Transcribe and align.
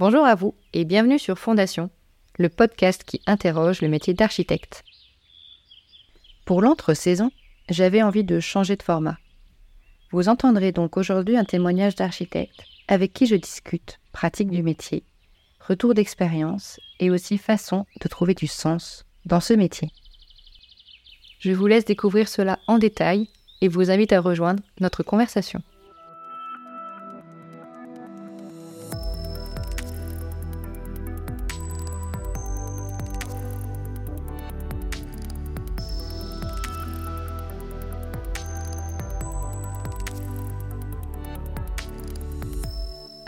Bonjour 0.00 0.24
à 0.24 0.34
vous 0.34 0.54
et 0.72 0.86
bienvenue 0.86 1.18
sur 1.18 1.38
Fondation, 1.38 1.90
le 2.38 2.48
podcast 2.48 3.04
qui 3.04 3.20
interroge 3.26 3.82
le 3.82 3.88
métier 3.88 4.14
d'architecte. 4.14 4.82
Pour 6.46 6.62
l'entre-saison, 6.62 7.30
j'avais 7.68 8.02
envie 8.02 8.24
de 8.24 8.40
changer 8.40 8.76
de 8.76 8.82
format. 8.82 9.18
Vous 10.10 10.30
entendrez 10.30 10.72
donc 10.72 10.96
aujourd'hui 10.96 11.36
un 11.36 11.44
témoignage 11.44 11.96
d'architecte 11.96 12.64
avec 12.88 13.12
qui 13.12 13.26
je 13.26 13.34
discute 13.34 14.00
pratique 14.12 14.48
du 14.48 14.62
métier, 14.62 15.04
retour 15.60 15.92
d'expérience 15.92 16.80
et 16.98 17.10
aussi 17.10 17.36
façon 17.36 17.84
de 18.00 18.08
trouver 18.08 18.32
du 18.32 18.46
sens 18.46 19.04
dans 19.26 19.40
ce 19.40 19.52
métier. 19.52 19.90
Je 21.40 21.52
vous 21.52 21.66
laisse 21.66 21.84
découvrir 21.84 22.26
cela 22.26 22.58
en 22.68 22.78
détail 22.78 23.28
et 23.60 23.68
vous 23.68 23.90
invite 23.90 24.14
à 24.14 24.22
rejoindre 24.22 24.62
notre 24.80 25.02
conversation. 25.02 25.62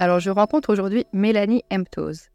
Alors 0.03 0.19
je 0.19 0.31
rencontre 0.31 0.73
aujourd'hui 0.73 1.07
Mélanie 1.13 1.63
Emptos. 1.71 2.27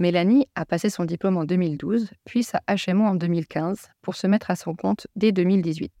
Mélanie 0.00 0.48
a 0.56 0.66
passé 0.66 0.90
son 0.90 1.04
diplôme 1.04 1.36
en 1.36 1.44
2012, 1.44 2.10
puis 2.24 2.42
sa 2.42 2.60
HMO 2.66 3.04
en 3.04 3.14
2015 3.14 3.90
pour 4.02 4.16
se 4.16 4.26
mettre 4.26 4.50
à 4.50 4.56
son 4.56 4.74
compte 4.74 5.06
dès 5.14 5.30
2018. 5.30 5.92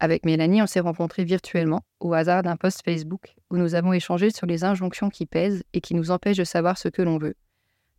Avec 0.00 0.26
Mélanie, 0.26 0.60
on 0.60 0.66
s'est 0.66 0.80
rencontrés 0.80 1.24
virtuellement 1.24 1.80
au 2.00 2.12
hasard 2.12 2.42
d'un 2.42 2.58
post 2.58 2.82
Facebook 2.84 3.36
où 3.48 3.56
nous 3.56 3.74
avons 3.74 3.94
échangé 3.94 4.28
sur 4.28 4.46
les 4.46 4.64
injonctions 4.64 5.08
qui 5.08 5.24
pèsent 5.24 5.62
et 5.72 5.80
qui 5.80 5.94
nous 5.94 6.10
empêchent 6.10 6.36
de 6.36 6.44
savoir 6.44 6.76
ce 6.76 6.88
que 6.88 7.00
l'on 7.00 7.16
veut, 7.16 7.36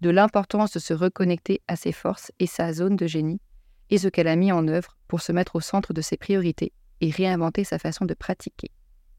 de 0.01 0.11
l'importance 0.11 0.71
de 0.71 0.77
se 0.77 0.93
reconnecter 0.93 1.63
à 1.67 1.75
ses 1.75 1.91
forces 1.91 2.31
et 2.37 2.45
sa 2.45 2.73
zone 2.73 2.95
de 2.95 3.07
génie, 3.07 3.41
et 3.89 3.97
ce 3.97 4.07
qu'elle 4.07 4.27
a 4.27 4.35
mis 4.35 4.51
en 4.51 4.67
œuvre 4.67 4.99
pour 5.07 5.21
se 5.21 5.31
mettre 5.31 5.55
au 5.55 5.61
centre 5.61 5.93
de 5.93 6.01
ses 6.01 6.15
priorités 6.15 6.73
et 7.01 7.09
réinventer 7.09 7.63
sa 7.63 7.79
façon 7.79 8.05
de 8.05 8.13
pratiquer. 8.13 8.69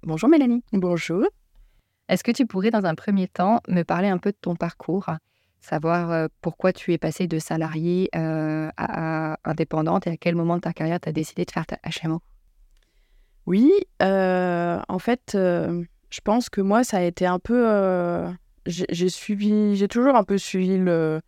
Bonjour 0.04 0.28
Mélanie. 0.28 0.62
Bonjour. 0.72 1.26
Est-ce 2.10 2.24
que 2.24 2.32
tu 2.32 2.44
pourrais 2.44 2.72
dans 2.72 2.86
un 2.86 2.96
premier 2.96 3.28
temps 3.28 3.60
me 3.68 3.84
parler 3.84 4.08
un 4.08 4.18
peu 4.18 4.32
de 4.32 4.36
ton 4.40 4.56
parcours, 4.56 5.06
savoir 5.60 6.10
euh, 6.10 6.26
pourquoi 6.40 6.72
tu 6.72 6.92
es 6.92 6.98
passée 6.98 7.28
de 7.28 7.38
salariée 7.38 8.10
euh, 8.16 8.68
à, 8.76 9.38
indépendante 9.44 10.08
et 10.08 10.10
à 10.10 10.16
quel 10.16 10.34
moment 10.34 10.56
de 10.56 10.62
ta 10.62 10.72
carrière 10.72 10.98
tu 10.98 11.08
as 11.08 11.12
décidé 11.12 11.44
de 11.44 11.52
faire 11.52 11.66
ta 11.66 11.78
HMO 12.02 12.20
Oui, 13.46 13.70
euh, 14.02 14.80
en 14.88 14.98
fait, 14.98 15.30
je 15.34 16.20
pense 16.24 16.50
que 16.50 16.60
moi, 16.60 16.82
ça 16.82 16.96
a 16.96 17.02
été 17.02 17.26
un 17.26 17.38
peu... 17.38 18.26
j'ai 18.66 19.08
suivi, 19.08 19.76
j'ai 19.76 19.86
toujours 19.86 20.16
un 20.16 20.24
peu 20.24 20.36
suivi 20.36 20.78
le, 20.78 21.20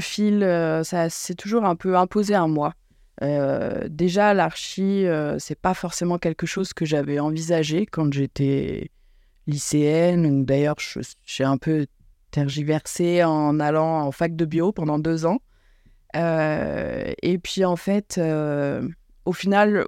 fil, 0.00 0.40
ça 0.82 1.08
s'est 1.08 1.36
toujours 1.36 1.64
un 1.64 1.76
peu 1.76 1.96
imposé 1.96 2.34
à 2.34 2.48
moi. 2.48 2.74
déjà, 3.88 4.34
l'archi, 4.34 5.06
c'est 5.38 5.60
pas 5.60 5.74
forcément 5.74 6.18
quelque 6.18 6.46
chose 6.46 6.72
que 6.72 6.84
j'avais 6.84 7.20
envisagé 7.20 7.86
quand 7.86 8.12
j'étais 8.12 8.90
lycéenne, 9.50 10.44
d'ailleurs 10.44 10.76
j'ai 11.26 11.44
un 11.44 11.58
peu 11.58 11.86
tergiversé 12.30 13.24
en 13.24 13.60
allant 13.60 14.02
en 14.02 14.12
fac 14.12 14.36
de 14.36 14.44
bio 14.44 14.72
pendant 14.72 14.98
deux 14.98 15.26
ans. 15.26 15.40
Euh, 16.16 17.12
et 17.22 17.38
puis 17.38 17.64
en 17.64 17.76
fait, 17.76 18.16
euh, 18.18 18.86
au 19.24 19.32
final, 19.32 19.84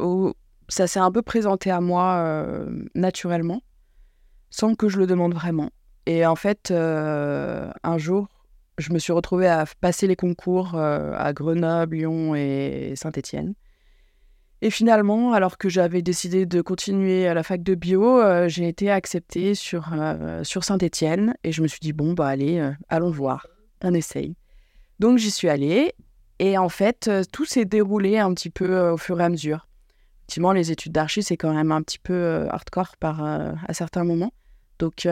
ça 0.69 0.87
s'est 0.87 1.01
un 1.01 1.11
peu 1.11 1.23
présenté 1.23 1.71
à 1.71 1.81
moi 1.81 2.17
euh, 2.19 2.85
naturellement, 2.95 3.63
sans 4.51 4.75
que 4.75 4.89
je 4.89 4.99
le 4.99 5.07
demande 5.07 5.35
vraiment. 5.35 5.71
Et 6.07 6.27
en 6.27 6.37
fait, 6.37 6.73
un 6.73 7.99
jour, 7.99 8.29
je 8.79 8.93
me 8.93 8.99
suis 8.99 9.13
retrouvée 9.13 9.49
à 9.49 9.65
passer 9.81 10.07
les 10.07 10.17
concours 10.17 10.77
à 10.77 11.33
Grenoble, 11.33 11.97
Lyon 11.97 12.35
et 12.35 12.95
Saint-Étienne. 12.97 13.55
Et 14.65 14.71
finalement, 14.71 15.33
alors 15.33 15.59
que 15.59 15.69
j'avais 15.69 16.03
décidé 16.03 16.47
de 16.47 16.63
continuer 16.63 17.27
à 17.27 17.35
la 17.35 17.43
fac 17.43 17.65
de 17.65 17.75
bio, 17.75 18.21
euh, 18.21 18.47
j'ai 18.47 18.69
été 18.69 18.93
acceptée 18.93 19.57
sur, 19.57 19.91
euh, 19.93 20.45
sur 20.45 20.63
Saint-Étienne 20.63 21.35
et 21.43 21.51
je 21.51 21.63
me 21.63 21.67
suis 21.67 21.81
dit, 21.81 21.93
bon, 21.93 22.13
bah 22.13 22.29
allez, 22.29 22.61
euh, 22.61 22.71
allons 22.89 23.11
voir, 23.11 23.49
on 23.83 23.93
essaye. 23.93 24.37
Donc 25.01 25.19
j'y 25.19 25.33
suis 25.33 25.49
allée 25.49 25.97
et 26.39 26.59
en 26.59 26.69
fait, 26.69 27.11
tout 27.33 27.45
s'est 27.45 27.65
déroulé 27.65 28.19
un 28.19 28.33
petit 28.35 28.51
peu 28.51 28.91
au 28.91 28.97
fur 28.97 29.21
et 29.21 29.25
à 29.25 29.29
mesure. 29.29 29.67
Effectivement, 30.21 30.53
les 30.53 30.71
études 30.71 30.93
d'archi, 30.93 31.25
c'est 31.25 31.37
quand 31.37 31.53
même 31.53 31.73
un 31.73 31.83
petit 31.83 31.99
peu 31.99 32.47
hardcore 32.49 32.97
par, 32.99 33.25
à 33.25 33.75
certains 33.75 34.05
moments. 34.05 34.33
Donc, 34.79 35.09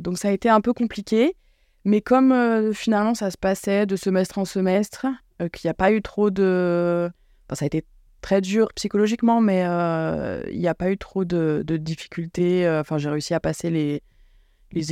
donc 0.00 0.18
ça 0.18 0.28
a 0.28 0.32
été 0.32 0.48
un 0.48 0.62
peu 0.62 0.72
compliqué. 0.72 1.36
Mais 1.84 2.00
comme 2.00 2.72
finalement 2.74 3.14
ça 3.14 3.30
se 3.30 3.38
passait 3.38 3.86
de 3.86 3.96
semestre 3.96 4.38
en 4.38 4.44
semestre, 4.44 5.06
qu'il 5.52 5.68
n'y 5.68 5.70
a 5.70 5.74
pas 5.74 5.92
eu 5.92 6.00
trop 6.00 6.30
de... 6.30 7.10
Enfin, 7.46 7.54
ça 7.54 7.64
a 7.64 7.66
été 7.66 7.84
très 8.20 8.40
dur 8.40 8.68
psychologiquement, 8.74 9.40
mais 9.40 9.64
euh, 9.64 10.42
il 10.50 10.58
n'y 10.58 10.68
a 10.68 10.74
pas 10.74 10.90
eu 10.90 10.98
trop 10.98 11.24
de, 11.24 11.62
difficultés. 11.66 12.66
Euh, 12.66 12.80
enfin, 12.80 12.98
j'ai 12.98 13.10
réussi 13.10 13.34
à 13.34 13.40
passer 13.40 13.70
les, 13.70 14.02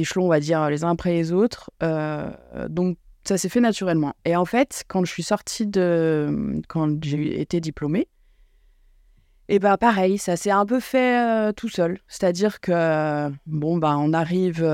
échelons, 0.00 0.26
on 0.26 0.28
va 0.28 0.40
dire, 0.40 0.68
les 0.70 0.84
uns 0.84 0.90
après 0.90 1.12
les 1.12 1.32
autres. 1.32 1.70
Euh, 1.82 2.30
donc, 2.68 2.98
ça 3.24 3.38
s'est 3.38 3.48
fait 3.48 3.60
naturellement. 3.60 4.14
Et 4.24 4.36
en 4.36 4.44
fait, 4.44 4.84
quand 4.88 5.04
je 5.04 5.10
suis 5.10 5.24
sortie 5.24 5.66
de. 5.66 6.62
Quand 6.68 7.02
j'ai 7.04 7.40
été 7.40 7.60
diplômée, 7.60 8.08
et 9.48 9.58
ben 9.58 9.76
pareil, 9.76 10.18
ça 10.18 10.36
s'est 10.36 10.50
un 10.50 10.66
peu 10.66 10.80
fait 10.80 11.52
tout 11.54 11.68
seul. 11.68 11.98
C'est-à-dire 12.08 12.60
que, 12.60 13.30
bon, 13.46 13.78
ben, 13.78 13.96
on 13.96 14.12
arrive 14.12 14.64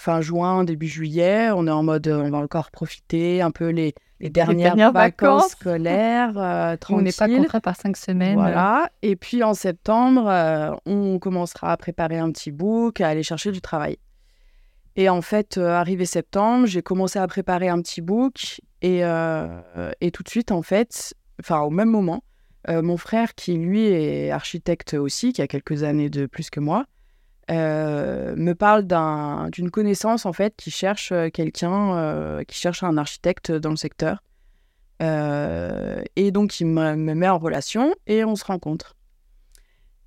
fin 0.00 0.20
juin, 0.20 0.64
début 0.64 0.88
juillet, 0.88 1.50
on 1.50 1.66
est 1.66 1.70
en 1.70 1.82
mode, 1.82 2.08
on 2.08 2.30
va 2.30 2.38
encore 2.38 2.70
profiter 2.70 3.42
un 3.42 3.50
peu 3.50 3.68
les 3.68 3.94
les 4.20 4.28
dernières, 4.28 4.92
vacances, 4.92 5.52
scolaires, 5.52 6.36
euh, 6.36 6.76
On 6.90 7.00
n'est 7.00 7.12
pas 7.12 7.26
contraint 7.26 7.60
par 7.60 7.76
cinq 7.76 7.96
semaines. 7.96 8.34
Voilà. 8.34 8.90
Et 9.02 9.16
puis 9.16 9.42
en 9.42 9.54
septembre, 9.54 10.28
euh, 10.28 10.72
on 10.84 11.18
commencera 11.18 11.72
à 11.72 11.76
préparer 11.78 12.18
un 12.18 12.30
petit 12.30 12.50
book, 12.50 13.00
à 13.00 13.08
aller 13.08 13.22
chercher 13.22 13.50
du 13.50 13.62
travail. 13.62 13.96
Et 14.96 15.08
en 15.08 15.22
fait, 15.22 15.56
euh, 15.56 15.70
arrivé 15.70 16.04
septembre, 16.04 16.66
j'ai 16.66 16.82
commencé 16.82 17.18
à 17.18 17.26
préparer 17.26 17.68
un 17.68 17.80
petit 17.80 18.02
book 18.02 18.60
et, 18.82 19.00
et 19.00 20.10
tout 20.10 20.22
de 20.22 20.28
suite, 20.28 20.52
en 20.52 20.62
fait, 20.62 21.14
enfin 21.40 21.60
au 21.60 21.70
même 21.70 21.90
moment, 21.90 22.22
mon 22.68 22.96
frère, 22.96 23.34
qui 23.34 23.54
lui 23.54 23.86
est 23.86 24.30
architecte 24.30 24.94
aussi, 24.94 25.32
qui 25.32 25.42
a 25.42 25.46
quelques 25.46 25.82
années 25.82 26.10
de 26.10 26.26
plus 26.26 26.50
que 26.50 26.60
moi, 26.60 26.84
euh, 27.50 28.34
me 28.36 28.54
parle 28.54 28.86
d'une 29.50 29.70
connaissance 29.70 30.24
en 30.24 30.32
fait 30.32 30.54
qui 30.56 30.70
cherche 30.70 31.10
euh, 31.10 31.30
quelqu'un, 31.30 31.96
euh, 31.96 32.44
qui 32.44 32.56
cherche 32.56 32.84
un 32.84 32.96
architecte 32.96 33.50
dans 33.50 33.70
le 33.70 33.76
secteur. 33.76 34.22
et 35.00 36.30
donc 36.30 36.60
il 36.60 36.66
me, 36.66 36.94
met 36.94 37.28
en 37.28 37.38
relation 37.38 37.94
et 38.06 38.24
on 38.24 38.36
se 38.36 38.44
rencontre. 38.44 38.94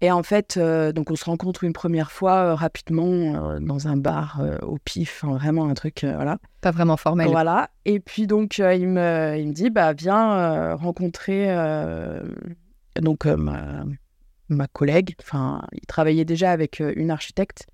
Et 0.01 0.11
en 0.11 0.21
fait, 0.21 0.59
donc 0.59 1.11
on 1.11 1.15
se 1.15 1.23
rencontre 1.23 1.63
une 1.63 1.71
première 1.71 2.11
fois 2.11 2.55
rapidement 2.55 3.57
dans 3.61 3.87
un 3.87 3.95
bar 3.95 4.41
au 4.61 4.77
pif, 4.77 5.23
vraiment 5.23 5.69
un 5.69 5.73
truc, 5.75 6.03
voilà. 6.03 6.39
Pas 6.59 6.71
vraiment 6.71 6.97
formel. 6.97 7.29
Voilà. 7.29 7.69
Et 7.85 8.01
puis 8.01 8.27
donc 8.27 8.57
il, 8.57 8.89
me, 8.89 9.37
il 9.37 9.47
me 9.47 9.53
dit, 9.53 9.69
bah 9.69 9.93
viens 9.93 10.75
rencontrer 10.75 11.47
donc 13.01 13.25
ma, 13.25 13.85
ma 14.49 14.67
collègue. 14.67 15.15
Enfin, 15.21 15.61
il 15.73 15.85
travaillait 15.85 16.25
déjà 16.25 16.51
avec 16.51 16.81
euh, 16.81 16.93
une 16.95 17.11
architecte. 17.11 17.67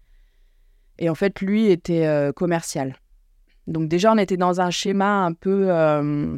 Et 0.98 1.10
en 1.10 1.16
fait, 1.16 1.42
lui 1.42 1.68
était 1.68 2.06
euh, 2.06 2.32
commercial. 2.32 2.96
Donc 3.68 3.88
déjà, 3.88 4.12
on 4.12 4.18
était 4.18 4.38
dans 4.38 4.62
un 4.62 4.70
schéma 4.70 5.26
un 5.26 5.34
peu... 5.34 5.68
Euh, 5.70 6.36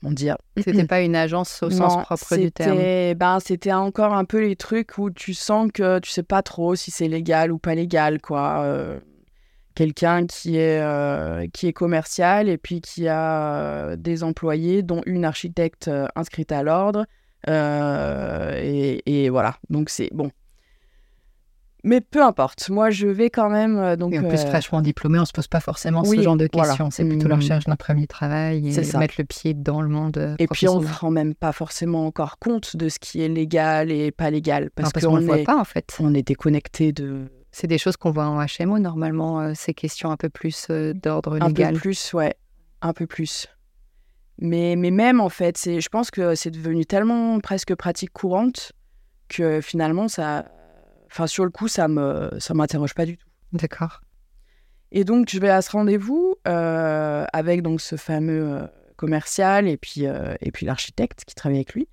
comment 0.00 0.12
dire? 0.12 0.36
C'était 0.56 0.84
pas 0.86 1.00
une 1.02 1.16
agence 1.16 1.62
au 1.62 1.70
sens 1.70 2.02
propre 2.04 2.36
du 2.36 2.52
terme. 2.52 2.78
Ben, 3.14 3.38
c'était 3.40 3.72
encore 3.72 4.14
un 4.14 4.24
peu 4.24 4.40
les 4.40 4.56
trucs 4.56 4.98
où 4.98 5.10
tu 5.10 5.34
sens 5.34 5.70
que 5.72 5.98
tu 5.98 6.10
sais 6.10 6.22
pas 6.22 6.42
trop 6.42 6.74
si 6.74 6.90
c'est 6.90 7.08
légal 7.08 7.52
ou 7.52 7.58
pas 7.58 7.74
légal, 7.74 8.20
quoi. 8.20 8.64
Quelqu'un 9.74 10.26
qui 10.26 10.56
est, 10.56 11.52
qui 11.52 11.66
est 11.66 11.72
commercial 11.72 12.48
et 12.48 12.56
puis 12.56 12.80
qui 12.80 13.08
a 13.08 13.96
des 13.96 14.22
employés, 14.22 14.82
dont 14.82 15.02
une 15.04 15.24
architecte 15.24 15.90
inscrite 16.14 16.52
à 16.52 16.62
l'ordre, 16.62 17.04
euh, 17.48 19.00
et, 19.06 19.28
voilà, 19.28 19.56
donc 19.70 19.90
c'est 19.90 20.10
bon. 20.12 20.30
Mais 21.84 22.00
peu 22.00 22.20
importe, 22.20 22.68
moi 22.68 22.90
je 22.90 23.06
vais 23.06 23.30
quand 23.30 23.48
même. 23.48 23.78
Euh, 23.78 23.94
donc, 23.94 24.12
et 24.12 24.18
en 24.18 24.28
plus, 24.28 24.40
euh, 24.40 24.46
fraîchement 24.46 24.80
diplômé, 24.80 25.20
on 25.20 25.24
se 25.24 25.32
pose 25.32 25.46
pas 25.46 25.60
forcément 25.60 26.02
ce 26.02 26.20
genre 26.20 26.36
de 26.36 26.48
questions. 26.48 26.90
C'est 26.90 27.04
plutôt 27.04 27.28
la 27.28 27.36
mmh. 27.36 27.40
recherche 27.40 27.64
d'un 27.66 27.76
premier 27.76 28.08
travail 28.08 28.68
et 28.68 28.98
mettre 28.98 29.14
le 29.18 29.24
pied 29.24 29.54
dans 29.54 29.80
le 29.80 29.88
monde. 29.88 30.34
Et 30.40 30.48
puis 30.48 30.68
on 30.68 30.80
ne 30.80 30.86
se 30.86 30.92
rend 30.92 31.10
même 31.10 31.34
pas 31.34 31.52
forcément 31.52 32.06
encore 32.06 32.38
compte 32.38 32.76
de 32.76 32.88
ce 32.88 32.98
qui 32.98 33.22
est 33.22 33.28
légal 33.28 33.92
et 33.92 34.10
pas 34.10 34.30
légal. 34.30 34.70
Parce, 34.74 34.92
qu'on 34.92 35.20
ne 35.20 35.26
voit 35.26 35.44
pas 35.44 35.56
en 35.56 35.64
fait. 35.64 35.96
On 36.00 36.12
est 36.14 36.26
déconnecté 36.26 36.92
de. 36.92 37.30
C'est 37.52 37.68
des 37.68 37.78
choses 37.78 37.96
qu'on 37.96 38.10
voit 38.10 38.26
en 38.26 38.44
HMO 38.44 38.80
normalement, 38.80 39.54
ces 39.54 39.72
questions 39.72 40.10
un 40.10 40.16
peu 40.16 40.28
plus 40.28 40.66
d'ordre 40.68 41.38
légal. 41.38 41.68
Un 41.68 41.72
peu 41.74 41.78
plus, 41.78 42.12
ouais. 42.14 42.34
Un 42.82 42.92
peu 42.92 43.06
plus. 43.06 43.48
Mais, 44.38 44.76
mais 44.76 44.90
même, 44.90 45.20
en 45.20 45.28
fait, 45.28 45.56
c'est, 45.56 45.80
je 45.80 45.88
pense 45.88 46.10
que 46.10 46.34
c'est 46.34 46.50
devenu 46.50 46.84
tellement 46.84 47.40
presque 47.40 47.74
pratique 47.74 48.12
courante 48.12 48.72
que 49.28 49.60
finalement, 49.60 50.08
ça, 50.08 50.44
enfin, 51.06 51.26
sur 51.26 51.44
le 51.44 51.50
coup, 51.50 51.68
ça 51.68 51.88
me, 51.88 52.30
ça 52.38 52.54
m'interroge 52.54 52.94
pas 52.94 53.06
du 53.06 53.16
tout. 53.16 53.26
D'accord. 53.52 54.02
Et 54.92 55.04
donc, 55.04 55.28
je 55.30 55.38
vais 55.40 55.48
à 55.48 55.62
ce 55.62 55.70
rendez-vous 55.70 56.36
avec 56.44 57.62
donc 57.62 57.80
ce 57.80 57.96
fameux 57.96 58.68
commercial 58.96 59.68
et 59.68 59.76
puis, 59.76 60.04
et 60.04 60.52
puis 60.52 60.66
l'architecte 60.66 61.24
qui 61.24 61.34
travaille 61.34 61.58
avec 61.58 61.74
lui. 61.74 61.88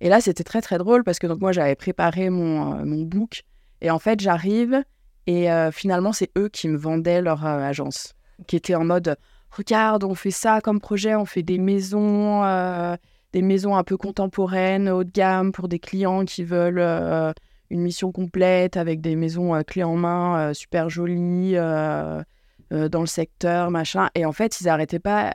Et 0.00 0.08
là, 0.08 0.20
c'était 0.20 0.44
très, 0.44 0.60
très 0.60 0.78
drôle 0.78 1.02
parce 1.02 1.18
que 1.18 1.26
donc 1.26 1.40
moi, 1.40 1.52
j'avais 1.52 1.74
préparé 1.74 2.30
mon, 2.30 2.84
mon 2.84 3.02
book. 3.02 3.42
Et 3.80 3.90
en 3.90 3.98
fait, 3.98 4.20
j'arrive 4.20 4.82
et 5.26 5.48
finalement, 5.72 6.12
c'est 6.12 6.30
eux 6.38 6.48
qui 6.48 6.68
me 6.68 6.76
vendaient 6.76 7.20
leur 7.20 7.44
agence, 7.44 8.14
qui 8.46 8.56
était 8.56 8.74
en 8.74 8.84
mode 8.84 9.16
regarde, 9.50 10.04
on 10.04 10.14
fait 10.14 10.30
ça 10.30 10.60
comme 10.60 10.80
projet, 10.80 11.14
on 11.14 11.24
fait 11.24 11.42
des 11.42 11.58
maisons, 11.58 12.44
euh, 12.44 12.96
des 13.32 13.42
maisons 13.42 13.76
un 13.76 13.84
peu 13.84 13.96
contemporaines, 13.96 14.88
haut 14.88 15.04
de 15.04 15.10
gamme 15.10 15.52
pour 15.52 15.68
des 15.68 15.78
clients 15.78 16.24
qui 16.24 16.44
veulent 16.44 16.78
euh, 16.78 17.32
une 17.70 17.80
mission 17.80 18.12
complète 18.12 18.76
avec 18.76 19.00
des 19.00 19.16
maisons 19.16 19.54
euh, 19.54 19.62
clés 19.62 19.82
en 19.82 19.96
main, 19.96 20.52
super 20.54 20.88
jolies 20.88 21.54
dans 21.54 23.00
le 23.00 23.06
secteur, 23.06 23.70
machin. 23.70 24.08
Et 24.14 24.24
en 24.24 24.32
fait, 24.32 24.60
ils 24.60 24.64
n'arrêtaient 24.64 24.98
pas. 24.98 25.34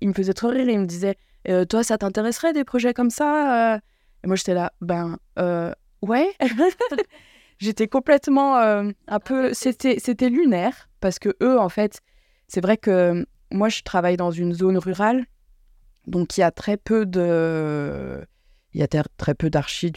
Ils 0.00 0.08
me 0.08 0.12
faisaient 0.12 0.34
trop 0.34 0.48
rire. 0.48 0.68
Ils 0.68 0.80
me 0.80 0.86
disaient, 0.86 1.16
toi, 1.68 1.82
ça 1.82 1.98
t'intéresserait 1.98 2.52
des 2.52 2.64
projets 2.64 2.92
comme 2.94 3.10
ça 3.10 3.80
Et 4.22 4.26
moi, 4.26 4.36
j'étais 4.36 4.54
là, 4.54 4.72
ben 4.80 5.16
ouais. 6.02 6.30
J'étais 7.58 7.88
complètement 7.88 8.56
un 8.56 9.20
peu. 9.24 9.54
C'était 9.54 10.28
lunaire 10.28 10.90
parce 11.00 11.18
que 11.18 11.34
eux, 11.42 11.58
en 11.58 11.70
fait, 11.70 12.00
c'est 12.48 12.60
vrai 12.60 12.76
que 12.76 13.26
moi, 13.52 13.68
je 13.68 13.82
travaille 13.82 14.16
dans 14.16 14.30
une 14.30 14.52
zone 14.52 14.78
rurale, 14.78 15.24
donc 16.06 16.36
il 16.36 16.40
y 16.40 16.44
a 16.44 16.50
très 16.50 16.76
peu 16.76 17.06
de, 17.06 18.24
il 18.76 18.80
y 18.80 18.82
a 18.82 19.04
très 19.16 19.34
peu 19.34 19.48
d'archis 19.48 19.90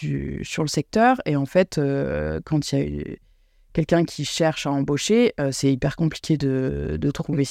sur 0.44 0.64
le 0.64 0.70
secteur. 0.70 1.18
Et 1.26 1.36
en 1.36 1.46
fait, 1.46 1.78
euh, 1.78 2.40
quand 2.46 2.72
il 2.72 2.80
y 2.80 3.02
a 3.02 3.16
quelqu'un 3.74 4.06
qui 4.06 4.24
cherche 4.24 4.66
à 4.66 4.72
embaucher, 4.72 5.34
euh, 5.40 5.52
c'est 5.52 5.72
hyper 5.72 5.98
compliqué 5.98 6.38
de, 6.38 6.98
de 7.00 7.12
trouver. 7.12 7.46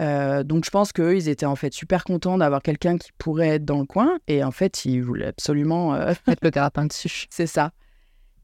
Euh, 0.00 0.44
donc 0.44 0.64
je 0.64 0.70
pense 0.70 0.92
qu'eux, 0.92 1.16
ils 1.16 1.28
étaient 1.28 1.44
en 1.46 1.56
fait 1.56 1.72
super 1.72 2.04
contents 2.04 2.38
d'avoir 2.38 2.62
quelqu'un 2.62 2.98
qui 2.98 3.10
pourrait 3.18 3.48
être 3.48 3.64
dans 3.64 3.80
le 3.80 3.84
coin. 3.84 4.18
Et 4.28 4.44
en 4.44 4.52
fait, 4.52 4.84
ils 4.84 5.02
voulaient 5.02 5.26
absolument 5.26 5.96
être 6.28 6.40
le 6.42 6.50
terrapin 6.52 6.86
dessus. 6.86 7.26
C'est 7.30 7.48
ça. 7.48 7.72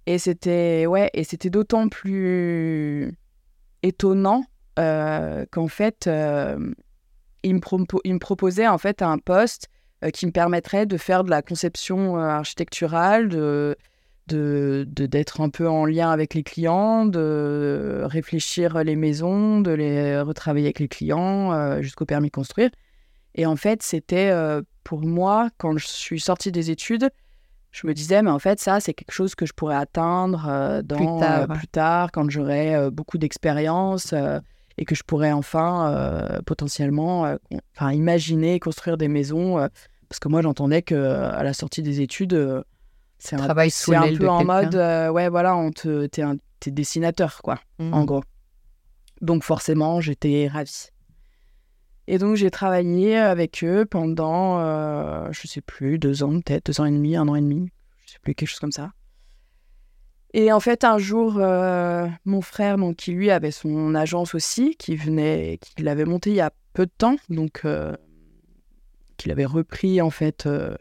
Et 0.06 0.18
c'était 0.18 0.86
ouais, 0.86 1.10
et 1.14 1.22
c'était 1.22 1.50
d'autant 1.50 1.88
plus 1.88 3.16
étonnant 3.84 4.44
qu'en 5.50 5.68
fait, 5.68 6.06
euh, 6.06 6.58
il, 7.42 7.54
me 7.54 7.60
il, 8.04 8.14
me 8.14 8.18
proposait 8.18 8.68
en 8.68 8.78
fait 8.78 9.02
un 9.02 9.18
poste 9.18 9.68
euh, 10.04 10.10
qui 10.10 10.26
me 10.26 10.32
permettrait 10.32 10.86
de 10.86 10.96
faire 10.96 11.24
de 11.24 11.30
la 11.30 11.42
conception 11.42 12.16
architecturale, 12.16 13.28
de 13.28 13.76
d'être 14.32 15.40
un 15.40 15.48
peu 15.48 15.68
en 15.68 15.84
lien 15.84 16.08
avec 16.08 16.34
les 16.34 16.44
clients, 16.44 17.04
de 17.04 18.02
réfléchir 18.04 18.84
les 18.84 18.94
maisons, 18.94 19.60
de 19.60 19.72
les 19.72 20.20
retravailler 20.20 20.66
avec 20.66 20.78
les 20.78 20.86
clients 20.86 21.82
jusqu'au 21.82 22.04
permis 22.06 22.28
de 22.28 22.32
construire. 22.32 22.70
Et 23.34 23.44
en 23.44 23.56
fait, 23.56 23.82
c'était 23.82 24.32
pour 24.84 25.00
moi, 25.00 25.48
quand 25.58 25.76
je 25.78 25.84
suis 25.88 26.20
sortie 26.20 26.52
des 26.52 26.70
études, 26.70 27.10
je 27.72 27.88
me 27.88 27.92
disais, 27.92 28.22
mais 28.22 28.30
en 28.30 28.38
fait, 28.38 28.60
ça, 28.60 28.78
c'est 28.78 28.94
quelque 28.94 29.10
chose 29.10 29.34
que 29.34 29.46
je 29.46 29.52
pourrais 29.52 29.74
atteindre 29.74 30.80
dans, 30.84 30.96
plus, 30.96 31.18
tard, 31.18 31.48
plus, 31.48 31.66
tard, 31.66 32.12
quand 32.12 32.30
j'aurai 32.30 32.88
beaucoup 32.92 33.18
d'expérience 33.18 34.14
et 34.78 34.84
que 34.84 34.94
je 34.94 35.02
pourrais 35.02 35.32
enfin 35.32 35.94
euh, 35.94 36.40
potentiellement 36.42 37.26
euh, 37.26 37.36
enfin, 37.76 37.92
imaginer 37.92 38.58
construire 38.60 38.96
des 38.96 39.08
maisons. 39.08 39.58
Euh, 39.58 39.68
parce 40.08 40.18
que 40.18 40.28
moi, 40.28 40.42
j'entendais 40.42 40.82
qu'à 40.82 41.42
la 41.42 41.52
sortie 41.52 41.82
des 41.82 42.00
études, 42.00 42.64
c'est 43.18 43.36
un, 43.36 43.44
Travail 43.44 43.70
sous 43.70 43.92
un 43.92 44.12
peu 44.16 44.28
en 44.28 44.44
mode, 44.44 44.74
ouais, 44.74 45.28
voilà, 45.28 45.56
on 45.56 45.70
te, 45.70 46.06
t'es, 46.06 46.22
un, 46.22 46.36
dessinateur, 46.66 47.40
quoi, 47.42 47.60
en 47.78 48.02
mmh. 48.02 48.06
gros. 48.06 48.24
Donc 49.20 49.44
forcément, 49.44 50.00
j'étais 50.00 50.48
ravie. 50.48 50.88
Et 52.08 52.18
donc 52.18 52.34
j'ai 52.34 52.50
travaillé 52.50 53.16
avec 53.18 53.62
eux 53.62 53.86
pendant, 53.86 54.58
je 55.30 55.46
sais 55.46 55.60
plus, 55.60 56.00
deux 56.00 56.24
ans 56.24 56.40
peut-être, 56.40 56.66
deux 56.66 56.80
ans 56.80 56.86
et 56.86 56.90
demi, 56.90 57.14
un 57.14 57.28
an 57.28 57.36
et 57.36 57.40
demi, 57.40 57.70
je 58.06 58.14
sais 58.14 58.18
plus, 58.20 58.34
quelque 58.34 58.48
chose 58.48 58.58
comme 58.58 58.72
ça. 58.72 58.90
Et 60.32 60.52
en 60.52 60.60
fait, 60.60 60.84
un 60.84 60.98
jour, 60.98 61.38
euh, 61.38 62.06
mon 62.24 62.40
frère, 62.40 62.78
donc, 62.78 62.96
qui 62.96 63.12
lui 63.12 63.30
avait 63.30 63.50
son 63.50 63.94
agence 63.94 64.34
aussi, 64.34 64.76
qui 64.76 64.94
venait, 64.96 65.58
qui 65.60 65.82
l'avait 65.82 66.04
monté 66.04 66.30
il 66.30 66.36
y 66.36 66.40
a 66.40 66.52
peu 66.72 66.86
de 66.86 66.92
temps, 66.96 67.16
donc 67.28 67.62
euh, 67.64 67.96
qu'il 69.16 69.32
avait 69.32 69.44
repris 69.44 70.00
en 70.00 70.10
fait 70.10 70.46
euh, 70.46 70.76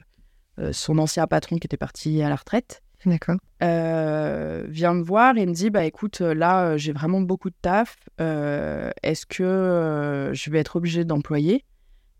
son 0.71 0.99
ancien 0.99 1.25
patron 1.25 1.57
qui 1.57 1.65
était 1.65 1.77
parti 1.77 2.21
à 2.21 2.29
la 2.29 2.35
retraite. 2.35 2.83
D'accord. 3.05 3.37
vient 3.61 4.93
me 4.93 5.01
voir 5.01 5.37
et 5.37 5.45
me 5.45 5.53
dit 5.53 5.69
bah 5.69 5.85
écoute 5.85 6.19
là 6.19 6.75
j'ai 6.75 6.91
vraiment 6.91 7.21
beaucoup 7.21 7.49
de 7.49 7.55
taf. 7.61 7.95
Est-ce 8.17 9.25
que 9.25 10.31
je 10.33 10.49
vais 10.51 10.59
être 10.59 10.75
obligé 10.75 11.05
d'employer? 11.05 11.63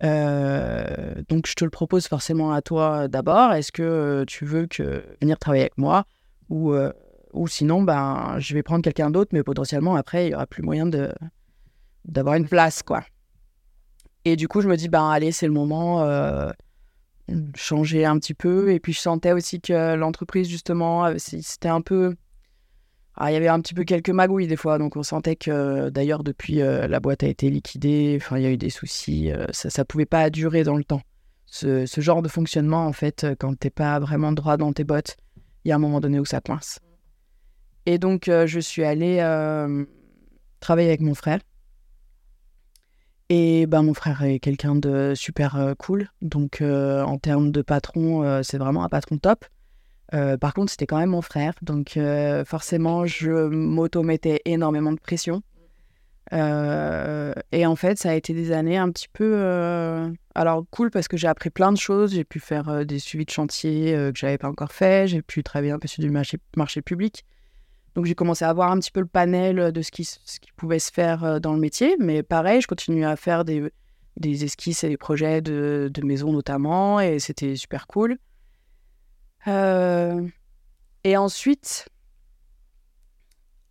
Donc 0.02 1.48
je 1.48 1.54
te 1.54 1.66
le 1.66 1.70
propose 1.70 2.08
forcément 2.08 2.54
à 2.54 2.62
toi 2.62 3.10
d'abord. 3.10 3.52
Est-ce 3.52 3.74
que 3.74 4.24
tu 4.26 4.46
veux 4.46 4.68
que 4.68 5.04
venir 5.22 5.38
travailler 5.38 5.64
avec 5.64 5.78
moi? 5.78 6.06
Ou 6.50 6.74
ou 7.34 7.48
sinon, 7.48 7.84
ben, 7.84 8.36
je 8.40 8.54
vais 8.54 8.64
prendre 8.64 8.84
quelqu'un 8.84 9.10
d'autre, 9.12 9.32
mais 9.34 9.44
potentiellement, 9.44 9.96
après, 9.96 10.26
il 10.26 10.30
n'y 10.30 10.36
aura 10.36 10.48
plus 10.48 10.64
moyen 10.64 10.86
de, 10.86 11.14
d'avoir 12.06 12.36
une 12.36 12.48
place, 12.48 12.84
quoi. 12.84 13.04
Et 14.26 14.36
du 14.36 14.48
coup, 14.48 14.62
je 14.62 14.68
me 14.68 14.76
dis, 14.76 14.90
ben, 14.90 15.10
allez, 15.10 15.32
c'est 15.32 15.48
le 15.48 15.54
moment, 15.54 16.04
euh, 16.04 16.50
changer 17.56 18.06
un 18.06 18.18
petit 18.20 18.34
peu. 18.34 18.72
Et 18.72 18.80
puis, 18.80 18.94
je 18.94 19.00
sentais 19.00 19.32
aussi 19.32 19.62
que 19.62 19.96
l'entreprise, 19.96 20.50
justement, 20.50 21.06
euh, 21.06 21.16
c'était 21.18 21.70
un 21.70 21.82
peu... 21.82 22.16
Ah, 23.16 23.32
il 23.32 23.34
y 23.34 23.38
avait 23.38 23.50
un 23.50 23.60
petit 23.60 23.74
peu 23.74 23.84
quelques 23.84 24.12
magouilles 24.12 24.48
des 24.48 24.56
fois, 24.56 24.78
donc 24.78 24.96
on 24.96 25.04
sentait 25.04 25.36
que 25.36 25.90
d'ailleurs 25.90 26.24
depuis 26.24 26.62
euh, 26.62 26.88
la 26.88 27.02
boîte 27.02 27.22
a 27.22 27.28
été 27.28 27.50
liquidée, 27.50 28.18
enfin 28.22 28.38
il 28.38 28.44
y 28.44 28.46
a 28.46 28.50
eu 28.50 28.56
des 28.56 28.70
soucis, 28.70 29.30
ça 29.52 29.68
ne 29.78 29.84
pouvait 29.84 30.06
pas 30.06 30.30
durer 30.30 30.64
dans 30.64 30.78
le 30.78 30.86
temps. 30.86 31.02
Ce, 31.46 31.86
ce 31.86 32.00
genre 32.00 32.22
de 32.22 32.30
fonctionnement, 32.30 32.86
en 32.86 32.94
fait, 32.94 33.28
quand 33.38 33.60
t'es 33.60 33.72
pas 33.72 34.00
vraiment 34.00 34.32
droit 34.32 34.56
dans 34.56 34.72
tes 34.72 34.86
bottes, 34.86 35.18
il 35.66 35.70
y 35.70 35.72
a 35.74 35.76
un 35.76 35.80
moment 35.80 36.00
donné 36.00 36.18
où 36.18 36.24
ça 36.24 36.40
coince. 36.40 36.80
Et 37.90 37.98
donc, 37.98 38.28
euh, 38.28 38.46
je 38.46 38.60
suis 38.60 38.84
allée 38.84 39.18
euh, 39.20 39.84
travailler 40.60 40.90
avec 40.90 41.02
mon 41.02 41.16
frère. 41.16 41.40
Et 43.30 43.66
ben, 43.66 43.82
mon 43.82 43.96
frère 43.96 44.22
est 44.22 44.38
quelqu'un 44.38 44.76
de 44.76 45.14
super 45.16 45.56
euh, 45.56 45.74
cool. 45.74 46.08
Donc, 46.22 46.62
en 46.62 47.18
termes 47.18 47.52
de 47.52 47.64
patron, 47.64 48.44
c'est 48.44 48.60
vraiment 48.60 48.84
un 48.84 48.90
patron 48.90 49.18
top. 49.18 49.44
par 50.12 50.54
contre, 50.54 50.70
c'était 50.70 50.86
quand 50.86 51.00
même 51.00 51.10
mon 51.10 51.24
frère. 51.24 51.56
Donc, 51.64 51.98
forcément, 52.46 53.08
je 53.08 53.48
m'auto-mettais 53.48 54.44
énormément 54.46 54.92
de 54.92 55.00
pression. 55.00 55.42
et 56.32 57.66
en 57.66 57.76
fait, 57.76 57.98
ça 57.98 58.12
a 58.12 58.14
été 58.14 58.36
des 58.36 58.52
années 58.52 58.78
un 58.78 58.92
petit 58.92 59.08
peu. 59.12 60.14
Alors, 60.36 60.64
cool 60.70 60.92
parce 60.92 61.08
que 61.08 61.18
j'ai 61.18 61.28
appris 61.28 61.50
plein 61.50 61.72
de 61.72 61.78
choses. 61.80 62.14
J'ai 62.14 62.24
pu 62.24 62.40
faire 62.40 62.86
des 62.86 63.00
suivis 63.00 63.26
de 63.26 63.32
chantier 63.32 63.94
que 63.94 64.20
j'avais 64.20 64.38
pas 64.38 64.50
encore 64.50 64.74
fait. 64.74 65.08
J'ai 65.08 65.24
pu 65.24 65.42
travailler 65.42 65.72
un 65.72 65.80
peu 65.80 65.88
sur 65.88 66.04
du 66.04 66.12
marché, 66.12 66.38
marché 66.56 66.84
public. 66.84 67.26
Donc 67.96 68.06
j'ai 68.06 68.16
commencé 68.16 68.46
à 68.46 68.54
voir 68.54 68.72
un 68.72 68.80
petit 68.80 68.92
peu 68.92 69.00
le 69.00 69.08
panel 69.08 69.72
de 69.72 69.82
ce 69.82 69.92
qui, 69.92 70.08
pouvait 70.56 70.80
se 70.80 70.92
faire 70.92 71.24
euh, 71.24 71.40
dans 71.40 71.54
le 71.54 71.60
métier. 71.60 71.96
Mais 72.00 72.24
pareil, 72.24 72.62
je 72.62 72.68
continuais 72.68 73.06
à 73.06 73.16
faire 73.16 73.46
des, 73.46 73.72
esquisses 74.24 74.84
et 74.84 74.90
des 74.90 74.98
projets 74.98 75.42
de, 75.42 75.90
de 75.94 76.06
maisons 76.06 76.32
notamment. 76.32 77.00
Et 77.00 77.20
c'était 77.20 77.56
super 77.56 77.88
cool. 77.88 78.18
Euh, 79.48 80.28
et 81.04 81.18
ensuite, 81.18 81.88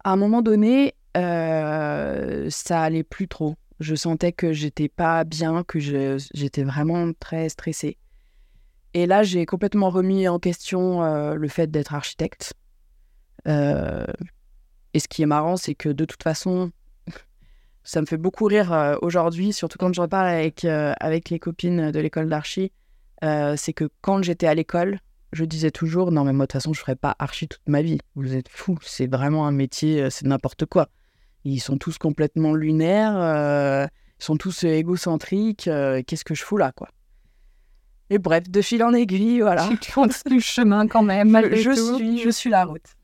à 0.03 0.13
un 0.13 0.17
moment 0.17 0.43
donné, 0.43 0.95
euh, 1.17 2.49
ça 2.51 2.83
allait 2.83 3.05
plus 3.05 3.29
trop. 3.29 3.55
Je 3.81 3.95
sentais 3.95 4.33
que 4.33 4.53
j'étais 4.53 4.89
pas 4.89 5.23
bien, 5.25 5.63
que 5.63 5.79
j'étais 5.79 6.65
vraiment 6.65 7.13
très 7.21 7.49
stressée. 7.49 7.97
Et 8.95 9.07
là, 9.07 9.23
j'ai 9.23 9.47
complètement 9.47 9.91
remis 9.91 10.27
en 10.27 10.41
question 10.41 11.35
le 11.35 11.49
fait 11.49 11.71
d'être 11.71 11.95
architecte. 11.95 12.55
Euh, 13.49 14.05
et 14.95 14.99
ce 14.99 15.09
qui 15.09 15.23
est 15.23 15.27
marrant, 15.27 15.57
c'est 15.57 15.75
que 15.75 15.89
de 15.89 16.05
toute 16.05 16.23
façon, 16.23 16.71
ça 17.85 18.01
me 18.01 18.07
fait 18.07 18.17
beaucoup 18.17 18.45
rire 18.45 18.73
euh, 18.73 18.97
aujourd'hui, 19.03 19.53
surtout 19.53 19.79
quand 19.79 19.93
je 19.93 20.01
reparle 20.01 20.29
avec, 20.29 20.65
euh, 20.65 20.93
avec 21.01 21.31
les 21.31 21.39
copines 21.39 21.91
de 21.91 22.01
l'école 22.01 22.29
d'archi. 22.29 22.73
c'est 23.23 23.73
que 23.73 23.89
quand 24.01 24.23
j'étais 24.23 24.47
à 24.47 24.55
l'école, 24.55 25.01
je 25.33 25.45
disais 25.45 25.71
toujours 25.71 26.11
non 26.11 26.25
mais 26.25 26.33
moi 26.33 26.47
de 26.47 26.53
toute 26.53 26.53
façon 26.55 26.73
je 26.73 26.81
ferai 26.81 26.97
pas 26.97 27.15
archi 27.19 27.49
toute 27.49 27.69
ma 27.69 27.83
vie. 27.83 27.99
Vous 28.15 28.35
êtes 28.35 28.49
fous, 28.49 28.79
c'est 28.83 29.07
vraiment 29.07 29.47
un 29.47 29.53
métier, 29.53 30.09
c'est 30.11 30.27
n'importe 30.27 30.65
quoi. 30.67 30.89
Ils 31.45 31.61
sont 31.61 31.77
tous 31.77 31.99
complètement 31.99 32.55
lunaires, 32.55 33.89
ils 34.19 34.25
sont 34.25 34.37
tous 34.37 34.65
égocentriques. 34.65 35.65
Qu'est-ce 36.07 36.25
que 36.25 36.35
je 36.35 36.45
fous 36.45 36.57
là 36.57 36.73
quoi? 36.73 36.89
Et 38.11 38.19
bref, 38.19 38.49
de 38.49 38.63
fil 38.63 38.83
en 38.83 38.95
aiguille, 38.95 39.41
voilà. 39.41 39.69
Tu 39.81 39.93
continues 39.93 40.37
le 40.37 40.41
chemin 40.41 40.87
quand 40.87 41.03
même. 41.03 41.39
je, 41.53 41.73
suis, 41.73 42.23
je 42.23 42.31
suis 42.31 42.51
la 42.51 42.65
route. 42.65 42.97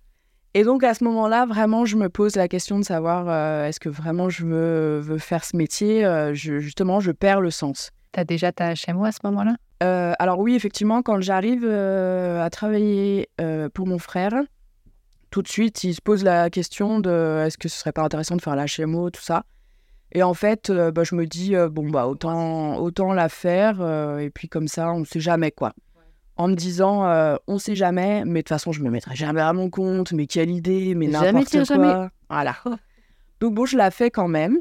Et 0.56 0.62
donc 0.62 0.84
à 0.84 0.94
ce 0.94 1.02
moment-là, 1.02 1.46
vraiment, 1.46 1.84
je 1.84 1.96
me 1.96 2.08
pose 2.08 2.36
la 2.36 2.46
question 2.46 2.78
de 2.78 2.84
savoir 2.84 3.28
euh, 3.28 3.66
est-ce 3.66 3.80
que 3.80 3.88
vraiment 3.88 4.30
je 4.30 4.46
veux, 4.46 5.18
faire 5.18 5.44
ce 5.44 5.56
métier 5.56 6.04
euh, 6.04 6.32
Justement, 6.32 7.00
je 7.00 7.10
perds 7.10 7.40
le 7.40 7.50
sens. 7.50 7.90
Tu 8.12 8.20
as 8.20 8.24
déjà 8.24 8.52
ta 8.52 8.72
HMO 8.72 9.04
à 9.04 9.10
ce 9.10 9.18
moment-là? 9.24 9.56
Euh, 9.82 10.12
Alors 10.20 10.38
oui, 10.38 10.54
effectivement, 10.54 11.02
quand 11.02 11.20
j'arrive 11.20 11.66
à 11.66 12.48
travailler 12.50 13.28
pour 13.74 13.88
mon 13.88 13.98
frère, 13.98 14.32
tout 15.30 15.42
de 15.42 15.48
suite, 15.48 15.82
il 15.82 15.94
se 15.94 16.00
pose 16.00 16.22
la 16.22 16.48
question 16.50 17.00
de 17.00 17.42
est-ce 17.44 17.58
que 17.58 17.68
ce 17.68 17.76
serait 17.76 17.92
pas 17.92 18.02
intéressant 18.02 18.36
de 18.36 18.42
faire 18.42 18.54
la 18.54 18.66
HMO, 18.66 19.10
tout 19.10 19.22
ça. 19.22 19.44
Et 20.12 20.22
en 20.22 20.34
fait, 20.34 20.70
bah, 20.70 21.02
je 21.02 21.16
me 21.16 21.26
dis, 21.26 21.56
bon, 21.72 21.90
bah, 21.90 22.06
autant, 22.06 22.76
autant 22.76 23.12
la 23.12 23.28
faire. 23.28 23.82
et 24.20 24.30
puis 24.30 24.48
comme 24.48 24.68
ça, 24.68 24.92
on 24.92 25.00
ne 25.00 25.04
sait 25.04 25.18
jamais, 25.18 25.50
quoi. 25.50 25.74
En 26.36 26.48
me 26.48 26.54
disant, 26.54 27.06
euh, 27.06 27.36
on 27.46 27.58
sait 27.58 27.76
jamais, 27.76 28.24
mais 28.24 28.40
de 28.40 28.42
toute 28.42 28.48
façon, 28.48 28.72
je 28.72 28.82
me 28.82 28.90
mettrai 28.90 29.14
jamais 29.14 29.40
à 29.40 29.52
mon 29.52 29.70
compte. 29.70 30.12
Mais 30.12 30.26
quelle 30.26 30.50
idée, 30.50 30.94
mais 30.94 31.06
n'importe 31.06 31.50
quoi. 31.50 31.64
jamais. 31.64 32.08
Voilà. 32.28 32.56
Donc 33.40 33.54
bon, 33.54 33.66
je 33.66 33.76
la 33.76 33.90
fais 33.90 34.10
quand 34.10 34.28
même. 34.28 34.58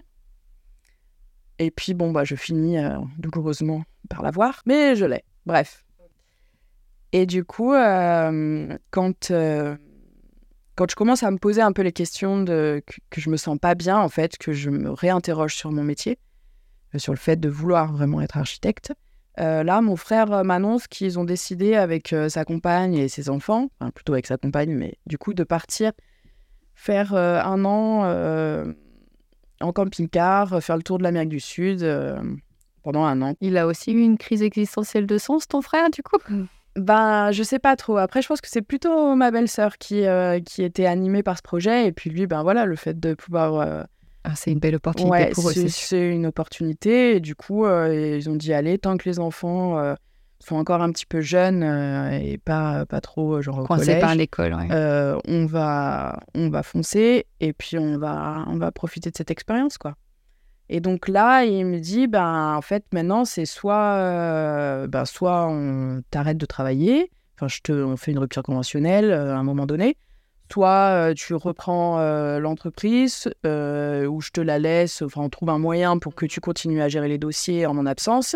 Et 1.59 1.71
puis 1.71 1.93
bon, 1.93 2.11
bah, 2.11 2.23
je 2.23 2.35
finis 2.35 2.77
euh, 2.77 2.97
douloureusement 3.17 3.83
par 4.09 4.21
l'avoir, 4.21 4.61
mais 4.65 4.95
je 4.95 5.05
l'ai. 5.05 5.23
Bref. 5.45 5.85
Et 7.11 7.25
du 7.25 7.43
coup, 7.43 7.73
euh, 7.73 8.75
quand, 8.89 9.31
euh, 9.31 9.77
quand 10.75 10.89
je 10.89 10.95
commence 10.95 11.21
à 11.23 11.29
me 11.29 11.37
poser 11.37 11.61
un 11.61 11.71
peu 11.71 11.83
les 11.83 11.91
questions 11.91 12.41
de, 12.41 12.81
que, 12.85 12.95
que 13.11 13.21
je 13.21 13.29
me 13.29 13.37
sens 13.37 13.57
pas 13.59 13.75
bien, 13.75 13.99
en 13.99 14.09
fait, 14.09 14.37
que 14.37 14.51
je 14.51 14.69
me 14.69 14.89
réinterroge 14.89 15.55
sur 15.55 15.71
mon 15.71 15.83
métier, 15.83 16.17
sur 16.97 17.13
le 17.13 17.19
fait 17.19 17.39
de 17.39 17.49
vouloir 17.49 17.93
vraiment 17.93 18.19
être 18.19 18.37
architecte, 18.37 18.93
euh, 19.39 19.63
là, 19.63 19.81
mon 19.81 19.95
frère 19.95 20.31
euh, 20.31 20.43
m'annonce 20.43 20.87
qu'ils 20.87 21.17
ont 21.17 21.23
décidé 21.23 21.75
avec 21.75 22.13
euh, 22.13 22.29
sa 22.29 22.45
compagne 22.45 22.93
et 22.93 23.07
ses 23.07 23.29
enfants, 23.29 23.69
enfin 23.79 23.91
plutôt 23.91 24.13
avec 24.13 24.27
sa 24.27 24.37
compagne, 24.37 24.73
mais 24.73 24.95
du 25.07 25.17
coup 25.17 25.33
de 25.33 25.43
partir 25.43 25.91
faire 26.75 27.13
euh, 27.13 27.41
un 27.41 27.65
an 27.65 28.73
en 29.61 29.71
camping-car, 29.71 30.61
faire 30.61 30.75
le 30.75 30.83
tour 30.83 30.97
de 30.97 31.03
l'Amérique 31.03 31.29
du 31.29 31.39
Sud 31.39 31.87
pendant 32.83 33.05
un 33.05 33.21
an. 33.21 33.33
Il 33.39 33.57
a 33.57 33.65
aussi 33.65 33.91
eu 33.93 34.01
une 34.01 34.17
crise 34.17 34.43
existentielle 34.43 35.07
de 35.07 35.17
sens, 35.17 35.47
ton 35.47 35.61
frère, 35.61 35.89
du 35.89 36.03
coup? 36.03 36.17
Ben, 36.75 37.31
je 37.31 37.43
sais 37.43 37.59
pas 37.59 37.77
trop. 37.77 37.97
Après, 37.97 38.21
je 38.21 38.27
pense 38.27 38.41
que 38.41 38.49
c'est 38.49 38.61
plutôt 38.61 39.15
ma 39.15 39.31
belle-sœur 39.31 39.77
qui, 39.77 40.03
qui 40.45 40.63
était 40.63 40.85
animée 40.85 41.23
par 41.23 41.37
ce 41.37 41.43
projet. 41.43 41.87
Et 41.87 41.93
puis 41.93 42.09
lui, 42.09 42.27
ben 42.27 42.43
voilà, 42.43 42.65
le 42.65 42.75
fait 42.75 42.99
de 42.99 43.13
pouvoir 43.13 43.87
Ah, 44.23 44.35
C'est 44.35 44.51
une 44.51 44.59
belle 44.59 44.75
opportunité 44.75 45.11
Ouais, 45.11 45.29
pour 45.31 45.49
eux, 45.49 45.53
c'est 45.53 46.09
une 46.09 46.25
opportunité. 46.25 47.15
Et 47.15 47.19
du 47.19 47.35
coup, 47.35 47.65
euh, 47.65 48.17
ils 48.17 48.29
ont 48.29 48.35
dit 48.35 48.53
allez, 48.53 48.77
tant 48.77 48.97
que 48.97 49.07
les 49.09 49.19
enfants 49.19 49.77
euh, 49.77 49.95
sont 50.39 50.55
encore 50.55 50.81
un 50.81 50.91
petit 50.91 51.05
peu 51.05 51.21
jeunes 51.21 51.63
euh, 51.63 52.11
et 52.11 52.37
pas, 52.37 52.85
pas 52.85 53.01
trop 53.01 53.41
genre 53.41 53.59
au 53.59 53.63
Coincé 53.65 53.85
collège, 53.85 54.01
par 54.01 54.15
l'école, 54.15 54.53
ouais. 54.53 54.67
on, 55.27 55.45
va, 55.45 56.19
on 56.35 56.49
va 56.49 56.63
foncer 56.63 57.25
et 57.39 57.53
puis 57.53 57.77
on 57.77 57.97
va, 57.97 58.45
on 58.47 58.57
va 58.57 58.71
profiter 58.71 59.11
de 59.11 59.17
cette 59.17 59.31
expérience, 59.31 59.77
quoi. 59.77 59.95
Et 60.69 60.79
donc 60.79 61.09
là, 61.09 61.43
il 61.43 61.65
me 61.65 61.79
dit, 61.79 62.07
ben, 62.07 62.55
en 62.55 62.61
fait, 62.61 62.85
maintenant, 62.93 63.25
c'est 63.25 63.45
soit, 63.45 64.87
ben, 64.87 65.03
soit 65.05 65.47
on 65.49 66.01
t'arrête 66.09 66.37
de 66.37 66.45
travailler, 66.45 67.11
enfin, 67.35 67.49
je 67.49 67.59
te, 67.61 67.73
on 67.73 67.97
fait 67.97 68.11
une 68.11 68.19
rupture 68.19 68.43
conventionnelle 68.43 69.11
à 69.11 69.37
un 69.37 69.43
moment 69.43 69.65
donné, 69.65 69.97
soit 70.51 71.09
euh, 71.09 71.13
tu 71.15 71.33
reprends 71.33 71.99
euh, 71.99 72.39
l'entreprise 72.39 73.29
euh, 73.45 74.05
ou 74.05 74.21
je 74.21 74.29
te 74.29 74.41
la 74.41 74.59
laisse, 74.59 75.01
enfin, 75.01 75.21
on 75.21 75.29
trouve 75.29 75.49
un 75.49 75.57
moyen 75.57 75.97
pour 75.97 76.13
que 76.13 76.25
tu 76.25 76.39
continues 76.39 76.81
à 76.81 76.89
gérer 76.89 77.07
les 77.07 77.17
dossiers 77.17 77.65
en 77.65 77.73
mon 77.73 77.85
absence. 77.85 78.35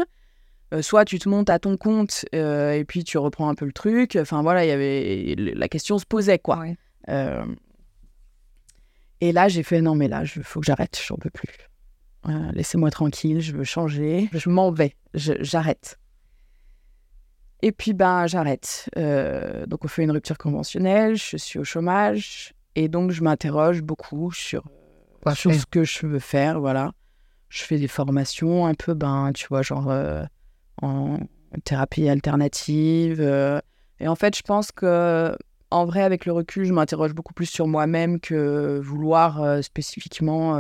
Soit 0.82 1.06
tu 1.06 1.18
te 1.18 1.30
montes 1.30 1.50
à 1.50 1.60
ton 1.60 1.78
compte 1.78 2.26
et 2.34 2.84
puis 2.86 3.06
tu 3.06 3.18
reprends 3.18 3.48
un 3.48 3.56
peu 3.56 3.66
le 3.66 3.72
truc. 3.72 4.18
Enfin 4.20 4.42
voilà, 4.42 4.66
il 4.66 4.68
y 4.68 4.72
avait 4.72 5.36
la 5.38 5.70
question 5.70 5.98
se 5.98 6.06
posait 6.06 6.40
quoi. 6.40 6.58
Ouais. 6.58 6.76
Et 9.22 9.32
là, 9.32 9.48
j'ai 9.48 9.64
fait 9.64 9.82
non, 9.82 9.96
mais 9.96 10.08
là, 10.08 10.24
il 10.24 10.44
faut 10.44 10.60
que 10.60 10.66
j'arrête, 10.66 11.02
j'en 11.08 11.16
peux 11.16 11.30
plus. 11.30 11.50
Euh, 12.28 12.52
Laissez-moi 12.54 12.92
tranquille, 12.92 13.40
je 13.40 13.54
veux 13.54 13.64
changer, 13.64 14.30
je 14.34 14.50
m'en 14.50 14.72
vais, 14.72 14.96
j'arrête. 15.14 15.98
Et 17.62 17.72
puis, 17.72 17.94
ben, 17.94 18.28
j'arrête. 18.28 18.90
Euh, 18.98 19.66
donc, 19.66 19.84
on 19.86 19.88
fait 19.88 20.04
une 20.04 20.12
rupture 20.12 20.38
conventionnelle, 20.38 21.16
je 21.16 21.38
suis 21.38 21.60
au 21.60 21.64
chômage, 21.64 22.54
et 22.76 22.88
donc, 22.88 23.12
je 23.12 23.24
m'interroge 23.24 23.82
beaucoup 23.82 24.32
sur, 24.32 24.64
sur 25.34 25.54
ce 25.54 25.66
que 25.66 25.84
je 25.84 26.06
veux 26.06 26.20
faire, 26.20 26.60
voilà. 26.60 26.92
Je 27.50 27.64
fais 27.64 27.78
des 27.78 27.88
formations 27.88 28.68
un 28.68 28.74
peu, 28.74 28.94
ben, 28.94 29.32
tu 29.34 29.48
vois, 29.48 29.62
genre 29.62 29.90
euh, 29.90 30.24
en 30.82 31.18
thérapie 31.64 32.10
alternative. 32.10 33.22
euh, 33.22 33.60
et 34.00 34.08
en 34.08 34.16
fait, 34.16 34.36
je 34.36 34.44
pense 34.44 34.72
que 34.72 35.36
en 35.72 35.86
vrai, 35.86 36.04
avec 36.04 36.26
le 36.26 36.32
recul, 36.34 36.66
je 36.66 36.74
m'interroge 36.74 37.14
beaucoup 37.14 37.34
plus 37.34 37.48
sur 37.48 37.68
moi-même 37.68 38.20
que 38.20 38.80
vouloir 38.82 39.62
spécifiquement 39.64 40.58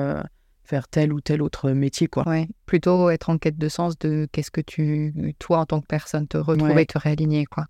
faire 0.67 0.87
tel 0.87 1.13
ou 1.13 1.21
tel 1.21 1.41
autre 1.41 1.71
métier, 1.71 2.07
quoi. 2.07 2.27
Ouais. 2.27 2.47
Plutôt 2.65 3.09
être 3.09 3.29
en 3.29 3.37
quête 3.37 3.57
de 3.57 3.69
sens 3.69 3.97
de 3.97 4.27
qu'est-ce 4.31 4.51
que 4.51 4.61
tu, 4.61 5.13
toi, 5.39 5.59
en 5.59 5.65
tant 5.65 5.79
que 5.81 5.87
personne, 5.87 6.27
te 6.27 6.37
retrouver, 6.37 6.73
Ouais. 6.73 6.85
te 6.85 6.97
réaligner, 6.97 7.45
quoi. 7.45 7.65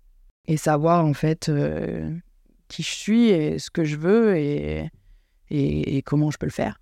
Et 0.46 0.56
savoir, 0.56 1.04
en 1.04 1.14
fait, 1.14 1.48
euh, 1.48 2.10
qui 2.68 2.82
je 2.82 2.90
suis 2.90 3.28
et 3.28 3.58
ce 3.58 3.70
que 3.70 3.84
je 3.84 3.96
veux 3.96 4.36
et, 4.36 4.90
et, 5.50 5.96
et 5.96 6.02
comment 6.02 6.30
je 6.30 6.38
peux 6.38 6.46
le 6.46 6.52
faire. 6.52 6.80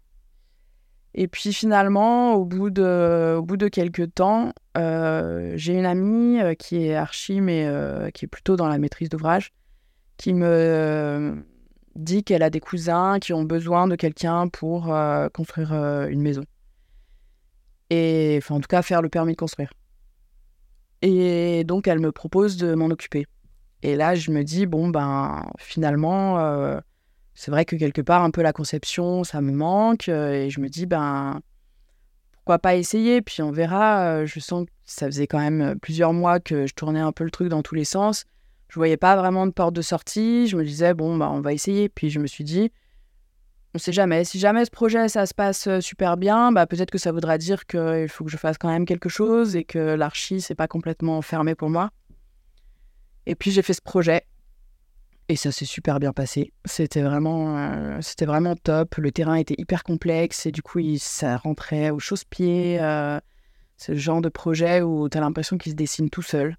Et 1.19 1.29
puis 1.29 1.53
finalement, 1.53 2.35
au 2.35 2.45
bout 2.45 2.69
de, 2.71 3.37
au 3.39 3.43
bout 3.43 3.57
de 3.57 3.69
quelques 3.69 4.15
temps, 4.15 4.53
euh, 4.77 5.55
j'ai 5.57 5.73
une 5.79 5.87
amie 5.87 6.41
euh, 6.41 6.53
qui 6.55 6.85
est 6.87 6.95
archi, 6.95 7.41
mais 7.41 7.65
euh, 7.67 8.11
qui 8.11 8.27
est 8.27 8.29
plutôt 8.29 8.57
dans 8.57 8.69
la 8.69 8.79
maîtrise 8.79 9.09
d'ouvrage, 9.09 9.53
qui 10.19 10.35
me 10.35 11.43
dit 11.97 12.23
qu'elle 12.25 12.43
a 12.43 12.51
des 12.51 12.61
cousins 12.61 13.19
qui 13.19 13.33
ont 13.33 13.45
besoin 13.45 13.89
de 13.89 13.97
quelqu'un 13.97 14.49
pour 14.49 14.93
euh, 14.93 15.29
construire 15.29 15.73
euh, 15.73 16.09
une 16.09 16.21
maison. 16.21 16.45
Et 17.91 18.37
enfin, 18.39 18.57
en 18.57 18.61
tout 18.61 18.69
cas, 18.69 18.83
faire 18.83 19.03
le 19.03 19.09
permis 19.09 19.33
de 19.33 19.37
construire. 19.37 19.73
Et 21.03 21.65
donc, 21.65 21.89
elle 21.89 22.01
me 22.01 22.13
propose 22.13 22.57
de 22.57 22.75
m'en 22.75 22.87
occuper. 22.87 23.27
Et 23.83 23.97
là, 23.97 24.15
je 24.15 24.31
me 24.31 24.43
dis, 24.43 24.67
bon, 24.67 24.89
ben, 24.89 25.47
finalement, 25.59 26.39
euh, 26.39 26.81
c'est 27.35 27.51
vrai 27.51 27.65
que 27.65 27.77
quelque 27.77 28.01
part, 28.01 28.23
un 28.23 28.31
peu 28.31 28.43
la 28.43 28.53
conception, 28.53 29.25
ça 29.25 29.41
me 29.41 29.53
manque. 29.53 30.09
et 30.09 30.51
je 30.51 30.61
me 30.61 30.69
dis, 30.69 30.87
ben, 30.87 31.41
pourquoi 32.33 32.59
pas 32.59 32.77
essayer? 32.77 33.23
Puis 33.23 33.43
on 33.43 33.53
verra. 33.53 34.25
je 34.25 34.41
sens 34.41 34.65
que 34.67 34.71
ça 34.85 35.07
faisait 35.07 35.27
quand 35.27 35.39
même 35.39 35.79
plusieurs 35.81 36.13
mois 36.13 36.41
que 36.41 36.67
je 36.67 36.75
tournais 36.75 37.01
un 37.01 37.13
peu 37.13 37.25
le 37.25 37.31
truc 37.31 37.49
dans 37.49 37.63
tous 37.63 37.75
les 37.75 37.85
sens. 37.85 38.25
Je 38.69 38.75
voyais 38.75 38.97
pas 38.97 39.17
vraiment 39.17 39.47
de 39.47 39.53
porte 39.53 39.75
de 39.75 39.83
sortie. 39.83 40.49
Je 40.49 40.57
me 40.57 40.65
disais, 40.65 40.95
bon, 40.95 41.17
bah, 41.17 41.31
on 41.31 41.41
va 41.41 41.53
essayer. 41.53 41.89
Puis 41.89 42.11
je 42.11 42.19
me 42.19 42.27
suis 42.27 42.45
dit, 42.45 42.71
on 43.75 43.79
sait 43.79 43.93
jamais. 43.93 44.25
Si 44.25 44.39
jamais 44.39 44.65
ce 44.65 44.71
projet, 44.71 45.09
ça 45.09 45.27
se 45.27 45.35
passe 45.35 45.67
euh, 45.67 45.81
super 45.81 46.17
bien, 46.17 46.51
bah, 46.53 46.67
peut-être 46.67 46.91
que 46.91 46.99
ça 46.99 47.13
voudra 47.13 47.39
dire 47.39 47.67
qu'il 47.67 48.09
faut 48.09 48.25
que 48.25 48.31
je 48.31 48.37
fasse 48.37 48.59
quand 48.59 48.69
même 48.69 48.87
quelque 48.87 49.09
chose 49.09 49.55
et 49.55 49.65
que 49.65 49.95
l'archi, 49.95 50.41
c'est 50.41 50.55
pas 50.55 50.67
complètement 50.67 51.21
fermé 51.23 51.55
pour 51.55 51.69
moi. 51.69 51.91
Et 53.27 53.35
puis 53.35 53.51
j'ai 53.51 53.63
fait 53.63 53.75
ce 53.75 53.83
projet. 53.83 54.23
Et 55.29 55.37
ça 55.37 55.51
s'est 55.51 55.65
super 55.65 55.99
bien 55.99 56.13
passé. 56.13 56.53
C'était 56.65 57.03
vraiment, 57.03 57.59
euh, 57.59 58.01
vraiment 58.21 58.55
top. 58.55 58.95
Le 58.97 59.11
terrain 59.11 59.35
était 59.35 59.57
hyper 59.59 59.83
complexe 59.83 60.47
et 60.47 60.53
du 60.53 60.63
coup, 60.63 60.81
ça 60.99 61.37
rentrait 61.37 61.91
au 61.91 61.99
chausse-pied. 61.99 62.79
euh, 62.81 63.21
c'est 63.77 63.93
le 63.93 63.99
genre 63.99 64.23
de 64.23 64.29
projet 64.29 64.81
où 64.81 65.09
tu 65.09 65.19
as 65.19 65.21
l'impression 65.21 65.59
qu'il 65.59 65.73
se 65.73 65.77
dessine 65.77 66.09
tout 66.09 66.23
seul. 66.23 66.57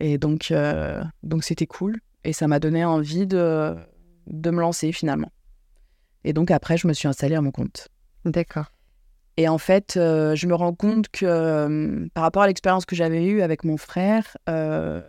Et 0.00 0.18
donc, 0.18 0.50
euh, 0.50 1.02
donc 1.22 1.44
c'était 1.44 1.66
cool. 1.66 2.00
Et 2.24 2.32
ça 2.32 2.48
m'a 2.48 2.58
donné 2.58 2.84
envie 2.84 3.26
de, 3.26 3.74
de 4.26 4.50
me 4.50 4.60
lancer 4.60 4.92
finalement. 4.92 5.30
Et 6.24 6.32
donc 6.32 6.50
après, 6.50 6.76
je 6.76 6.86
me 6.86 6.92
suis 6.92 7.06
installée 7.08 7.34
à 7.34 7.40
mon 7.40 7.50
compte. 7.50 7.88
D'accord. 8.24 8.66
Et 9.36 9.48
en 9.48 9.58
fait, 9.58 9.96
euh, 9.96 10.34
je 10.34 10.46
me 10.46 10.54
rends 10.54 10.74
compte 10.74 11.08
que 11.08 11.26
euh, 11.26 12.06
par 12.14 12.22
rapport 12.22 12.42
à 12.42 12.46
l'expérience 12.46 12.86
que 12.86 12.94
j'avais 12.94 13.24
eue 13.24 13.42
avec 13.42 13.64
mon 13.64 13.76
frère, 13.76 14.36
euh, 14.48 15.02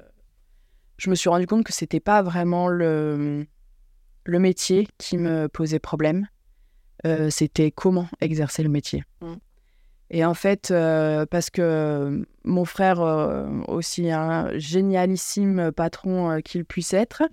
je 0.98 1.10
me 1.10 1.16
suis 1.16 1.30
rendu 1.30 1.46
compte 1.46 1.64
que 1.64 1.74
c'était 1.74 2.00
pas 2.00 2.22
vraiment 2.24 2.68
le, 2.68 3.46
le 4.24 4.40
métier 4.40 4.88
qui 4.98 5.18
me 5.18 5.48
posait 5.48 5.80
problème. 5.80 6.28
C'était 7.30 7.70
comment 7.70 8.08
exercer 8.20 8.64
le 8.64 8.70
métier. 8.70 9.04
Mm. 9.22 9.34
Et 10.12 10.24
en 10.24 10.34
fait, 10.34 10.70
euh, 10.72 11.26
parce 11.26 11.50
que 11.50 12.26
mon 12.44 12.66
frère, 12.66 13.02
euh, 13.02 13.48
aussi 13.68 14.12
un 14.12 14.50
génialissime 14.58 15.72
patron 15.72 16.30
euh, 16.32 16.40
qu'il 16.40 16.64
puisse 16.64 16.94
être, 16.94 17.24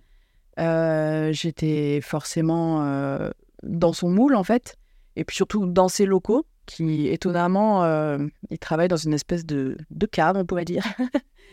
euh, 0.58 1.32
j'étais 1.32 2.00
forcément 2.02 2.82
euh, 2.84 3.30
dans 3.62 3.92
son 3.92 4.08
moule, 4.08 4.34
en 4.34 4.44
fait. 4.44 4.76
Et 5.16 5.24
puis 5.24 5.36
surtout 5.36 5.66
dans 5.66 5.88
ses 5.88 6.06
locaux, 6.06 6.46
qui 6.64 7.08
étonnamment, 7.08 7.84
euh, 7.84 8.18
il 8.50 8.58
travaille 8.58 8.88
dans 8.88 8.96
une 8.96 9.12
espèce 9.12 9.44
de, 9.44 9.76
de 9.90 10.06
cadre, 10.06 10.40
on 10.40 10.46
pourrait 10.46 10.64
dire. 10.64 10.84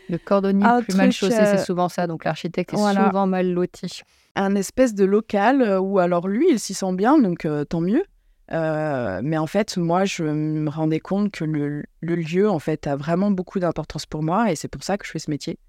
Le 0.09 0.17
cordonnier 0.17 0.65
le 0.65 0.83
plus 0.83 0.95
mal 0.95 1.11
chaussé, 1.11 1.37
euh, 1.37 1.57
c'est 1.57 1.65
souvent 1.65 1.89
ça. 1.89 2.07
Donc 2.07 2.23
l'architecte 2.23 2.73
est 2.73 2.77
voilà. 2.77 3.07
souvent 3.07 3.27
mal 3.27 3.51
loti. 3.51 4.01
un 4.35 4.55
espèce 4.55 4.95
de 4.95 5.05
local 5.05 5.61
euh, 5.61 5.79
où 5.79 5.99
alors 5.99 6.27
lui, 6.27 6.47
il 6.49 6.59
s'y 6.59 6.73
sent 6.73 6.93
bien, 6.93 7.19
donc 7.19 7.45
euh, 7.45 7.65
tant 7.65 7.81
mieux. 7.81 8.03
Euh, 8.51 9.21
mais 9.23 9.37
en 9.37 9.45
fait, 9.47 9.77
moi, 9.77 10.05
je 10.05 10.23
me 10.23 10.69
rendais 10.69 10.99
compte 10.99 11.31
que 11.31 11.43
le, 11.43 11.83
le 12.01 12.15
lieu, 12.15 12.49
en 12.49 12.59
fait, 12.59 12.87
a 12.87 12.95
vraiment 12.95 13.29
beaucoup 13.31 13.59
d'importance 13.59 14.05
pour 14.05 14.23
moi 14.23 14.51
et 14.51 14.55
c'est 14.55 14.67
pour 14.67 14.83
ça 14.83 14.97
que 14.97 15.05
je 15.05 15.11
fais 15.11 15.19
ce 15.19 15.29
métier. 15.29 15.59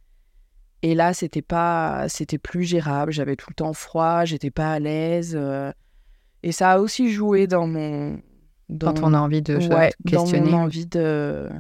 Et 0.83 0.95
là, 0.95 1.13
c'était 1.13 1.43
pas, 1.43 2.09
c'était 2.09 2.39
plus 2.39 2.65
gérable. 2.65 3.13
J'avais 3.13 3.37
tout 3.37 3.51
le 3.51 3.55
temps 3.55 3.75
froid, 3.75 4.25
j'étais 4.25 4.51
pas 4.51 4.73
à 4.73 4.79
l'aise. 4.79 5.35
euh, 5.37 5.71
et 6.43 6.53
ça 6.53 6.71
a 6.73 6.79
aussi 6.79 7.11
joué 7.13 7.47
dans 7.47 7.67
mon, 7.67 8.19
dans, 8.71 8.95
Quand 8.95 9.03
on 9.03 9.13
a 9.13 9.19
envie 9.19 9.43
de 9.43 9.57
ouais, 9.57 9.93
dans 10.05 10.23
questionner. 10.25 10.51
mon 10.51 10.59
envie 10.63 10.87
de, 10.87 11.51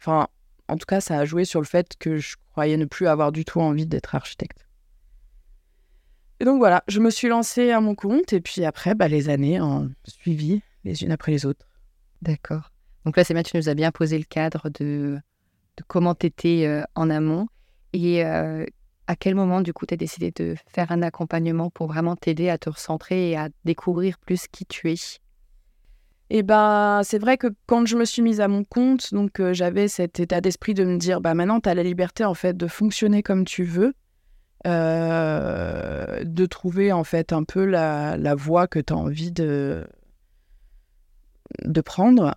enfin, 0.00 0.28
en 0.68 0.76
tout 0.76 0.86
cas, 0.86 1.00
ça 1.00 1.18
a 1.18 1.24
joué 1.24 1.44
sur 1.44 1.60
le 1.60 1.66
fait 1.66 1.96
que 1.98 2.18
je 2.18 2.36
croyais 2.52 2.76
ne 2.76 2.84
plus 2.84 3.08
avoir 3.08 3.32
du 3.32 3.44
tout 3.44 3.60
envie 3.60 3.86
d'être 3.86 4.14
architecte. 4.14 4.68
Et 6.38 6.44
donc 6.44 6.58
voilà, 6.58 6.84
je 6.86 7.00
me 7.00 7.10
suis 7.10 7.26
lancée 7.26 7.72
à 7.72 7.80
mon 7.80 7.96
compte 7.96 8.32
et 8.32 8.40
puis 8.40 8.64
après, 8.64 8.94
bah, 8.94 9.08
les 9.08 9.28
années 9.28 9.60
ont 9.60 9.90
suivi 10.06 10.62
les 10.84 11.02
unes 11.02 11.12
après 11.12 11.32
les 11.32 11.46
autres. 11.46 11.66
D'accord. 12.22 12.72
Donc 13.04 13.16
là, 13.16 13.24
c'est 13.24 13.34
bien, 13.34 13.42
tu 13.42 13.56
nous 13.56 13.68
as 13.68 13.74
bien 13.74 13.90
posé 13.90 14.18
le 14.18 14.24
cadre 14.24 14.68
de, 14.70 15.18
de 15.76 15.84
comment 15.86 16.14
tu 16.14 16.26
étais 16.26 16.82
en 16.94 17.10
amont. 17.10 17.48
Et 17.92 18.22
à 18.22 19.16
quel 19.18 19.34
moment, 19.34 19.60
du 19.62 19.72
coup, 19.72 19.86
tu 19.86 19.94
as 19.94 19.96
décidé 19.96 20.30
de 20.30 20.56
faire 20.66 20.92
un 20.92 21.00
accompagnement 21.02 21.70
pour 21.70 21.86
vraiment 21.86 22.16
t'aider 22.16 22.50
à 22.50 22.58
te 22.58 22.68
recentrer 22.68 23.30
et 23.30 23.36
à 23.36 23.48
découvrir 23.64 24.18
plus 24.18 24.46
qui 24.48 24.66
tu 24.66 24.90
es? 24.92 24.96
Et 26.30 26.42
ben, 26.42 27.00
c'est 27.04 27.18
vrai 27.18 27.38
que 27.38 27.46
quand 27.66 27.86
je 27.86 27.96
me 27.96 28.04
suis 28.04 28.20
mise 28.20 28.42
à 28.42 28.48
mon 28.48 28.62
compte, 28.64 29.14
donc 29.14 29.40
j'avais 29.52 29.88
cet 29.88 30.20
état 30.20 30.42
d'esprit 30.42 30.74
de 30.74 30.84
me 30.84 30.98
dire, 30.98 31.22
bah 31.22 31.32
maintenant, 31.32 31.60
tu 31.60 31.70
as 31.70 31.74
la 31.74 31.82
liberté 31.82 32.24
en 32.24 32.34
fait 32.34 32.54
de 32.56 32.66
fonctionner 32.66 33.22
comme 33.22 33.46
tu 33.46 33.64
veux, 33.64 33.94
de 34.66 36.46
trouver 36.46 36.92
en 36.92 37.04
fait 37.04 37.32
un 37.32 37.44
peu 37.44 37.64
la, 37.64 38.18
la 38.18 38.34
voie 38.34 38.66
que 38.66 38.80
tu 38.80 38.92
as 38.92 38.96
envie 38.96 39.32
de, 39.32 39.86
de 41.64 41.80
prendre. 41.80 42.34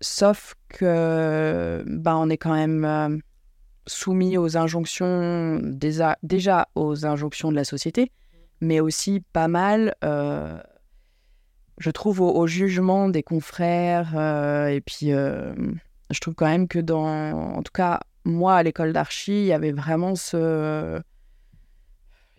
sauf 0.00 0.54
que 0.68 1.84
bah, 1.86 2.16
on 2.16 2.28
est 2.28 2.36
quand 2.36 2.54
même 2.54 3.22
soumis 3.86 4.36
aux 4.36 4.56
injonctions, 4.56 5.60
déjà, 5.62 6.18
déjà 6.22 6.68
aux 6.74 7.06
injonctions 7.06 7.50
de 7.50 7.56
la 7.56 7.64
société, 7.64 8.10
mais 8.60 8.80
aussi 8.80 9.22
pas 9.32 9.48
mal, 9.48 9.94
euh, 10.04 10.58
je 11.78 11.90
trouve, 11.90 12.20
au, 12.20 12.46
jugement 12.46 13.08
des 13.08 13.22
confrères. 13.22 14.12
Euh, 14.16 14.68
et 14.68 14.80
puis, 14.80 15.12
euh, 15.12 15.54
je 16.10 16.20
trouve 16.20 16.34
quand 16.34 16.46
même 16.46 16.68
que 16.68 16.78
dans, 16.78 17.06
en 17.06 17.62
tout 17.62 17.72
cas, 17.72 18.00
moi, 18.24 18.56
à 18.56 18.62
l'école 18.62 18.92
d'archi, 18.92 19.32
il 19.32 19.46
y 19.46 19.52
avait 19.52 19.72
vraiment 19.72 20.14
ce... 20.14 21.00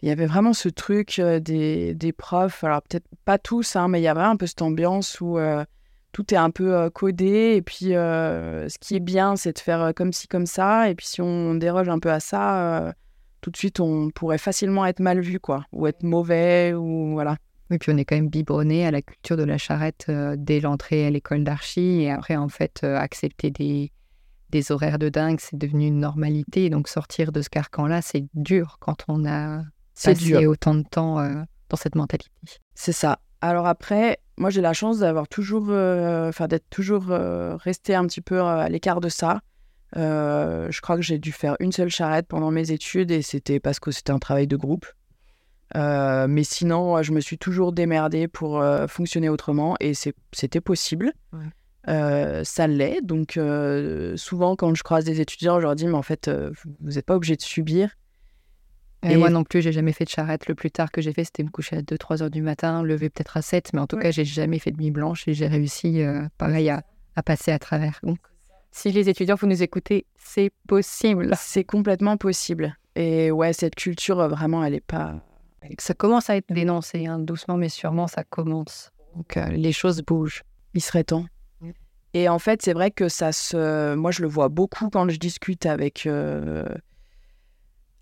Il 0.01 0.09
y 0.09 0.11
avait 0.11 0.27
vraiment 0.27 0.53
ce 0.53 0.69
truc 0.69 1.19
des, 1.19 1.93
des 1.95 2.11
profs, 2.11 2.63
alors 2.63 2.81
peut-être 2.83 3.07
pas 3.25 3.37
tous, 3.37 3.75
hein, 3.75 3.87
mais 3.87 3.99
il 3.99 4.03
y 4.03 4.07
avait 4.07 4.21
un 4.21 4.35
peu 4.35 4.45
cette 4.45 4.61
ambiance 4.61 5.19
où 5.21 5.39
tout 6.17 6.33
est 6.33 6.37
un 6.37 6.49
peu 6.49 6.75
euh, 6.75 6.89
codé. 6.89 7.53
Et 7.55 7.61
puis, 7.61 7.95
euh, 7.95 8.67
ce 8.69 8.79
qui 8.79 8.95
est 8.95 8.99
bien, 8.99 9.35
c'est 9.35 9.53
de 9.53 9.59
faire 9.59 9.81
euh, 9.83 9.91
comme 9.91 10.11
ci, 10.11 10.27
comme 10.27 10.47
ça. 10.47 10.89
Et 10.89 10.95
puis, 10.95 11.05
si 11.05 11.21
on 11.21 11.53
déroge 11.53 11.89
un 11.89 11.99
peu 11.99 12.11
à 12.11 12.19
ça, 12.19 12.93
tout 13.41 13.51
de 13.51 13.57
suite, 13.57 13.79
on 13.79 14.09
pourrait 14.09 14.39
facilement 14.39 14.87
être 14.87 14.99
mal 14.99 15.19
vu, 15.19 15.39
quoi. 15.39 15.65
Ou 15.73 15.85
être 15.85 16.01
mauvais, 16.01 16.73
ou 16.73 17.11
voilà. 17.13 17.37
Oui, 17.69 17.77
puis 17.77 17.91
on 17.93 17.97
est 17.97 18.05
quand 18.05 18.15
même 18.15 18.29
biberonné 18.29 18.87
à 18.87 18.91
la 18.91 19.03
culture 19.03 19.37
de 19.37 19.43
la 19.43 19.59
charrette 19.59 20.09
dès 20.37 20.59
l'entrée 20.59 21.05
à 21.05 21.11
l'école 21.11 21.43
d'archi. 21.43 22.01
Et 22.01 22.11
après, 22.11 22.35
en 22.35 22.49
fait, 22.49 22.83
accepter 22.83 23.51
des, 23.51 23.91
des 24.49 24.71
horaires 24.71 24.97
de 24.97 25.09
dingue, 25.09 25.39
c'est 25.39 25.57
devenu 25.57 25.85
une 25.85 25.99
normalité. 25.99 26.71
Donc, 26.71 26.87
sortir 26.87 27.31
de 27.31 27.43
ce 27.43 27.49
carcan-là, 27.49 28.01
c'est 28.01 28.25
dur 28.33 28.77
quand 28.79 29.03
on 29.07 29.23
a 29.25 29.61
passé 30.03 30.45
autant 30.45 30.75
de 30.75 30.83
temps 30.83 31.17
dans 31.69 31.77
cette 31.77 31.95
mentalité. 31.95 32.29
C'est 32.75 32.91
ça. 32.91 33.19
Alors 33.41 33.67
après, 33.67 34.19
moi 34.37 34.49
j'ai 34.49 34.61
la 34.61 34.73
chance 34.73 34.99
d'avoir 34.99 35.27
toujours, 35.27 35.67
euh, 35.69 36.29
enfin 36.29 36.47
d'être 36.47 36.69
toujours 36.69 37.11
euh, 37.11 37.55
resté 37.57 37.93
un 37.93 38.05
petit 38.05 38.21
peu 38.21 38.39
euh, 38.39 38.45
à 38.45 38.69
l'écart 38.69 38.99
de 38.99 39.09
ça. 39.09 39.41
je 39.95 40.81
crois 40.81 40.95
que 40.95 41.01
j'ai 41.01 41.19
dû 41.19 41.31
faire 41.31 41.55
une 41.59 41.71
seule 41.71 41.89
charrette 41.89 42.27
pendant 42.27 42.51
mes 42.51 42.71
études 42.71 43.11
et 43.11 43.21
c'était 43.21 43.59
parce 43.59 43.79
que 43.79 43.91
c'était 43.91 44.11
un 44.11 44.19
travail 44.19 44.47
de 44.47 44.55
groupe. 44.55 44.85
mais 45.75 46.43
sinon, 46.43 47.01
je 47.03 47.11
me 47.11 47.19
suis 47.19 47.37
toujours 47.37 47.73
démerdée 47.73 48.27
pour 48.27 48.63
fonctionner 48.87 49.29
autrement 49.29 49.75
et 49.79 49.93
c'était 49.93 50.61
possible. 50.61 51.13
ça 51.85 52.67
l'est. 52.67 53.01
Donc, 53.03 53.39
souvent, 54.15 54.55
quand 54.55 54.73
je 54.73 54.83
croise 54.83 55.05
des 55.05 55.21
étudiants, 55.21 55.59
je 55.59 55.65
leur 55.65 55.75
dis 55.75 55.85
Mais 55.85 55.93
en 55.93 56.03
fait, 56.03 56.29
vous 56.81 56.91
n'êtes 56.91 57.05
pas 57.05 57.15
obligé 57.15 57.35
de 57.35 57.43
subir. 57.43 57.91
Et, 59.03 59.15
moi 59.15 59.29
non 59.29 59.43
plus, 59.43 59.61
j'ai 59.61 59.71
jamais 59.71 59.93
fait 59.93 60.05
de 60.05 60.09
charrette. 60.09 60.47
Le 60.47 60.55
plus 60.55 60.71
tard 60.71 60.91
que 60.91 61.01
j'ai 61.01 61.13
fait, 61.13 61.23
c'était 61.23 61.43
me 61.43 61.49
coucher 61.49 61.77
à 61.77 61.81
2-3 61.81 62.23
heures 62.23 62.29
du 62.29 62.41
matin, 62.41 62.83
lever 62.83 63.09
peut-être 63.09 63.37
à 63.37 63.41
7, 63.41 63.73
mais 63.73 63.79
en 63.79 63.87
tout 63.87 63.97
cas, 63.97 64.11
j'ai 64.11 64.25
jamais 64.25 64.59
fait 64.59 64.71
de 64.71 64.77
nuit 64.77 64.91
blanche 64.91 65.27
et 65.27 65.33
j'ai 65.33 65.47
réussi, 65.47 66.01
euh, 66.01 66.27
pareil, 66.37 66.69
à, 66.69 66.83
passer 67.23 67.51
à 67.51 67.59
travers. 67.59 67.99
Donc, 68.03 68.19
si 68.71 68.91
les 68.91 69.09
étudiants, 69.09 69.35
vous 69.35 69.47
nous 69.47 69.63
écoutez, 69.63 70.05
c'est 70.15 70.51
possible. 70.67 71.31
C'est 71.37 71.63
complètement 71.63 72.17
possible. 72.17 72.77
Et 72.95 73.31
ouais, 73.31 73.53
cette 73.53 73.75
culture, 73.75 74.19
euh, 74.19 74.27
vraiment, 74.27 74.63
elle 74.63 74.73
est 74.73 74.85
pas. 74.85 75.15
Ça 75.79 75.93
commence 75.93 76.29
à 76.29 76.35
être 76.35 76.51
dénoncé, 76.51 77.05
hein, 77.07 77.19
doucement, 77.19 77.57
mais 77.57 77.69
sûrement, 77.69 78.07
ça 78.07 78.23
commence. 78.23 78.91
Donc, 79.15 79.37
euh, 79.37 79.47
les 79.47 79.71
choses 79.71 80.01
bougent. 80.01 80.43
Il 80.73 80.81
serait 80.81 81.03
temps. 81.03 81.25
Et 82.13 82.29
en 82.29 82.39
fait, 82.39 82.61
c'est 82.63 82.73
vrai 82.73 82.89
que 82.89 83.09
ça 83.09 83.31
se. 83.31 83.93
Moi, 83.95 84.11
je 84.11 84.21
le 84.21 84.27
vois 84.27 84.49
beaucoup 84.49 84.89
quand 84.89 85.07
je 85.09 85.17
discute 85.17 85.65
avec 85.65 86.07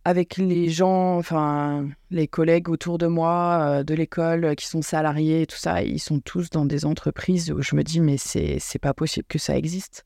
avec 0.06 0.38
les 0.38 0.70
gens, 0.70 1.18
enfin 1.18 1.89
les 2.12 2.28
collègues 2.28 2.70
autour 2.70 3.00
de 3.00 3.08
moi, 3.08 3.58
euh, 3.62 3.84
de 3.84 3.96
l'école, 3.96 4.46
euh, 4.46 4.54
qui 4.54 4.68
sont 4.68 4.84
salariés 4.84 5.48
tout 5.48 5.58
ça, 5.58 5.82
ils 5.82 6.00
sont 6.00 6.20
tous 6.20 6.52
dans 6.52 6.65
des 6.65 6.86
entreprises 6.86 7.52
où 7.52 7.62
je 7.63 7.76
me 7.76 7.84
dis 7.84 8.00
mais 8.00 8.18
c'est 8.18 8.80
pas 8.80 8.94
possible 8.94 9.26
que 9.28 9.39
ça 9.39 9.58
existe. 9.58 10.06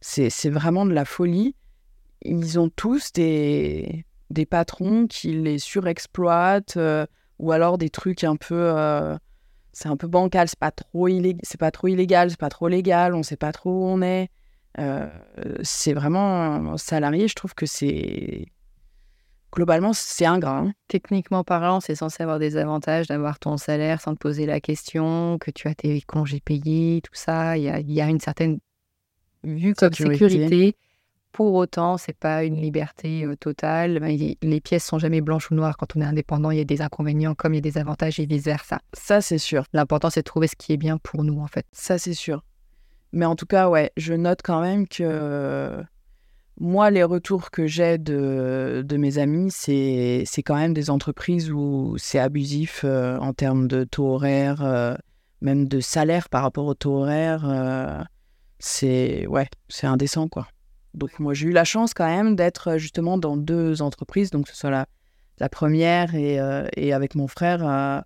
C'est 0.00 0.48
vraiment 0.48 0.86
de 0.86 0.92
la 0.92 1.04
folie. 1.04 1.54
Ils 2.22 2.58
ont 2.58 2.68
tous 2.68 3.12
des 3.12 4.04
des 4.30 4.46
patrons 4.46 5.06
qui 5.06 5.32
les 5.32 5.58
surexploitent 5.58 6.76
euh, 6.76 7.04
ou 7.38 7.52
alors 7.52 7.78
des 7.78 7.90
trucs 7.90 8.24
un 8.24 8.36
peu 8.36 8.72
c'est 9.72 9.88
un 9.88 9.96
peu 9.96 10.06
bancal, 10.06 10.48
c'est 10.48 10.58
pas 10.58 10.70
trop 10.70 11.08
pas 11.58 11.70
trop 11.72 11.88
illégal, 11.88 12.30
c'est 12.30 12.38
pas 12.38 12.48
trop 12.48 12.68
légal, 12.68 13.14
on 13.14 13.24
sait 13.24 13.36
pas 13.36 13.52
trop 13.52 13.70
où 13.70 13.84
on 13.86 14.02
est. 14.02 14.30
c'est 15.62 15.94
vraiment 15.94 16.76
salarié, 16.76 17.26
je 17.26 17.34
trouve 17.34 17.54
que 17.54 17.66
c'est 17.66 18.46
globalement, 19.52 19.92
c'est 19.92 20.26
ingrat. 20.26 20.58
Hein. 20.58 20.72
Techniquement 20.88 21.44
parlant, 21.44 21.80
c'est 21.80 21.94
censé 21.94 22.22
avoir 22.22 22.38
des 22.38 22.56
avantages 22.56 23.06
d'avoir 23.06 23.38
ton 23.38 23.56
salaire 23.56 24.00
sans 24.00 24.14
te 24.14 24.18
poser 24.18 24.46
la 24.46 24.60
question, 24.60 25.38
que 25.38 25.50
tu 25.50 25.68
as 25.68 25.74
tes 25.74 26.00
congés 26.02 26.40
payés, 26.40 27.00
tout 27.02 27.14
ça. 27.14 27.56
Il 27.56 27.64
y 27.64 28.00
a, 28.00 28.08
une 28.08 28.20
certaine 28.20 28.58
vue 29.44 29.74
comme 29.74 29.92
sécurité. 29.92 30.76
Pour 31.32 31.54
autant, 31.54 31.96
c'est 31.96 32.16
pas 32.16 32.44
une 32.44 32.60
liberté 32.60 33.24
euh, 33.24 33.36
totale. 33.36 34.00
Ben, 34.00 34.18
les 34.42 34.60
pièces 34.60 34.84
sont 34.84 34.98
jamais 34.98 35.22
blanches 35.22 35.50
ou 35.50 35.54
noires. 35.54 35.78
Quand 35.78 35.96
on 35.96 36.02
est 36.02 36.04
indépendant, 36.04 36.50
il 36.50 36.58
y 36.58 36.60
a 36.60 36.64
des 36.64 36.82
inconvénients 36.82 37.34
comme 37.34 37.54
il 37.54 37.56
y 37.56 37.58
a 37.58 37.62
des 37.62 37.78
avantages 37.78 38.20
et 38.20 38.26
vice 38.26 38.44
versa. 38.44 38.80
Ça, 38.92 39.22
c'est 39.22 39.38
sûr. 39.38 39.64
L'important, 39.72 40.10
c'est 40.10 40.20
de 40.20 40.24
trouver 40.26 40.46
ce 40.46 40.56
qui 40.56 40.74
est 40.74 40.76
bien 40.76 40.98
pour 40.98 41.24
nous, 41.24 41.40
en 41.40 41.46
fait. 41.46 41.64
Ça, 41.72 41.96
c'est 41.96 42.12
sûr. 42.12 42.44
Mais 43.12 43.24
en 43.24 43.34
tout 43.34 43.46
cas, 43.46 43.70
ouais, 43.70 43.92
je 43.96 44.12
note 44.12 44.40
quand 44.44 44.60
même 44.60 44.86
que 44.86 45.82
moi, 46.60 46.90
les 46.90 47.02
retours 47.02 47.50
que 47.50 47.66
j'ai 47.66 47.98
de, 47.98 48.84
mes 48.96 49.18
amis, 49.18 49.50
c'est 49.50 50.24
quand 50.44 50.56
même 50.56 50.74
des 50.74 50.90
entreprises 50.90 51.50
où 51.50 51.96
c'est 51.98 52.18
abusif 52.18 52.82
euh, 52.84 53.18
en 53.18 53.32
termes 53.32 53.68
de 53.68 53.84
taux 53.84 54.14
horaire, 54.14 54.62
euh, 54.62 54.94
même 55.40 55.66
de 55.66 55.80
salaire 55.80 56.28
par 56.28 56.42
rapport 56.42 56.66
au 56.66 56.74
taux 56.74 56.98
horaire. 56.98 57.48
Euh, 57.48 58.02
c'est 58.58 59.26
ouais, 59.26 59.48
c'est 59.68 59.86
indécent, 59.86 60.28
quoi. 60.28 60.46
Donc 60.94 61.18
moi, 61.18 61.32
j'ai 61.32 61.48
eu 61.48 61.52
la 61.52 61.64
chance 61.64 61.94
quand 61.94 62.06
même 62.06 62.36
d'être 62.36 62.76
justement 62.76 63.16
dans 63.16 63.36
deux 63.36 63.80
entreprises, 63.80 64.30
donc 64.30 64.44
que 64.44 64.50
ce 64.52 64.56
soit 64.56 64.70
la, 64.70 65.48
première 65.48 66.14
et, 66.14 66.38
avec 66.92 67.14
mon 67.14 67.26
frère 67.26 67.66
à, 67.66 68.04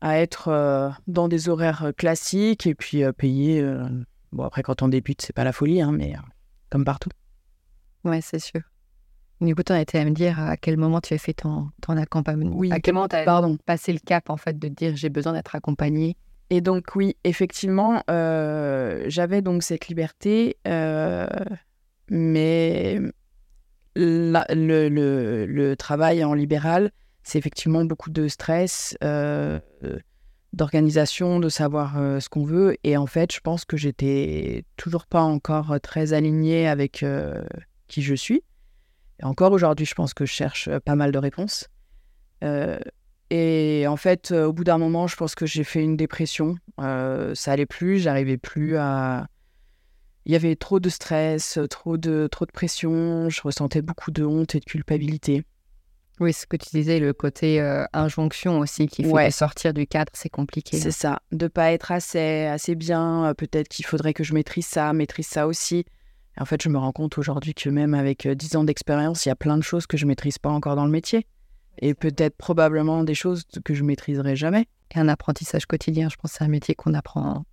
à 0.00 0.18
être 0.18 0.92
dans 1.06 1.28
des 1.28 1.48
horaires 1.48 1.92
classiques 1.96 2.66
et 2.66 2.74
puis 2.74 3.04
payer. 3.16 3.64
bon, 4.32 4.42
après, 4.44 4.62
quand 4.62 4.82
on 4.82 4.88
débute, 4.88 5.22
c'est 5.22 5.32
pas 5.32 5.44
la 5.44 5.52
folie, 5.52 5.80
hein, 5.80 5.92
mais 5.92 6.14
comme 6.70 6.84
partout. 6.84 7.10
Ouais, 8.04 8.20
c'est 8.20 8.38
sûr. 8.38 8.60
Du 9.40 9.54
coup, 9.54 9.62
tu 9.62 9.72
as 9.72 9.80
été 9.80 9.98
à 9.98 10.04
me 10.04 10.10
dire 10.10 10.38
à 10.38 10.56
quel 10.56 10.76
moment 10.76 11.00
tu 11.00 11.14
as 11.14 11.18
fait 11.18 11.32
ton, 11.32 11.70
ton 11.80 11.96
accompagnement. 11.96 12.54
Oui, 12.54 12.70
à 12.72 12.78
quel 12.78 12.94
moment 12.94 13.08
tu 13.08 13.16
as 13.16 13.56
passé 13.64 13.92
le 13.92 13.98
cap, 13.98 14.28
en 14.28 14.36
fait, 14.36 14.58
de 14.58 14.68
dire 14.68 14.96
j'ai 14.96 15.08
besoin 15.08 15.32
d'être 15.32 15.54
accompagné. 15.54 16.16
Et 16.50 16.60
donc, 16.60 16.96
oui, 16.96 17.16
effectivement, 17.24 18.02
euh, 18.10 19.04
j'avais 19.06 19.40
donc 19.40 19.62
cette 19.62 19.88
liberté, 19.88 20.56
euh, 20.66 21.26
mais 22.10 23.00
le, 23.94 24.88
le, 24.88 25.46
le, 25.46 25.76
travail 25.76 26.24
en 26.24 26.34
libéral, 26.34 26.90
c'est 27.22 27.38
effectivement 27.38 27.84
beaucoup 27.84 28.10
de 28.10 28.26
stress, 28.26 28.96
euh, 29.04 29.60
d'organisation, 30.52 31.38
de 31.38 31.48
savoir 31.48 31.94
ce 32.20 32.28
qu'on 32.28 32.44
veut. 32.44 32.76
Et 32.82 32.96
en 32.96 33.06
fait, 33.06 33.32
je 33.32 33.40
pense 33.40 33.64
que 33.64 33.76
j'étais 33.76 34.64
toujours 34.76 35.06
pas 35.06 35.22
encore 35.22 35.80
très 35.80 36.12
alignée 36.12 36.66
avec 36.66 37.04
qui 37.90 38.02
je 38.02 38.14
suis. 38.14 38.42
Et 39.20 39.24
encore 39.24 39.52
aujourd'hui, 39.52 39.84
je 39.84 39.94
pense 39.94 40.14
que 40.14 40.24
je 40.24 40.32
cherche 40.32 40.68
euh, 40.68 40.80
pas 40.80 40.96
mal 40.96 41.12
de 41.12 41.18
réponses. 41.18 41.68
Euh, 42.42 42.78
et 43.28 43.84
en 43.86 43.96
fait, 43.96 44.32
euh, 44.32 44.46
au 44.46 44.52
bout 44.52 44.64
d'un 44.64 44.78
moment, 44.78 45.06
je 45.06 45.16
pense 45.16 45.34
que 45.34 45.46
j'ai 45.46 45.64
fait 45.64 45.82
une 45.82 45.96
dépression. 45.96 46.56
ça 46.78 47.52
allait 47.52 47.66
plus, 47.66 47.98
j'arrivais 47.98 48.38
plus 48.38 48.76
à. 48.76 49.26
Il 50.26 50.32
y 50.32 50.36
avait 50.36 50.54
trop 50.54 50.80
de 50.80 50.88
stress, 50.88 51.58
trop 51.70 51.96
de, 51.96 52.28
trop 52.30 52.44
de 52.46 52.52
pression. 52.52 53.28
Je 53.30 53.40
ressentais 53.42 53.82
beaucoup 53.82 54.10
de 54.10 54.24
honte 54.24 54.54
et 54.54 54.60
de 54.60 54.64
culpabilité. 54.64 55.44
Oui, 56.20 56.34
ce 56.34 56.46
que 56.46 56.56
tu 56.56 56.68
disais, 56.72 57.00
le 57.00 57.14
côté 57.14 57.58
injonction 57.94 58.58
aussi 58.58 58.86
qui 58.86 59.02
fait 59.02 59.30
sortir 59.30 59.72
du 59.72 59.86
cadre, 59.86 60.12
c'est 60.14 60.28
compliqué. 60.28 60.78
C'est 60.78 60.90
ça, 60.90 61.20
de 61.32 61.48
pas 61.48 61.72
être 61.72 61.90
assez, 61.90 62.44
assez 62.44 62.74
bien. 62.74 63.32
Peut-être 63.38 63.68
qu'il 63.68 63.86
faudrait 63.86 64.12
que 64.12 64.22
je 64.22 64.34
maîtrise 64.34 64.66
ça, 64.66 64.92
maîtrise 64.92 65.26
ça 65.26 65.46
aussi. 65.46 65.86
En 66.40 66.46
fait, 66.46 66.62
je 66.62 66.70
me 66.70 66.78
rends 66.78 66.92
compte 66.92 67.18
aujourd'hui 67.18 67.54
que 67.54 67.68
même 67.68 67.92
avec 67.94 68.26
10 68.26 68.54
euh, 68.54 68.58
ans 68.58 68.64
d'expérience, 68.64 69.26
il 69.26 69.28
y 69.28 69.32
a 69.32 69.36
plein 69.36 69.58
de 69.58 69.62
choses 69.62 69.86
que 69.86 69.96
je 69.96 70.06
maîtrise 70.06 70.38
pas 70.38 70.48
encore 70.48 70.74
dans 70.74 70.86
le 70.86 70.90
métier. 70.90 71.26
Et 71.78 71.94
peut-être 71.94 72.36
probablement 72.36 73.04
des 73.04 73.14
choses 73.14 73.44
que 73.64 73.74
je 73.74 73.84
maîtriserai 73.84 74.36
jamais. 74.36 74.66
Et 74.94 74.98
un 74.98 75.08
apprentissage 75.08 75.66
quotidien, 75.66 76.08
je 76.08 76.16
pense 76.16 76.32
que 76.32 76.38
c'est 76.38 76.44
un 76.44 76.48
métier 76.48 76.74
qu'on 76.74 76.94
apprend 76.94 77.44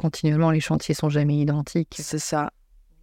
continuellement, 0.00 0.50
les 0.50 0.60
chantiers 0.60 0.94
sont 0.94 1.10
jamais 1.10 1.36
identiques. 1.36 1.96
C'est 1.98 2.18
ça. 2.18 2.52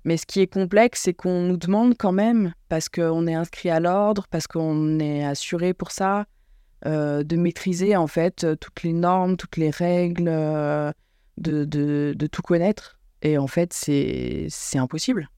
Mais 0.03 0.17
ce 0.17 0.25
qui 0.25 0.39
est 0.39 0.47
complexe, 0.47 1.01
c'est 1.03 1.13
qu'on 1.13 1.41
nous 1.41 1.57
demande 1.57 1.95
quand 1.97 2.11
même, 2.11 2.53
parce 2.69 2.89
qu'on 2.89 3.27
est 3.27 3.35
inscrit 3.35 3.69
à 3.69 3.79
l'ordre, 3.79 4.25
parce 4.31 4.47
qu'on 4.47 4.99
est 4.99 5.23
assuré 5.23 5.73
pour 5.73 5.91
ça, 5.91 6.25
euh, 6.85 7.23
de 7.23 7.35
maîtriser 7.35 7.95
en 7.95 8.07
fait 8.07 8.47
toutes 8.59 8.83
les 8.83 8.93
normes, 8.93 9.37
toutes 9.37 9.57
les 9.57 9.69
règles, 9.69 10.27
euh, 10.27 10.91
de, 11.37 11.65
de, 11.65 12.15
de, 12.17 12.27
tout 12.27 12.41
connaître. 12.41 12.96
Et 13.21 13.37
en 13.37 13.47
fait, 13.47 13.73
c'est 13.73 14.77
impossible. 14.77 15.29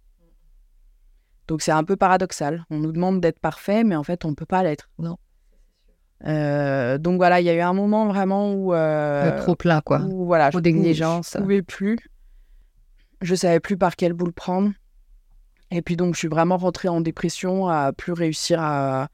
Donc 1.47 1.61
c'est 1.61 1.71
un 1.71 1.83
peu 1.83 1.95
paradoxal. 1.95 2.65
On 2.69 2.77
nous 2.77 2.91
demande 2.91 3.21
d'être 3.21 3.39
parfait, 3.39 3.83
mais 3.83 3.95
en 3.95 4.03
fait, 4.03 4.23
on 4.25 4.29
ne 4.29 4.35
peut 4.35 4.45
pas 4.45 4.61
l'être. 4.63 4.89
Non. 4.99 5.17
Euh, 6.25 6.97
donc 6.97 7.17
voilà, 7.17 7.39
il 7.39 7.45
y 7.45 7.49
a 7.49 7.55
eu 7.55 7.61
un 7.61 7.73
moment 7.73 8.07
vraiment 8.07 8.53
où. 8.53 8.73
Euh, 8.73 9.41
trop 9.41 9.55
plein, 9.55 9.81
quoi. 9.81 10.01
Où, 10.01 10.25
voilà, 10.25 10.51
trop 10.51 10.61
d'exigence. 10.61 11.31
Je 11.33 11.37
ne 11.37 11.43
pouvais 11.43 11.61
plus. 11.61 11.97
Je 13.21 13.35
savais 13.35 13.59
plus 13.59 13.77
par 13.77 13.95
quelle 13.95 14.13
boule 14.13 14.33
prendre. 14.33 14.71
Et 15.71 15.81
puis 15.81 15.95
donc, 15.95 16.13
je 16.13 16.19
suis 16.19 16.27
vraiment 16.27 16.57
rentrée 16.57 16.87
en 16.87 17.01
dépression, 17.01 17.67
à 17.67 17.93
plus 17.93 18.13
réussir 18.13 18.59
à, 18.61 19.07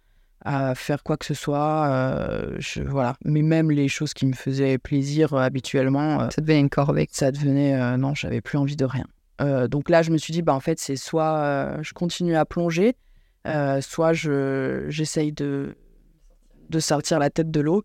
à 0.46 0.76
faire 0.76 1.04
quoi 1.04 1.18
que 1.18 1.26
ce 1.26 1.34
soit. 1.34 1.88
Euh, 1.88 2.56
je, 2.60 2.82
voilà. 2.82 3.16
Mais 3.26 3.42
même 3.42 3.72
les 3.72 3.88
choses 3.88 4.14
qui 4.14 4.26
me 4.26 4.34
faisaient 4.34 4.78
plaisir 4.78 5.34
euh, 5.34 5.40
habituellement. 5.40 6.30
ça 6.30 6.42
devenait 6.42 6.60
une 6.60 6.70
corvée. 6.70 7.08
Ça 7.12 7.32
devenait. 7.32 7.98
non, 7.98 8.14
j'avais 8.16 8.42
plus 8.42 8.58
envie 8.58 8.78
de 8.78 8.86
rien. 8.86 9.06
donc 9.68 9.90
là, 9.90 10.02
je 10.02 10.12
me 10.12 10.18
suis 10.18 10.32
dit, 10.32 10.42
bah, 10.42 10.54
en 10.54 10.60
fait, 10.60 10.80
c'est 10.80 10.96
soit 10.96 11.82
je 11.82 11.94
continue 11.94 12.36
à 12.36 12.46
plonger, 12.46 12.96
soit 13.82 14.14
j'essaye 14.14 15.34
de 15.34 15.76
de 16.70 16.80
sortir 16.80 17.20
la 17.20 17.30
tête 17.30 17.52
de 17.52 17.60
l'eau. 17.60 17.84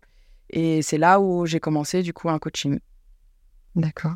Et 0.49 0.81
c'est 0.81 0.97
là 0.97 1.19
où 1.19 1.45
j'ai 1.45 1.59
commencé 1.59 2.03
du 2.03 2.13
coup 2.13 2.29
un 2.29 2.39
coaching. 2.39 2.79
D'accord. 3.75 4.15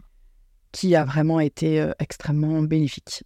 Qui 0.71 0.95
a 0.95 1.05
vraiment 1.05 1.39
été 1.39 1.79
euh, 1.79 1.93
extrêmement 1.99 2.61
bénéfique. 2.61 3.23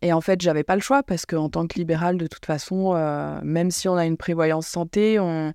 Et 0.00 0.12
en 0.12 0.20
fait, 0.20 0.40
j'avais 0.40 0.64
pas 0.64 0.74
le 0.74 0.80
choix 0.80 1.02
parce 1.02 1.26
qu'en 1.26 1.48
tant 1.48 1.66
que 1.66 1.78
libéral, 1.78 2.16
de 2.18 2.26
toute 2.26 2.46
façon, 2.46 2.94
euh, 2.94 3.40
même 3.42 3.70
si 3.70 3.88
on 3.88 3.96
a 3.96 4.06
une 4.06 4.16
prévoyance 4.16 4.66
santé, 4.66 5.18
on... 5.18 5.52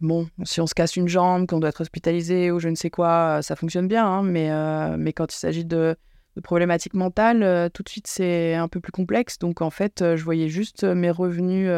bon, 0.00 0.28
si 0.44 0.60
on 0.60 0.66
se 0.66 0.74
casse 0.74 0.96
une 0.96 1.08
jambe, 1.08 1.46
qu'on 1.46 1.60
doit 1.60 1.70
être 1.70 1.80
hospitalisé 1.80 2.50
ou 2.50 2.58
je 2.58 2.68
ne 2.68 2.74
sais 2.74 2.90
quoi, 2.90 3.40
ça 3.42 3.56
fonctionne 3.56 3.88
bien. 3.88 4.06
Hein, 4.06 4.22
mais, 4.22 4.50
euh, 4.50 4.96
mais 4.98 5.12
quand 5.12 5.32
il 5.32 5.38
s'agit 5.38 5.64
de, 5.64 5.96
de, 6.36 6.40
problématiques 6.40 6.94
mentales, 6.94 7.70
tout 7.72 7.82
de 7.82 7.88
suite, 7.88 8.06
c'est 8.06 8.54
un 8.54 8.68
peu 8.68 8.80
plus 8.80 8.92
complexe. 8.92 9.38
Donc 9.38 9.62
en 9.62 9.70
fait, 9.70 10.16
je 10.16 10.24
voyais 10.24 10.48
juste 10.48 10.84
mes 10.84 11.10
revenus 11.10 11.70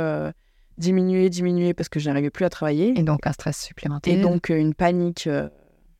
diminuer, 0.80 1.30
diminuer 1.30 1.74
parce 1.74 1.88
que 1.88 2.00
je 2.00 2.08
n'arrivais 2.08 2.30
plus 2.30 2.44
à 2.44 2.50
travailler. 2.50 2.98
Et 2.98 3.02
donc 3.02 3.26
un 3.26 3.32
stress 3.32 3.60
supplémentaire. 3.60 4.18
Et 4.18 4.20
donc 4.20 4.50
euh, 4.50 4.56
une 4.56 4.74
panique 4.74 5.28
euh, 5.28 5.48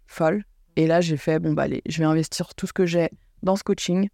folle. 0.06 0.44
Et 0.76 0.86
là, 0.86 1.00
j'ai 1.00 1.16
fait, 1.16 1.38
bon, 1.38 1.52
bah 1.52 1.62
allez, 1.62 1.82
je 1.86 1.98
vais 1.98 2.04
investir 2.04 2.54
tout 2.54 2.66
ce 2.66 2.72
que 2.72 2.86
j'ai 2.86 3.10
dans 3.42 3.54
ce 3.54 3.62
coaching. 3.62 4.08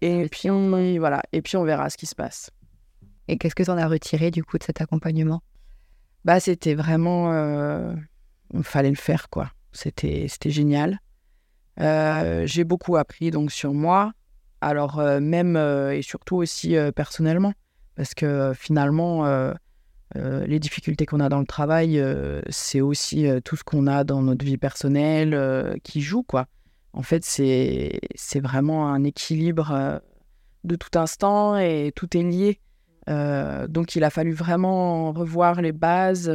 Et 0.00 0.28
puis, 0.28 0.50
on, 0.50 0.98
voilà. 0.98 1.22
et 1.32 1.42
puis 1.42 1.56
on 1.56 1.64
verra 1.64 1.90
ce 1.90 1.96
qui 1.96 2.06
se 2.06 2.14
passe. 2.14 2.50
Et 3.28 3.38
qu'est-ce 3.38 3.54
que 3.54 3.62
tu 3.62 3.70
en 3.70 3.78
as 3.78 3.88
retiré 3.88 4.30
du 4.30 4.44
coup 4.44 4.58
de 4.58 4.62
cet 4.62 4.80
accompagnement? 4.80 5.42
Bah 6.24 6.40
c'était 6.40 6.74
vraiment... 6.74 7.32
Euh, 7.32 7.94
il 8.54 8.62
fallait 8.62 8.90
le 8.90 8.96
faire, 8.96 9.28
quoi. 9.30 9.50
C'était 9.72 10.28
génial. 10.46 11.00
j'ai 11.78 12.64
beaucoup 12.64 12.96
appris 12.96 13.30
donc 13.30 13.50
sur 13.52 13.74
moi, 13.74 14.12
alors 14.60 14.98
même 15.20 15.56
et 15.56 16.02
surtout 16.02 16.36
aussi 16.36 16.76
personnellement, 16.94 17.52
parce 17.96 18.14
que 18.14 18.52
finalement, 18.54 19.54
euh, 20.14 20.46
les 20.46 20.60
difficultés 20.60 21.04
qu'on 21.04 21.20
a 21.20 21.28
dans 21.28 21.40
le 21.40 21.46
travail, 21.46 21.98
euh, 21.98 22.40
c'est 22.48 22.80
aussi 22.80 23.26
euh, 23.26 23.40
tout 23.40 23.56
ce 23.56 23.64
qu'on 23.64 23.86
a 23.86 24.04
dans 24.04 24.22
notre 24.22 24.44
vie 24.44 24.56
personnelle 24.56 25.78
qui 25.82 26.00
joue, 26.00 26.22
quoi. 26.22 26.46
En 26.96 27.02
fait, 27.02 27.24
c'est 27.24 28.40
vraiment 28.40 28.88
un 28.88 29.04
équilibre 29.04 30.00
de 30.64 30.76
tout 30.76 30.98
instant 30.98 31.56
et 31.56 31.92
tout 31.94 32.16
est 32.16 32.22
lié. 32.22 32.60
donc, 33.68 33.94
il 33.94 34.02
a 34.02 34.10
fallu 34.10 34.32
vraiment 34.32 35.12
revoir 35.12 35.60
les 35.60 35.72
bases, 35.72 36.32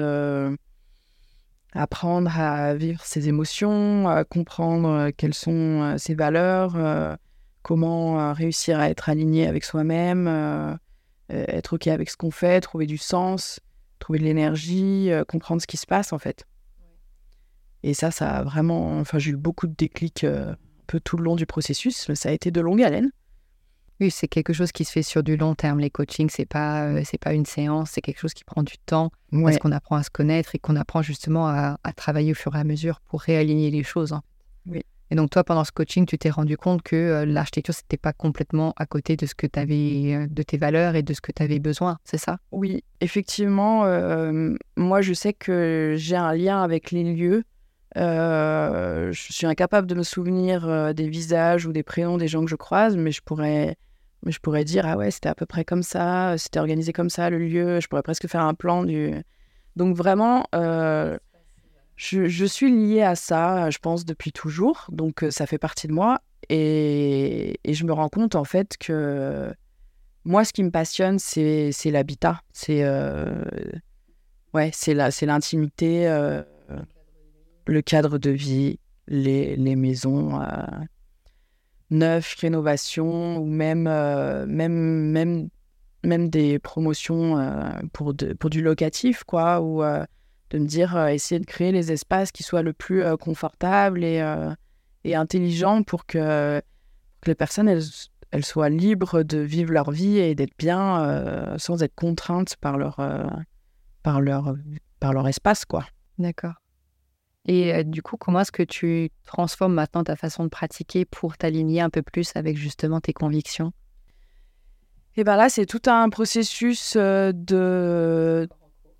apprendre 1.74 2.40
à 2.40 2.76
vivre 2.76 3.04
ses 3.04 3.28
émotions, 3.28 4.08
à 4.08 4.24
comprendre 4.24 5.10
quelles 5.18 5.34
sont 5.34 5.96
ses 5.98 6.16
valeurs, 6.16 7.18
comment 7.64 8.32
réussir 8.32 8.80
à 8.80 8.90
être 8.90 9.10
aligné 9.10 9.48
avec 9.48 9.64
soi-même 9.66 10.78
euh, 11.32 11.46
être 11.48 11.74
OK 11.74 11.88
avec 11.88 12.10
ce 12.10 12.18
qu'on 12.18 12.32
fait, 12.32 12.60
trouver 12.62 12.86
du 12.86 12.98
sens, 12.98 13.60
trouver 14.00 14.20
de 14.20 14.26
l'énergie, 14.26 15.12
euh, 15.12 15.24
comprendre 15.24 15.62
ce 15.62 15.68
qui 15.68 15.78
se 15.78 15.86
passe 15.86 16.12
en 16.12 16.20
fait. 16.20 16.46
Et 17.84 17.94
ça, 17.94 18.12
ça 18.12 18.30
a 18.30 18.44
vraiment. 18.44 19.00
Enfin, 19.00 19.20
j'ai 19.20 19.32
eu 19.32 19.38
beaucoup 19.38 19.68
de 19.68 19.74
déclics 19.76 20.24
euh, 20.24 20.52
un 20.52 20.58
peu 20.88 21.00
tout 21.00 21.18
le 21.18 21.24
long 21.24 21.36
du 21.36 21.46
processus, 21.46 22.08
mais 22.10 22.16
ça 22.16 22.30
a 22.30 22.32
été 22.32 22.52
de 22.52 22.62
longue 22.62 22.82
haleine. 22.82 23.12
Oui, 24.00 24.10
c'est 24.10 24.28
quelque 24.28 24.52
chose 24.52 24.72
qui 24.72 24.84
se 24.84 24.92
fait 24.92 25.04
sur 25.04 25.22
du 25.22 25.38
long 25.38 25.54
terme. 25.54 25.80
Les 25.80 25.92
coachings, 25.92 26.30
c'est 26.30 26.46
pas 26.46 27.04
c'est 27.04 27.20
pas 27.20 27.34
une 27.34 27.46
séance, 27.46 27.92
c'est 27.92 28.02
quelque 28.02 28.20
chose 28.20 28.34
qui 28.34 28.44
prend 28.44 28.64
du 28.64 28.78
temps 28.80 29.12
parce 29.32 29.60
qu'on 29.60 29.72
apprend 29.72 29.96
à 29.96 30.04
se 30.04 30.10
connaître 30.10 30.56
et 30.56 30.60
qu'on 30.60 30.76
apprend 30.76 31.04
justement 31.04 31.48
à, 31.48 31.78
à, 31.84 31.94
travailler 31.94 32.32
au 32.32 32.36
fur 32.36 32.56
et 32.56 32.60
à 32.60 32.64
mesure 32.64 33.00
pour 33.02 33.22
réaligner 33.22 33.70
les 33.70 33.84
choses. 33.84 34.12
Hein. 34.12 34.24
Oui. 34.66 34.84
Et 35.12 35.16
donc, 35.16 35.30
toi, 35.30 35.44
pendant 35.44 35.66
ce 35.66 35.74
coaching, 35.74 36.06
tu 36.06 36.18
t'es 36.18 36.30
rendu 36.30 36.56
compte 36.56 36.82
que 36.84 36.96
euh, 36.96 37.26
l'architecture, 37.26 37.74
c'était 37.74 37.98
pas 37.98 38.14
complètement 38.14 38.74
à 38.78 38.86
côté 38.86 39.18
de 39.18 39.26
ce 39.26 39.36
que 39.36 39.46
tu 39.46 39.60
avais, 39.60 40.16
euh, 40.16 40.28
de 40.30 40.42
tes 40.42 40.56
valeurs 40.56 40.96
et 40.96 41.04
de 41.04 41.14
ce 41.14 41.20
que 41.20 41.34
tu 41.34 41.44
avais 41.44 41.60
besoin, 41.60 41.98
c'est 42.06 42.18
ça? 42.18 42.38
Oui, 42.54 42.82
effectivement. 43.02 43.84
Euh, 43.84 44.56
moi, 44.78 45.02
je 45.02 45.14
sais 45.14 45.34
que 45.34 45.96
j'ai 45.98 46.16
un 46.16 46.34
lien 46.34 46.64
avec 46.64 46.92
les 46.92 47.04
lieux. 47.04 47.44
Je 47.96 49.12
suis 49.14 49.46
incapable 49.46 49.88
de 49.88 49.96
me 49.96 50.04
souvenir 50.04 50.94
des 50.94 51.10
visages 51.10 51.66
ou 51.66 51.72
des 51.72 51.84
prénoms 51.84 52.18
des 52.18 52.28
gens 52.28 52.44
que 52.44 52.50
je 52.50 52.56
croise, 52.56 52.96
mais 52.96 53.12
je 53.12 53.22
pourrais, 53.22 53.78
mais 54.24 54.32
je 54.32 54.40
pourrais 54.40 54.64
dire 54.64 54.86
ah 54.86 54.98
ouais, 54.98 55.12
c'était 55.12 55.30
à 55.30 55.36
peu 55.36 55.46
près 55.46 55.66
comme 55.66 55.84
ça, 55.84 56.36
c'était 56.38 56.60
organisé 56.60 56.94
comme 56.94 57.10
ça 57.10 57.30
le 57.30 57.40
lieu. 57.40 57.80
Je 57.80 57.88
pourrais 57.88 58.04
presque 58.04 58.28
faire 58.28 58.42
un 58.42 58.54
plan 58.54 58.84
du. 58.84 59.14
Donc 59.76 59.96
vraiment 59.96 60.46
je, 62.02 62.46
suis 62.46 62.72
liée 62.72 63.04
à 63.04 63.16
ça, 63.16 63.70
je 63.70 63.78
pense, 63.78 64.06
depuis 64.06 64.32
toujours. 64.32 64.88
Donc, 64.92 65.24
euh, 65.24 65.32
ça 65.32 65.46
fait 65.46 65.60
partie 65.60 65.88
de 65.88 65.94
moi. 65.94 66.20
Et, 66.50 67.60
je 67.68 67.84
me 67.86 67.94
rends 67.94 68.10
compte, 68.10 68.36
en 68.36 68.44
fait, 68.44 68.78
que 68.78 69.54
moi, 70.26 70.44
ce 70.44 70.52
qui 70.52 70.64
me 70.64 70.72
passionne, 70.72 71.20
c'est 71.20 71.72
l'habitat. 71.86 72.42
C'est 72.54 72.84
euh, 72.84 73.44
ouais, 74.54 74.72
c'est 74.74 74.96
l'intimité, 74.96 76.08
euh, 76.08 76.42
le 77.66 77.82
cadre 77.82 78.18
de 78.18 78.30
vie, 78.30 78.80
les, 79.08 79.56
les 79.56 79.76
maisons 79.76 80.40
neuves, 81.90 82.36
rénovations, 82.40 83.38
ou 83.38 83.46
même, 83.46 83.84
même, 83.84 85.12
même, 85.12 85.50
même 86.04 86.30
des 86.30 86.60
promotions 86.60 87.36
pour, 87.94 88.14
de, 88.14 88.34
pour 88.34 88.50
du 88.50 88.62
locatif, 88.62 89.24
quoi, 89.24 89.62
ou 89.62 89.84
de 90.52 90.60
me 90.60 90.68
dire, 90.68 90.96
euh, 90.96 91.08
essayer 91.08 91.40
de 91.40 91.46
créer 91.46 91.72
les 91.72 91.92
espaces 91.92 92.32
qui 92.32 92.44
soient 92.44 92.62
le 92.62 92.74
plus 92.74 93.04
euh, 93.04 93.18
confortables 93.18 94.04
et, 94.04 94.22
euh, 94.22 94.54
et 95.04 95.16
intelligents 95.16 95.84
pour 95.84 96.06
que, 96.06 96.62
les 97.26 97.36
personnes, 97.36 97.70
elles, 97.70 97.84
elles, 98.32 98.46
soient 98.46 98.70
libres 98.70 99.24
de 99.24 99.38
vivre 99.38 99.72
leur 99.72 99.92
vie 99.92 100.18
et 100.18 100.34
d'être 100.36 100.58
bien 100.58 101.56
sans 101.58 101.84
être 101.84 101.94
contraintes 101.94 102.56
par 102.56 102.80
leur, 102.80 102.98
par 104.02 104.22
leur, 104.22 104.56
par 105.00 105.14
leur 105.14 105.28
espace, 105.28 105.64
quoi. 105.66 105.86
D'accord. 106.18 106.61
Et 107.48 107.84
du 107.84 108.02
coup, 108.02 108.18
comment 108.18 108.42
est-ce 108.42 108.52
que 108.52 108.64
tu 108.64 109.10
transformes 109.26 109.74
maintenant 109.74 110.04
ta 110.04 110.16
façon 110.16 110.44
de 110.44 110.50
pratiquer 110.50 111.06
pour 111.06 111.38
t'aligner 111.38 111.82
un 111.82 111.90
peu 111.90 112.02
plus 112.02 112.32
avec 112.36 112.56
justement 112.56 113.02
tes 113.02 113.14
convictions? 113.14 113.72
Et 115.18 115.24
bien 115.24 115.36
là, 115.36 115.50
c'est 115.50 115.66
tout 115.66 115.82
un 115.88 116.10
processus 116.10 116.96
de 116.96 118.48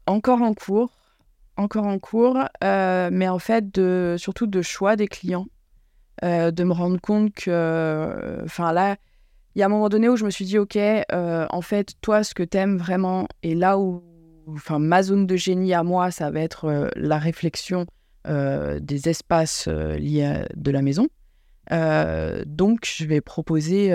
encore 0.08 0.42
en 0.42 0.54
cours 0.54 0.92
encore 1.58 1.86
en 1.86 2.00
cours, 2.00 2.38
mais 2.62 3.30
en 3.30 3.40
fait, 3.40 3.74
de, 3.74 4.16
surtout 4.18 4.48
de 4.48 4.62
choix 4.62 4.96
des 4.96 5.08
clients, 5.08 5.48
de 6.22 6.64
me 6.64 6.74
rendre 6.74 7.00
compte 7.00 7.34
que, 7.34 8.42
enfin 8.44 8.74
là, 8.74 8.98
il 9.56 9.60
y 9.60 9.64
a 9.64 9.66
un 9.66 9.70
moment 9.70 9.90
donné 9.90 10.10
où 10.10 10.16
je 10.16 10.26
me 10.26 10.30
suis 10.30 10.46
dit, 10.46 10.58
ok, 10.58 10.78
en 11.12 11.62
fait, 11.62 11.94
toi, 12.02 12.24
ce 12.24 12.34
que 12.34 12.44
t'aimes 12.44 12.78
vraiment, 12.78 13.28
et 13.44 13.56
là 13.56 13.78
où, 13.78 14.04
enfin, 14.48 14.80
ma 14.80 15.04
zone 15.04 15.28
de 15.28 15.36
génie 15.36 15.74
à 15.74 15.84
moi, 15.84 16.12
ça 16.12 16.32
va 16.32 16.42
être 16.42 16.92
la 16.96 17.20
réflexion 17.20 17.86
des 18.26 19.10
espaces 19.10 19.68
liés 19.68 20.26
à 20.26 20.48
de 20.56 20.72
la 20.72 20.82
maison. 20.82 21.08
donc, 22.46 22.86
je 22.86 23.06
vais 23.06 23.22
proposer 23.22 23.90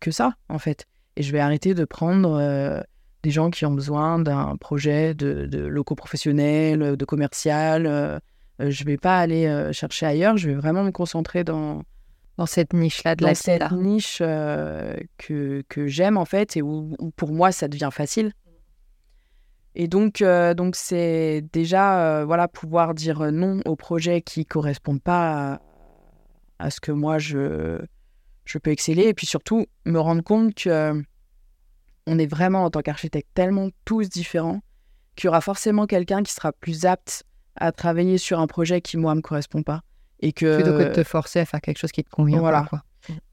que 0.00 0.10
ça, 0.10 0.34
en 0.48 0.58
fait. 0.58 0.86
Et 1.16 1.22
je 1.22 1.32
vais 1.32 1.40
arrêter 1.40 1.74
de 1.74 1.84
prendre 1.84 2.84
des 3.22 3.30
gens 3.30 3.50
qui 3.50 3.64
ont 3.64 3.72
besoin 3.72 4.18
d'un 4.18 4.56
projet 4.56 5.14
de, 5.14 5.66
locaux 5.66 5.94
professionnels, 5.94 6.96
de 6.96 7.04
commercial. 7.04 7.86
Euh, 7.86 8.18
euh, 8.60 8.70
je 8.70 8.84
ne 8.84 8.90
vais 8.90 8.96
pas 8.96 9.18
aller 9.18 9.46
euh, 9.46 9.72
chercher 9.72 10.06
ailleurs, 10.06 10.36
je 10.36 10.48
vais 10.48 10.54
vraiment 10.54 10.82
me 10.82 10.90
concentrer 10.90 11.44
dans, 11.44 11.82
dans 12.36 12.46
cette 12.46 12.72
niche-là 12.72 13.14
de 13.14 13.24
la 13.24 13.34
cette 13.34 13.70
niche 13.72 14.18
que, 14.18 15.62
que 15.68 15.86
j'aime 15.86 16.18
en 16.18 16.24
fait 16.24 16.56
et 16.56 16.62
où, 16.62 16.94
pour 17.16 17.32
moi 17.32 17.52
ça 17.52 17.68
devient 17.68 17.90
facile. 17.92 18.32
Et 19.74 19.88
donc, 19.88 20.22
donc 20.56 20.76
c'est 20.76 21.44
déjà 21.52 22.24
voilà 22.24 22.46
pouvoir 22.48 22.94
dire 22.94 23.32
non 23.32 23.60
aux 23.64 23.76
projets 23.76 24.20
qui 24.20 24.44
correspondent 24.44 25.02
pas 25.02 25.60
à 26.58 26.70
ce 26.70 26.80
que 26.80 26.92
moi 26.92 27.18
je, 27.18 27.78
je 28.44 28.58
peux 28.58 28.70
exceller. 28.70 29.04
Et 29.04 29.14
puis 29.14 29.26
surtout, 29.26 29.66
me 29.86 29.98
rendre 29.98 30.22
compte 30.22 30.54
que 30.54 31.02
on 32.06 32.18
est 32.18 32.26
vraiment 32.26 32.64
en 32.64 32.70
tant 32.70 32.82
qu'architecte 32.82 33.28
tellement 33.34 33.68
tous 33.84 34.08
différents 34.08 34.60
qu'il 35.16 35.26
y 35.26 35.28
aura 35.28 35.40
forcément 35.40 35.86
quelqu'un 35.86 36.22
qui 36.22 36.32
sera 36.32 36.52
plus 36.52 36.84
apte 36.84 37.24
à 37.56 37.70
travailler 37.70 38.18
sur 38.18 38.40
un 38.40 38.46
projet 38.46 38.80
qui 38.80 38.96
moi 38.96 39.14
me 39.14 39.20
correspond 39.20 39.62
pas 39.62 39.82
et 40.20 40.32
que 40.32 40.56
plutôt 40.56 40.76
que 40.76 40.84
de 40.84 40.94
te 40.94 41.04
forcer 41.04 41.40
à 41.40 41.44
faire 41.44 41.60
quelque 41.60 41.78
chose 41.78 41.92
qui 41.92 42.02
te 42.02 42.10
convient 42.10 42.40
Voilà. 42.40 42.62
pas, 42.62 42.82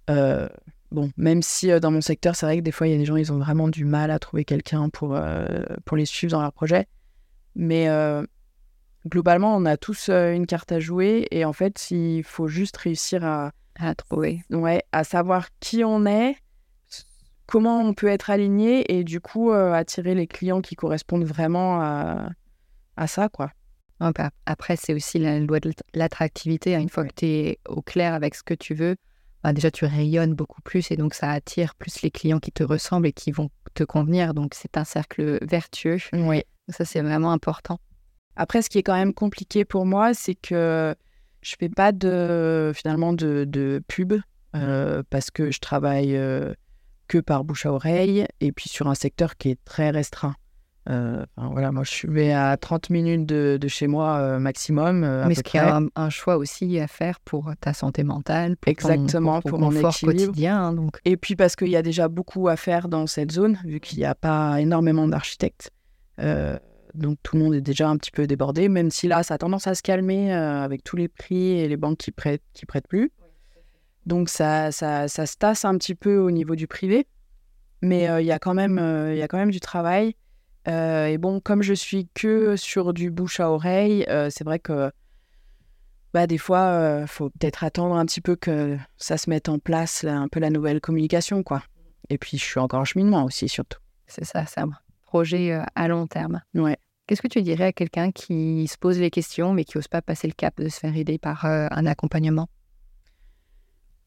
quoi. 0.08 0.50
Bon 0.92 1.12
même 1.18 1.42
si 1.42 1.72
euh, 1.72 1.80
dans 1.80 1.92
mon 1.92 2.02
secteur 2.02 2.36
c'est 2.36 2.46
vrai 2.46 2.58
que 2.58 2.64
des 2.64 2.72
fois 2.72 2.88
il 2.88 2.92
y 2.92 2.96
a 2.96 2.98
des 2.98 3.06
gens 3.06 3.16
ils 3.16 3.32
ont 3.32 3.38
vraiment 3.40 3.68
du 3.68 3.86
mal 3.86 4.12
à 4.12 4.20
trouver 4.20 4.46
quelqu'un 4.46 4.90
pour 4.90 5.16
euh, 5.16 5.46
pour 5.86 5.98
les 5.98 6.06
suivre 6.06 6.32
dans 6.32 6.42
leur 6.42 6.54
projet 6.54 6.88
mais 7.56 7.90
euh, 7.90 8.24
globalement 9.08 9.56
on 9.56 9.66
a 9.66 9.78
tous 9.78 10.10
une 10.10 10.46
carte 10.46 10.72
à 10.72 10.80
jouer 10.80 11.28
et 11.32 11.46
en 11.46 11.54
fait 11.54 11.92
il 11.92 12.24
faut 12.24 12.48
juste 12.48 12.78
réussir 12.78 13.26
à 13.26 13.52
à 13.76 13.96
trouver. 13.96 14.42
ouais 14.50 14.84
à 14.92 15.04
savoir 15.04 15.48
qui 15.60 15.84
on 15.84 16.06
est 16.06 16.36
comment 17.46 17.80
on 17.82 17.94
peut 17.94 18.08
être 18.08 18.30
aligné 18.30 18.94
et 18.94 19.04
du 19.04 19.22
coup 19.22 19.52
attirer 19.52 20.16
les 20.16 20.28
clients 20.28 20.62
qui 20.62 20.76
correspondent 20.76 21.24
vraiment 21.24 21.82
à, 21.82 22.30
à 22.98 23.08
ça 23.08 23.30
quoi 23.30 23.52
bah, 24.00 24.30
Après, 24.46 24.76
c'est 24.76 24.94
aussi 24.94 25.20
la 25.20 25.40
loi 25.40 25.60
de 25.60 25.74
l'attractivité. 25.94 26.76
hein. 26.76 26.80
Une 26.82 26.90
fois 26.90 27.06
que 27.06 27.14
tu 27.16 27.26
es 27.26 27.60
au 27.68 27.82
clair 27.82 28.14
avec 28.14 28.36
ce 28.36 28.44
que 28.44 28.54
tu 28.54 28.74
veux, 28.74 28.96
bah, 29.44 29.54
déjà 29.54 29.72
tu 29.72 29.86
rayonnes 29.86 30.34
beaucoup 30.34 30.62
plus 30.62 30.92
et 30.92 30.98
donc 30.98 31.14
ça 31.14 31.32
attire 31.32 31.76
plus 31.76 32.02
les 32.02 32.12
clients 32.12 32.40
qui 32.40 32.52
te 32.52 32.64
ressemblent 32.64 33.08
et 33.08 33.14
qui 33.14 33.32
vont 33.32 33.50
te 33.74 33.84
convenir. 33.84 34.34
Donc 34.34 34.54
c'est 34.54 34.78
un 34.78 34.84
cercle 34.84 35.40
vertueux. 35.46 35.98
oui 36.14 36.44
Ça, 36.70 36.86
c'est 36.86 37.02
vraiment 37.02 37.32
important. 37.32 37.80
Après, 38.36 38.62
ce 38.62 38.70
qui 38.70 38.78
est 38.78 38.84
quand 38.84 38.96
même 38.96 39.14
compliqué 39.14 39.66
pour 39.66 39.86
moi, 39.86 40.14
c'est 40.14 40.36
que 40.36 40.96
je 41.42 41.56
fais 41.60 41.70
pas 41.70 41.92
de 41.92 42.72
finalement 42.76 43.14
de, 43.14 43.46
de 43.48 43.82
pub 43.88 44.14
euh, 44.56 45.04
parce 45.10 45.32
que 45.32 45.52
je 45.52 45.60
travaille 45.60 46.16
euh, 46.16 46.54
que 47.08 47.18
par 47.18 47.44
bouche 47.44 47.66
à 47.66 47.74
oreille 47.74 48.26
et 48.40 48.52
puis 48.52 48.70
sur 48.70 48.88
un 48.88 48.96
secteur 48.96 49.38
qui 49.38 49.50
est 49.50 49.64
très 49.64 49.90
restreint. 49.90 50.36
Euh, 50.90 51.24
enfin, 51.38 51.50
voilà, 51.52 51.72
moi 51.72 51.84
je 51.84 51.92
suis 51.92 52.32
à 52.32 52.58
30 52.58 52.90
minutes 52.90 53.26
de, 53.28 53.58
de 53.62 53.68
chez 53.68 53.86
moi 53.88 54.18
euh, 54.18 54.40
maximum. 54.40 55.04
euh, 55.04 55.26
Mais 55.28 55.36
ce 55.36 55.44
qui 55.44 55.58
près. 55.58 55.70
un, 55.70 55.86
un 55.96 56.10
choix 56.10 56.38
aussi 56.38 56.80
à 56.80 56.88
faire 56.88 57.20
pour 57.20 57.52
ta 57.62 57.74
santé 57.74 58.04
mentale, 58.04 58.58
pour 58.58 58.66
ton- 58.66 58.72
Exactement, 58.72 59.42
pour, 59.42 59.52
pour 59.52 59.60
ton 59.60 59.66
mon 59.66 59.72
équilibre. 59.90 60.26
quotidien. 60.26 60.58
hein, 60.60 60.74
donc, 60.74 60.98
Et 61.06 61.16
puis 61.16 61.36
parce 61.36 61.56
qu'il 61.56 61.70
y 61.70 61.76
a 61.76 61.84
déjà 61.84 62.08
beaucoup 62.08 62.48
à 62.48 62.56
faire 62.56 62.88
dans 62.88 63.06
cette 63.06 63.32
zone, 63.32 63.60
vu 63.66 63.80
qu'il 63.80 64.00
n'y 64.00 64.06
a 64.06 64.16
pas 64.16 64.60
énormément 64.60 65.08
d'architectes. 65.08 65.70
Euh, 66.20 66.58
donc 66.96 67.18
tout 67.22 67.38
le 67.38 67.44
monde 67.44 67.54
est 67.54 67.62
déjà 67.62 67.88
un 67.88 67.96
petit 67.98 68.10
peu 68.12 68.26
débordé, 68.26 68.68
même 68.68 68.90
si 68.90 69.08
là, 69.08 69.22
ça 69.22 69.36
a 69.36 69.38
tendance 69.38 69.68
à 69.68 69.76
se 69.76 69.84
calmer 69.84 70.34
avec 70.34 70.84
tous 70.84 70.96
les 70.96 71.08
prix 71.08 71.52
et 71.60 71.68
les 71.68 71.78
banques 71.78 72.00
qui 72.00 72.12
prêtent, 72.12 72.42
qui 72.54 72.66
prêtent 72.66 72.88
plus. 72.88 73.12
Donc 74.08 74.28
ça, 74.30 74.72
ça, 74.72 75.08
ça 75.08 75.28
se 75.28 75.38
tasse 75.38 75.66
un 75.66 75.78
petit 75.78 75.94
peu 75.94 76.18
au 76.18 76.32
niveau 76.32 76.56
du 76.56 76.66
privé. 76.66 77.06
Mais 77.84 78.10
il 78.22 78.26
y, 78.26 78.32
a 78.32 78.40
quand 78.40 78.56
même, 78.56 78.82
il 79.12 79.18
y 79.18 79.22
a 79.22 79.28
quand 79.28 79.38
même 79.38 79.52
du 79.52 79.60
travail. 79.60 80.16
Euh, 80.70 81.08
et 81.08 81.18
bon, 81.18 81.40
comme 81.40 81.64
je 81.64 81.74
suis 81.74 82.08
que 82.14 82.56
sur 82.56 82.94
du 82.94 83.12
bouche 83.12 83.40
à 83.40 83.50
oreille, 83.50 84.06
euh, 84.10 84.30
c'est 84.30 84.44
vrai 84.44 84.60
que 84.60 84.92
bah, 86.14 86.28
des 86.28 86.38
fois, 86.38 87.00
il 87.02 87.08
faut 87.08 87.30
peut-être 87.30 87.64
attendre 87.64 87.96
un 87.96 88.06
petit 88.06 88.22
peu 88.22 88.36
que 88.36 88.78
ça 88.98 89.18
se 89.18 89.30
mette 89.30 89.50
en 89.50 89.60
place, 89.60 90.04
là, 90.04 90.18
un 90.18 90.28
peu 90.28 90.40
la 90.40 90.50
nouvelle 90.50 90.82
communication, 90.82 91.44
quoi. 91.44 91.64
Et 92.10 92.18
puis, 92.18 92.38
je 92.38 92.44
suis 92.44 92.60
encore 92.60 92.80
en 92.80 92.86
cheminement 92.86 93.24
aussi, 93.24 93.48
surtout. 93.48 93.80
c'est 94.08 94.26
ça, 94.26 94.46
c'est 94.46 94.62
un 94.62 94.70
projet 95.10 95.52
euh, 95.52 95.64
à 95.76 95.88
long 95.88 96.08
terme. 96.08 96.42
Ouais. 96.54 96.78
Qu'est-ce 97.08 97.22
que 97.22 97.28
tu 97.28 97.42
dirais 97.42 97.66
à 97.66 97.74
quelqu'un 97.74 98.12
qui 98.12 98.68
se 98.68 98.78
pose 98.78 99.00
les 99.00 99.10
questions 99.10 99.54
mais 99.54 99.64
qui 99.64 99.78
n'ose 99.78 99.88
pas 99.88 100.02
passer 100.02 100.28
le 100.28 100.34
cap 100.34 100.56
de 100.62 100.70
se 100.70 100.80
faire 100.80 100.96
aider 100.96 101.18
par 101.18 101.46
euh, 101.46 101.68
un 101.72 101.88
accompagnement? 101.88 102.48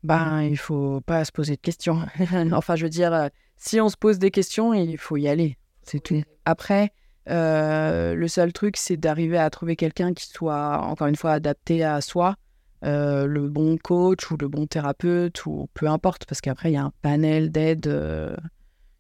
Ben, 0.05 0.43
il 0.43 0.57
faut 0.57 1.01
pas 1.01 1.25
se 1.25 1.33
poser 1.33 1.57
de 1.57 1.61
questions. 1.61 2.07
enfin, 2.53 2.77
je 2.77 2.85
veux 2.85 2.91
dire, 2.91 3.13
euh, 3.13 3.29
si 3.57 3.81
on 3.81 3.89
se 3.89 3.97
pose 3.97 4.19
des 4.19 4.31
questions, 4.31 4.75
il 4.75 4.99
faut 4.99 5.17
y 5.17 5.29
aller. 5.29 5.57
C'est 5.83 6.01
tout. 6.01 6.23
Après, 6.45 6.93
euh, 7.29 8.15
le 8.15 8.29
seul 8.29 8.53
truc, 8.53 8.77
c'est 8.77 8.97
d'arriver 8.97 9.39
à 9.39 9.49
trouver 9.51 9.77
quelqu'un 9.77 10.13
qui 10.13 10.27
soit, 10.27 10.79
encore 10.83 11.07
une 11.07 11.17
fois, 11.17 11.33
adapté 11.33 11.85
à 11.85 12.01
soi, 12.01 12.37
euh, 12.85 13.27
le 13.27 13.49
bon 13.49 13.77
coach 13.77 14.31
ou 14.31 14.37
le 14.37 14.49
bon 14.49 14.67
thérapeute, 14.67 15.47
ou 15.47 15.69
peu 15.75 15.87
importe, 15.87 16.25
parce 16.27 16.41
qu'après, 16.41 16.71
il 16.71 16.75
y 16.75 16.79
a 16.79 16.85
un 16.85 16.93
panel 17.03 17.51
d'aides 17.51 17.87
euh, 17.87 18.37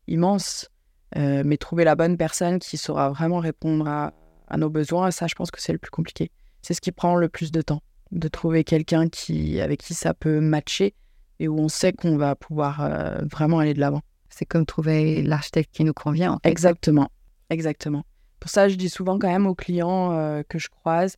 immense. 0.06 0.68
Mais 1.14 1.58
trouver 1.58 1.84
la 1.84 1.94
bonne 1.94 2.16
personne 2.16 2.58
qui 2.58 2.78
saura 2.78 3.10
vraiment 3.10 3.38
répondre 3.38 3.86
à, 3.86 4.14
à 4.48 4.56
nos 4.56 4.70
besoins, 4.70 5.10
ça, 5.10 5.26
je 5.26 5.34
pense 5.34 5.50
que 5.50 5.60
c'est 5.60 5.72
le 5.72 5.78
plus 5.78 5.90
compliqué. 5.90 6.30
C'est 6.62 6.72
ce 6.72 6.80
qui 6.80 6.90
prend 6.90 7.16
le 7.16 7.28
plus 7.28 7.52
de 7.52 7.60
temps, 7.60 7.82
de 8.12 8.28
trouver 8.28 8.64
quelqu'un 8.64 9.10
qui, 9.10 9.60
avec 9.60 9.82
qui 9.82 9.92
ça 9.92 10.14
peut 10.14 10.40
matcher 10.40 10.94
et 11.38 11.48
où 11.48 11.58
on 11.58 11.68
sait 11.68 11.92
qu'on 11.92 12.16
va 12.16 12.34
pouvoir 12.34 12.90
vraiment 13.30 13.58
aller 13.58 13.74
de 13.74 13.80
l'avant. 13.80 14.00
C'est 14.32 14.46
comme 14.46 14.66
trouver 14.66 15.22
l'architecte 15.22 15.70
qui 15.72 15.84
nous 15.84 15.92
convient. 15.92 16.32
en 16.32 16.38
fait. 16.38 16.48
Exactement, 16.48 17.10
exactement. 17.50 18.04
Pour 18.40 18.50
ça, 18.50 18.68
je 18.68 18.74
dis 18.74 18.88
souvent 18.88 19.18
quand 19.18 19.28
même 19.28 19.46
aux 19.46 19.54
clients 19.54 20.12
euh, 20.12 20.42
que 20.48 20.58
je 20.58 20.68
croise 20.68 21.16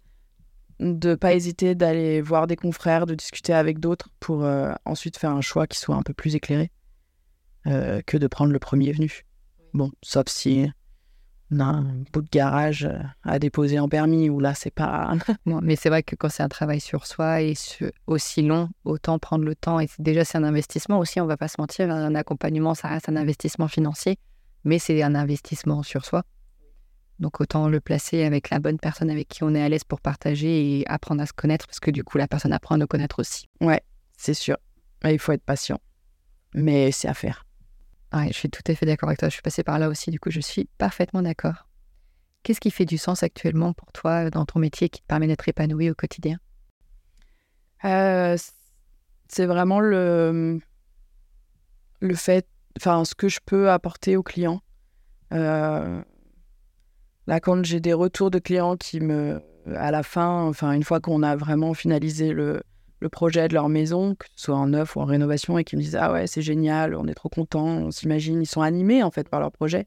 de 0.80 1.14
pas 1.14 1.34
hésiter 1.34 1.74
d'aller 1.74 2.20
voir 2.20 2.46
des 2.46 2.56
confrères, 2.56 3.06
de 3.06 3.14
discuter 3.14 3.52
avec 3.52 3.78
d'autres 3.78 4.08
pour 4.20 4.44
euh, 4.44 4.72
ensuite 4.84 5.16
faire 5.16 5.30
un 5.30 5.40
choix 5.40 5.66
qui 5.66 5.78
soit 5.78 5.94
un 5.94 6.02
peu 6.02 6.12
plus 6.12 6.34
éclairé 6.34 6.70
euh, 7.66 8.02
que 8.06 8.16
de 8.16 8.26
prendre 8.26 8.52
le 8.52 8.58
premier 8.58 8.92
venu. 8.92 9.22
Bon, 9.72 9.90
sauf 10.02 10.26
si 10.28 10.68
un 11.60 12.04
bout 12.12 12.22
de 12.22 12.28
garage 12.30 12.84
euh, 12.84 12.98
à 13.22 13.38
déposer 13.38 13.78
en 13.78 13.88
permis 13.88 14.30
où 14.30 14.40
là, 14.40 14.54
c'est 14.54 14.72
pas. 14.72 15.12
Bon, 15.46 15.60
mais 15.62 15.76
c'est 15.76 15.88
vrai 15.88 16.02
que 16.02 16.16
quand 16.16 16.28
c'est 16.28 16.42
un 16.42 16.48
travail 16.48 16.80
sur 16.80 17.06
soi 17.06 17.42
et 17.42 17.54
aussi 18.06 18.42
long, 18.42 18.70
autant 18.84 19.18
prendre 19.18 19.44
le 19.44 19.54
temps. 19.54 19.80
Et 19.80 19.88
déjà, 19.98 20.24
c'est 20.24 20.38
un 20.38 20.44
investissement 20.44 20.98
aussi, 20.98 21.20
on 21.20 21.26
va 21.26 21.36
pas 21.36 21.48
se 21.48 21.56
mentir. 21.58 21.90
Un 21.90 22.14
accompagnement, 22.14 22.74
ça 22.74 22.88
reste 22.88 23.08
un 23.08 23.16
investissement 23.16 23.68
financier, 23.68 24.18
mais 24.64 24.78
c'est 24.78 25.02
un 25.02 25.14
investissement 25.14 25.82
sur 25.82 26.04
soi. 26.04 26.22
Donc, 27.20 27.40
autant 27.40 27.68
le 27.68 27.80
placer 27.80 28.24
avec 28.24 28.50
la 28.50 28.58
bonne 28.58 28.78
personne 28.78 29.10
avec 29.10 29.28
qui 29.28 29.44
on 29.44 29.54
est 29.54 29.62
à 29.62 29.68
l'aise 29.68 29.84
pour 29.84 30.00
partager 30.00 30.78
et 30.80 30.88
apprendre 30.88 31.22
à 31.22 31.26
se 31.26 31.32
connaître, 31.32 31.66
parce 31.66 31.80
que 31.80 31.90
du 31.90 32.02
coup, 32.02 32.18
la 32.18 32.26
personne 32.26 32.52
apprend 32.52 32.74
à 32.74 32.78
nous 32.78 32.86
connaître 32.86 33.20
aussi. 33.20 33.48
c'est 34.16 34.34
sûr. 34.34 34.56
Mais 35.02 35.14
il 35.14 35.18
faut 35.18 35.32
être 35.32 35.44
patient. 35.44 35.78
Mais 36.54 36.90
c'est 36.92 37.08
à 37.08 37.14
faire. 37.14 37.43
Je 38.28 38.32
suis 38.32 38.50
tout 38.50 38.62
à 38.66 38.74
fait 38.74 38.86
d'accord 38.86 39.08
avec 39.08 39.18
toi. 39.18 39.28
Je 39.28 39.34
suis 39.34 39.42
passée 39.42 39.64
par 39.64 39.78
là 39.78 39.88
aussi, 39.88 40.10
du 40.10 40.20
coup, 40.20 40.30
je 40.30 40.40
suis 40.40 40.68
parfaitement 40.78 41.22
d'accord. 41.22 41.68
Qu'est-ce 42.42 42.60
qui 42.60 42.70
fait 42.70 42.84
du 42.84 42.98
sens 42.98 43.22
actuellement 43.22 43.72
pour 43.72 43.90
toi 43.92 44.30
dans 44.30 44.44
ton 44.44 44.58
métier 44.58 44.88
qui 44.88 45.00
te 45.00 45.06
permet 45.06 45.26
d'être 45.26 45.48
épanoui 45.48 45.90
au 45.90 45.94
quotidien? 45.94 46.38
Euh, 47.84 48.36
c'est 49.28 49.46
vraiment 49.46 49.80
le, 49.80 50.60
le 52.00 52.14
fait, 52.14 52.46
enfin, 52.78 53.04
ce 53.04 53.14
que 53.14 53.28
je 53.28 53.40
peux 53.44 53.70
apporter 53.70 54.16
aux 54.16 54.22
clients. 54.22 54.60
Euh, 55.32 56.02
là, 57.26 57.40
quand 57.40 57.64
j'ai 57.64 57.80
des 57.80 57.94
retours 57.94 58.30
de 58.30 58.38
clients 58.38 58.76
qui 58.76 59.00
me, 59.00 59.42
à 59.74 59.90
la 59.90 60.02
fin, 60.02 60.42
enfin, 60.42 60.72
une 60.72 60.84
fois 60.84 61.00
qu'on 61.00 61.22
a 61.22 61.36
vraiment 61.36 61.74
finalisé 61.74 62.32
le, 62.32 62.62
le 63.04 63.10
projet 63.10 63.48
de 63.48 63.54
leur 63.54 63.68
maison, 63.68 64.14
que 64.14 64.24
ce 64.34 64.46
soit 64.46 64.56
en 64.56 64.68
neuf 64.68 64.96
ou 64.96 65.00
en 65.00 65.04
rénovation, 65.04 65.58
et 65.58 65.64
qui 65.64 65.76
me 65.76 65.82
disent 65.82 65.98
Ah 66.00 66.10
ouais, 66.10 66.26
c'est 66.26 66.40
génial, 66.40 66.94
on 66.94 67.06
est 67.06 67.12
trop 67.12 67.28
contents, 67.28 67.66
on 67.66 67.90
s'imagine, 67.90 68.40
ils 68.40 68.46
sont 68.46 68.62
animés 68.62 69.02
en 69.02 69.10
fait 69.10 69.28
par 69.28 69.40
leur 69.40 69.52
projet. 69.52 69.86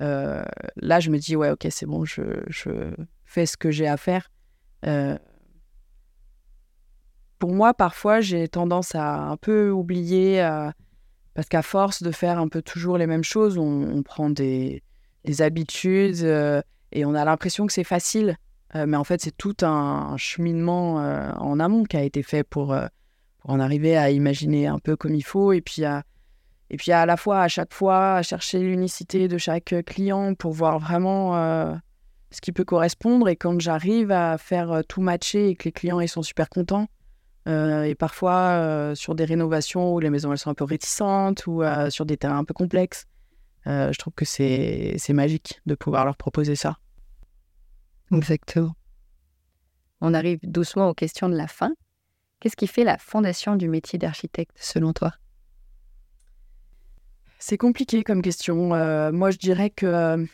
Euh, 0.00 0.44
là, 0.76 1.00
je 1.00 1.10
me 1.10 1.18
dis 1.18 1.34
Ouais, 1.34 1.50
ok, 1.50 1.66
c'est 1.70 1.86
bon, 1.86 2.04
je, 2.04 2.22
je 2.46 2.70
fais 3.24 3.46
ce 3.46 3.56
que 3.56 3.72
j'ai 3.72 3.88
à 3.88 3.96
faire. 3.96 4.30
Euh, 4.86 5.18
pour 7.40 7.52
moi, 7.52 7.74
parfois, 7.74 8.20
j'ai 8.20 8.46
tendance 8.46 8.94
à 8.94 9.16
un 9.16 9.36
peu 9.36 9.70
oublier, 9.70 10.40
euh, 10.40 10.70
parce 11.34 11.48
qu'à 11.48 11.62
force 11.62 12.04
de 12.04 12.12
faire 12.12 12.38
un 12.38 12.46
peu 12.46 12.62
toujours 12.62 12.96
les 12.96 13.08
mêmes 13.08 13.24
choses, 13.24 13.58
on, 13.58 14.04
prend 14.04 14.30
des, 14.30 14.84
des 15.24 15.42
habitudes 15.42 16.22
et 16.92 17.04
on 17.04 17.14
a 17.14 17.24
l'impression 17.24 17.66
que 17.66 17.72
c'est 17.72 17.84
facile. 17.84 18.36
Euh, 18.76 18.86
mais 18.86 18.96
en 18.96 19.04
fait, 19.04 19.20
c'est 19.20 19.36
tout 19.36 19.56
un 19.62 20.16
cheminement 20.16 21.00
euh, 21.00 21.32
en 21.32 21.58
amont 21.60 21.84
qui 21.84 21.96
a 21.96 22.02
été 22.02 22.22
fait 22.22 22.44
pour, 22.44 22.72
euh, 22.72 22.86
pour 23.38 23.50
en 23.50 23.60
arriver 23.60 23.96
à 23.96 24.10
imaginer 24.10 24.66
un 24.66 24.78
peu 24.78 24.96
comme 24.96 25.14
il 25.14 25.24
faut 25.24 25.52
et 25.52 25.60
puis 25.60 25.84
à, 25.84 26.02
et 26.70 26.76
puis 26.76 26.92
à 26.92 27.06
la 27.06 27.16
fois, 27.16 27.40
à 27.40 27.48
chaque 27.48 27.72
fois, 27.72 28.16
à 28.16 28.22
chercher 28.22 28.60
l'unicité 28.60 29.28
de 29.28 29.38
chaque 29.38 29.74
client 29.86 30.34
pour 30.34 30.52
voir 30.52 30.78
vraiment 30.80 31.34
ce 32.32 32.40
qui 32.40 32.50
peut 32.50 32.64
correspondre. 32.64 33.28
Et 33.28 33.36
quand 33.36 33.60
j'arrive 33.60 34.10
à 34.10 34.36
faire 34.36 34.82
tout 34.88 35.00
matcher 35.00 35.50
et 35.50 35.54
que 35.54 35.66
les 35.66 35.72
clients 35.72 36.00
ils 36.00 36.08
sont 36.08 36.24
super 36.24 36.48
contents, 36.48 36.88
et 37.46 37.94
parfois 37.96 38.92
sur 38.96 39.14
des 39.14 39.24
rénovations 39.24 39.94
où 39.94 40.00
les 40.00 40.10
maisons 40.10 40.32
elles 40.32 40.38
sont 40.38 40.50
un 40.50 40.54
peu 40.54 40.64
réticentes 40.64 41.46
ou 41.46 41.62
sur 41.88 42.04
des 42.04 42.16
terrains 42.16 42.38
un 42.38 42.44
peu 42.44 42.52
complexes, 42.54 43.06
je 43.64 43.96
trouve 43.96 44.14
que 44.14 44.24
c'est 44.24 44.98
magique 45.10 45.60
de 45.66 45.76
pouvoir 45.76 46.04
leur 46.04 46.16
proposer 46.16 46.56
ça. 46.56 46.78
Exactement. 48.12 48.74
On 50.00 50.14
arrive 50.14 50.38
doucement 50.42 50.88
aux 50.88 50.94
questions 50.94 51.28
de 51.28 51.36
la 51.36 51.48
fin. 51.48 51.72
Qu'est-ce 52.40 52.56
qui 52.56 52.66
fait 52.66 52.84
la 52.84 52.98
fondation 52.98 53.56
du 53.56 53.68
métier 53.68 53.98
d'architecte 53.98 54.56
selon 54.60 54.92
toi? 54.92 55.12
C'est 57.38 57.58
compliqué 57.58 58.04
comme 58.04 58.22
question. 58.22 58.74
Euh, 58.74 59.12
moi, 59.12 59.30
je 59.30 59.38
dirais 59.38 59.70
que 59.70 59.86
euh, 59.86 60.26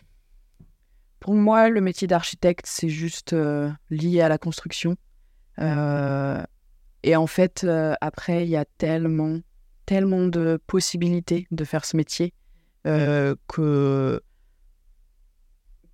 pour 1.20 1.34
moi, 1.34 1.68
le 1.68 1.80
métier 1.80 2.08
d'architecte, 2.08 2.66
c'est 2.66 2.88
juste 2.88 3.32
euh, 3.32 3.70
lié 3.90 4.20
à 4.20 4.28
la 4.28 4.38
construction. 4.38 4.96
Euh, 5.58 6.42
Et 7.04 7.16
en 7.16 7.26
fait, 7.26 7.64
euh, 7.64 7.94
après, 8.00 8.44
il 8.44 8.50
y 8.50 8.56
a 8.56 8.64
tellement, 8.78 9.40
tellement 9.86 10.26
de 10.26 10.60
possibilités 10.66 11.46
de 11.50 11.64
faire 11.64 11.84
ce 11.84 11.96
métier 11.96 12.32
euh, 12.86 13.34
que 13.48 14.20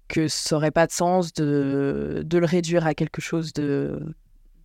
que 0.09 0.29
ça 0.29 0.57
n'aurait 0.57 0.71
pas 0.71 0.87
de 0.87 0.93
sens 0.93 1.33
de, 1.33 2.23
de, 2.25 2.39
le 2.39 2.47
réduire 2.47 2.87
à 2.87 2.95
quelque 2.95 3.21
chose 3.21 3.53
de, 3.53 4.15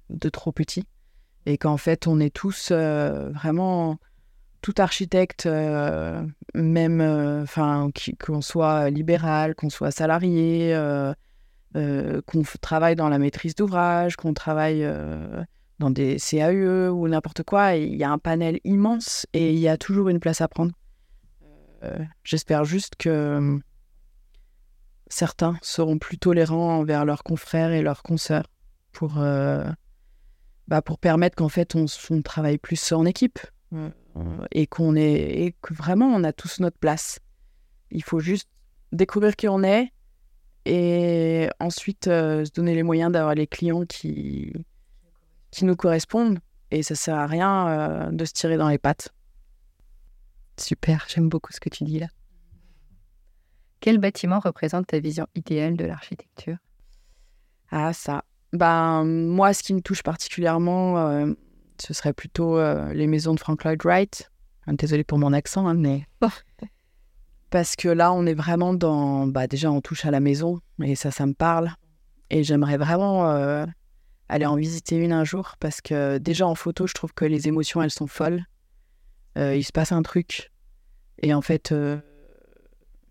de 0.09 0.29
trop 0.29 0.51
petit. 0.51 0.85
Et 1.45 1.57
qu'en 1.57 1.77
fait, 1.77 2.07
on 2.07 2.19
est 2.19 2.33
tous 2.33 2.69
euh, 2.71 3.29
vraiment 3.31 3.97
tout 4.61 4.75
architecte, 4.77 5.45
même 6.53 7.01
enfin 7.43 7.89
qu'on 8.25 8.39
soit 8.39 8.89
libéral, 8.89 9.55
qu'on 9.55 9.69
soit 9.69 9.91
salarié, 9.91 10.73
qu'on 11.73 12.43
travaille 12.61 12.95
dans 12.95 13.09
la 13.09 13.19
maîtrise 13.19 13.55
d'ouvrage, 13.55 14.15
qu'on 14.15 14.33
travaille 14.33 14.87
dans 15.79 15.89
des 15.89 16.17
CAE 16.17 16.89
ou 16.91 17.07
n'importe 17.09 17.43
quoi, 17.43 17.75
il 17.75 17.95
y 17.95 18.05
a 18.05 18.11
un 18.11 18.17
panel 18.17 18.59
immense 18.63 19.27
et 19.33 19.51
il 19.51 19.59
y 19.59 19.67
a 19.67 19.77
toujours 19.77 20.07
une 20.07 20.19
place 20.19 20.39
à 20.39 20.47
prendre. 20.47 20.71
Euh, 21.83 21.97
j'espère 22.23 22.63
juste 22.63 22.95
que 22.95 23.59
certains 25.07 25.57
seront 25.61 25.97
plus 25.97 26.17
tolérants 26.17 26.79
envers 26.79 27.05
leurs 27.05 27.23
confrères 27.23 27.71
et 27.71 27.81
leurs 27.81 28.03
consoeurs 28.03 28.47
pour, 28.91 29.19
euh, 29.19 29.65
bah 30.67 30.81
pour 30.81 30.97
permettre 30.99 31.35
qu'en 31.35 31.49
fait 31.49 31.75
on, 31.75 31.85
travaille 32.21 32.57
plus 32.57 32.91
en 32.91 33.05
équipe 33.05 33.39
euh, 33.73 33.89
et 34.51 34.67
qu'on 34.67 34.95
est 34.95 35.13
et 35.13 35.55
que 35.61 35.73
vraiment 35.73 36.07
on 36.07 36.23
a 36.23 36.33
tous 36.33 36.59
notre 36.59 36.77
place. 36.77 37.19
Il 37.91 38.03
faut 38.03 38.19
juste 38.19 38.49
découvrir 38.91 39.35
qui 39.35 39.47
on 39.47 39.63
est 39.63 39.91
et 40.65 41.49
ensuite 41.59 42.05
se 42.05 42.51
donner 42.53 42.75
les 42.75 42.83
moyens 42.83 43.11
d'avoir 43.11 43.35
les 43.35 43.47
clients 43.47 43.85
qui, 43.85 44.53
qui 45.53 45.65
nous 45.65 45.75
correspondent. 45.75 46.39
Et 46.71 46.81
ça 46.81 46.95
sert 46.95 47.15
à 47.15 47.27
rien 47.27 47.67
euh, 47.67 48.11
de 48.11 48.25
se 48.25 48.33
tirer 48.33 48.57
dans 48.57 48.67
les 48.67 48.79
pattes. 48.79 49.13
Super, 50.59 51.05
j'aime 51.07 51.29
beaucoup 51.29 51.53
ce 51.53 51.59
que 51.59 51.69
tu 51.69 51.83
dis 51.83 51.99
là. 51.99 52.07
Quel 53.83 53.97
bâtiment 53.97 54.39
représente 54.39 54.87
ta 54.87 54.99
vision 55.01 55.27
idéale 55.35 55.75
de 55.75 55.83
l'architecture? 55.83 56.55
Ah 57.69 57.91
ça. 57.91 58.23
Ben, 58.53 59.03
moi, 59.03 59.53
ce 59.53 59.61
qui 59.61 59.73
me 59.73 59.81
touche 59.81 60.03
particulièrement, 60.03 60.97
euh, 60.99 61.33
ce 61.81 61.93
serait 61.93 62.13
plutôt 62.13 62.57
euh, 62.57 62.93
les 62.93 63.07
maisons 63.07 63.33
de 63.33 63.41
Frank 63.41 63.61
Lloyd 63.65 63.83
Wright. 63.83 64.31
Désolée 64.67 65.03
pour 65.03 65.19
mon 65.19 65.33
accent, 65.33 65.67
hein, 65.67 65.73
mais... 65.73 66.05
Parce 67.49 67.75
que 67.75 67.89
là, 67.89 68.13
on 68.13 68.25
est 68.25 68.33
vraiment 68.33 68.73
dans... 68.73 69.27
Bah, 69.27 69.47
déjà, 69.47 69.69
on 69.69 69.81
touche 69.81 70.05
à 70.05 70.11
la 70.11 70.21
maison, 70.21 70.61
et 70.81 70.95
ça, 70.95 71.11
ça 71.11 71.25
me 71.25 71.33
parle. 71.33 71.69
Et 72.29 72.43
j'aimerais 72.43 72.77
vraiment 72.77 73.25
aller 74.29 74.45
en 74.45 74.55
visiter 74.55 74.95
une 74.95 75.11
un 75.11 75.25
jour 75.25 75.55
parce 75.59 75.81
que 75.81 76.19
déjà 76.19 76.47
en 76.47 76.55
photo, 76.55 76.87
je 76.87 76.93
trouve 76.93 77.13
que 77.13 77.25
les 77.25 77.49
émotions, 77.49 77.83
elles 77.83 77.91
sont 77.91 78.07
folles. 78.07 78.45
Euh, 79.37 79.57
il 79.57 79.63
se 79.63 79.73
passe 79.73 79.91
un 79.91 80.03
truc. 80.03 80.51
Et 81.21 81.33
en 81.33 81.41
fait, 81.41 81.73
euh, 81.73 81.99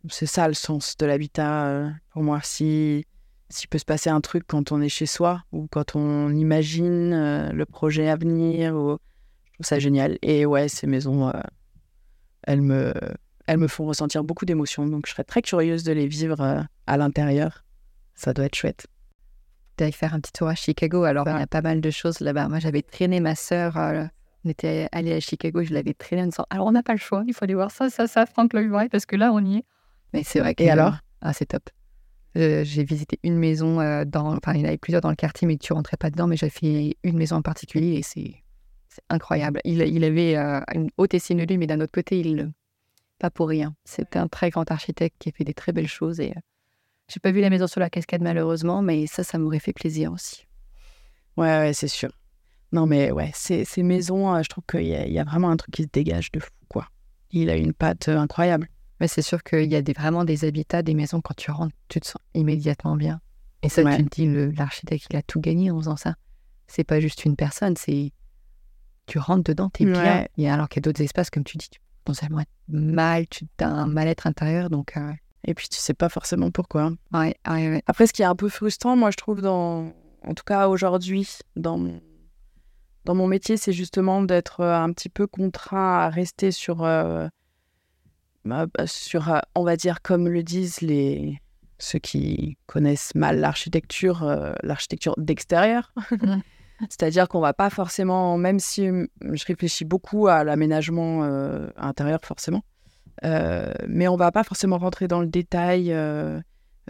c'est 0.09 0.27
ça 0.27 0.49
le 0.49 0.55
sens 0.55 0.97
de 0.97 1.07
l'habitat 1.07 1.67
euh, 1.67 1.91
pour 2.11 2.23
moi. 2.23 2.41
Si 2.43 3.07
s'il 3.49 3.69
peut 3.69 3.79
se 3.79 3.85
passer 3.85 4.09
un 4.09 4.23
truc 4.23 4.45
quand 4.47 4.73
on 4.73 4.81
est 4.81 4.89
chez 4.89 5.05
soi 5.05 5.43
ou 5.53 5.67
quand 5.71 5.95
on 5.95 6.31
imagine 6.31 7.51
le 7.51 7.67
projet 7.67 8.09
à 8.09 8.17
venir, 8.17 8.75
ou... 8.75 8.97
je 9.45 9.53
trouve 9.53 9.67
ça 9.67 9.79
génial. 9.79 10.19
Et 10.23 10.47
ouais, 10.47 10.69
ces 10.69 10.87
maisons, 10.87 11.31
elles, 12.45 12.63
me, 12.63 12.95
elles 13.47 13.59
me 13.59 13.69
font 13.69 13.85
ressentir 13.85 14.25
beaucoup 14.25 14.47
d'émotions. 14.47 14.87
Donc 14.87 15.07
je 15.07 15.13
serais 15.13 15.25
très 15.25 15.43
curieuse 15.43 15.85
de 15.85 15.93
les 15.93 16.07
vivre 16.07 16.65
à 16.87 16.97
l'intérieur. 16.97 17.63
Ça 18.15 18.33
doit 18.33 18.47
être 18.47 18.55
chouette 18.55 18.87
d'aller 19.79 19.93
faire 19.93 20.15
un 20.15 20.21
petit 20.21 20.33
tour 20.33 20.49
à 20.49 20.55
Chicago. 20.55 21.05
Alors, 21.05 21.27
il 21.29 21.39
y 21.39 21.43
a 21.43 21.47
pas 21.47 21.63
mal 21.63 21.81
de 21.81 21.91
choses 21.91 22.21
là-bas. 22.21 22.49
Moi, 22.49 22.59
j'avais 22.59 22.83
traîné 22.83 23.21
ma 23.21 23.35
sœur. 23.35 23.77
Euh, 23.77 24.05
on 24.45 24.51
était 24.51 24.89
allé 24.93 25.13
à 25.13 25.21
Chicago, 25.21 25.63
je 25.63 25.73
l'avais 25.73 25.95
traîné 25.95 26.23
en 26.23 26.27
disant 26.27 26.47
Alors, 26.51 26.67
on 26.67 26.73
n'a 26.73 26.83
pas 26.83 26.93
le 26.93 26.99
choix, 26.99 27.23
il 27.27 27.35
faut 27.35 27.45
aller 27.45 27.55
voir 27.55 27.71
ça, 27.71 27.91
ça, 27.91 28.07
ça, 28.07 28.27
Frank 28.27 28.53
Lloyd 28.53 28.71
Wright, 28.71 28.91
parce 28.91 29.07
que 29.07 29.17
là, 29.17 29.33
on 29.33 29.45
y 29.45 29.59
est. 29.59 29.65
Mais 30.13 30.23
c'est 30.25 30.41
vrai 30.41 30.55
que. 30.55 30.63
Et 30.63 30.71
alors? 30.71 30.95
Ah, 31.21 31.33
c'est 31.33 31.47
top. 31.47 31.71
Euh, 32.37 32.65
j'ai 32.65 32.85
visité 32.85 33.19
une 33.23 33.37
maison 33.37 33.81
euh, 33.81 34.05
dans. 34.05 34.37
Enfin, 34.37 34.55
il 34.55 34.61
y 34.61 34.65
en 34.65 34.69
avait 34.69 34.79
plusieurs 34.79 35.03
dans 35.03 35.11
le 35.11 35.17
quartier, 35.17 35.47
mais 35.47 35.57
tu 35.57 35.73
rentrais 35.73 35.97
pas 35.97 36.11
dedans. 36.11 36.27
Mais 36.27 36.37
j'ai 36.37 36.51
fait 36.51 36.97
une 37.03 37.17
maison 37.17 37.37
en 37.37 37.43
particulier 37.43 37.99
et 37.99 38.03
c'est 38.03 38.43
incroyable. 39.09 39.61
Il, 39.65 39.81
il 39.83 40.05
avait 40.05 40.37
une 40.75 40.91
haute 40.99 41.15
estime 41.15 41.39
de 41.39 41.45
lui, 41.45 41.59
mais 41.59 41.67
d'un 41.67 41.81
autre 41.81 41.93
côté, 41.93 42.21
il. 42.21 42.53
Pas 43.19 43.31
pour 43.31 43.49
rien. 43.49 43.77
C'était 43.85 44.19
un 44.19 44.27
très 44.27 44.51
grand 44.51 44.69
architecte 44.73 45.17
qui 45.21 45.29
a 45.29 45.33
fait 45.33 45.45
des 45.45 45.55
très 45.55 45.71
belles 45.71 45.87
choses 45.87 46.19
et 46.19 46.35
j'ai 47.13 47.21
pas 47.21 47.31
vu 47.31 47.41
la 47.41 47.51
maison 47.51 47.67
sur 47.67 47.79
la 47.79 47.91
cascade 47.91 48.23
malheureusement, 48.23 48.81
mais 48.81 49.07
ça, 49.07 49.23
ça 49.23 49.39
m'aurait 49.39 49.59
fait 49.59 49.73
plaisir 49.73 50.13
aussi. 50.13 50.47
Ouais, 51.37 51.59
ouais 51.59 51.73
c'est 51.73 51.89
sûr. 51.89 52.11
Non, 52.73 52.87
mais 52.87 53.11
ouais, 53.11 53.31
ces, 53.35 53.67
ces 53.67 53.83
maisons, 53.83 54.35
euh, 54.35 54.43
je 54.43 54.49
trouve 54.49 54.65
qu'il 54.65 54.85
y, 54.85 54.89
y, 54.89 55.19
a 55.19 55.25
vraiment 55.25 55.51
un 55.51 55.57
truc 55.57 55.75
qui 55.75 55.83
se 55.83 55.89
dégage 55.93 56.33
de 56.33 56.41
fou, 56.41 56.51
quoi. 56.69 56.87
Il 57.31 57.51
a 57.51 57.57
une 57.57 57.75
patte 57.75 58.09
euh, 58.09 58.17
incroyable. 58.17 58.69
Mais 59.03 59.09
c'est 59.09 59.21
sûr 59.21 59.43
qu'il 59.43 59.65
y 59.65 59.75
a 59.75 59.83
des, 59.83 59.95
vraiment 59.95 60.25
des 60.25 60.45
habitats, 60.45 60.81
des 60.83 60.95
maisons, 60.95 61.21
quand 61.21 61.35
tu 61.35 61.51
rentres, 61.51 61.75
tu 61.89 61.99
te 61.99 62.07
sens 62.07 62.23
immédiatement 62.35 62.95
bien. 62.95 63.21
Et 63.63 63.69
ça, 63.69 63.83
tu 63.97 64.05
te 64.05 64.15
dis, 64.15 64.55
l'architecte, 64.57 65.09
il 65.11 65.17
a 65.17 65.23
tout 65.23 65.41
gagné 65.41 65.73
en 65.73 65.79
faisant 65.81 65.97
ça. 65.97 66.15
C'est 66.69 66.85
pas 66.85 67.01
juste 67.01 67.25
une 67.25 67.35
personne, 67.35 67.75
c'est. 67.77 68.13
Tu 69.07 69.19
rentres 69.19 69.43
dedans, 69.43 69.71
t'es 69.71 69.87
bien. 69.87 70.29
Et 70.39 70.49
alors 70.49 70.69
qu'il 70.69 70.77
y 70.77 70.83
a 70.83 70.87
d'autres 70.87 71.03
espaces, 71.03 71.31
comme 71.31 71.43
tu 71.43 71.57
dis, 71.57 71.69
tu 71.69 71.81
peux 71.81 71.87
potentiellement 72.05 72.43
être 72.43 72.53
mal, 72.69 73.27
tu 73.27 73.45
as 73.59 73.67
un 73.67 73.89
mal-être 73.89 74.29
intérieur. 74.29 74.71
Donc, 74.71 74.97
euh, 74.97 75.13
et 75.49 75.55
puis 75.55 75.69
tu 75.69 75.81
sais 75.81 75.95
pas 75.95 76.09
forcément 76.09 76.53
pourquoi. 76.53 76.93
Ouais, 77.13 77.35
ouais, 77.49 77.83
Après, 77.89 78.07
ce 78.07 78.13
qui 78.13 78.23
est 78.23 78.27
un 78.27 78.37
peu 78.37 78.49
frustrant, 78.49 78.95
moi, 78.95 79.11
je 79.11 79.17
trouve, 79.17 79.41
dans, 79.41 79.93
en 80.25 80.35
tout 80.35 80.45
cas 80.47 80.69
aujourd'hui, 80.69 81.29
dans 81.57 81.77
mon, 81.77 82.01
dans 83.05 83.17
mon 83.17 83.27
métier, 83.27 83.57
c'est 83.57 83.73
justement 83.73 84.23
d'être 84.23 84.61
euh, 84.61 84.77
un 84.77 84.93
petit 84.93 85.09
peu 85.09 85.27
contraint 85.27 86.03
à 86.03 86.09
rester 86.09 86.53
sur, 86.53 86.85
euh, 86.85 87.27
sur 88.87 89.31
euh, 89.31 89.39
on 89.55 89.65
va 89.65 89.77
dire, 89.77 90.03
comme 90.03 90.29
le 90.29 90.43
disent 90.43 90.81
les, 90.81 91.41
ceux 91.79 91.99
qui 91.99 92.57
connaissent 92.67 93.15
mal 93.15 93.41
l'architecture, 93.41 94.55
l'architecture 94.63 95.15
d'extérieur. 95.19 95.93
C'est-à-dire 96.89 97.29
qu'on 97.29 97.41
va 97.41 97.53
pas 97.55 97.71
forcément, 97.71 98.37
même 98.37 98.59
si 98.59 98.87
je 98.87 99.47
réfléchis 99.47 99.85
beaucoup 99.85 100.27
à 100.27 100.43
l'aménagement 100.43 101.23
intérieur, 101.77 102.21
forcément, 102.25 102.65
euh, 103.25 103.73
mais 103.87 104.09
on 104.09 104.17
va 104.17 104.33
pas 104.33 104.45
forcément 104.45 104.79
rentrer 104.79 105.07
dans 105.09 105.21
le 105.21 105.27
détail 105.27 105.93
euh, 105.93 106.41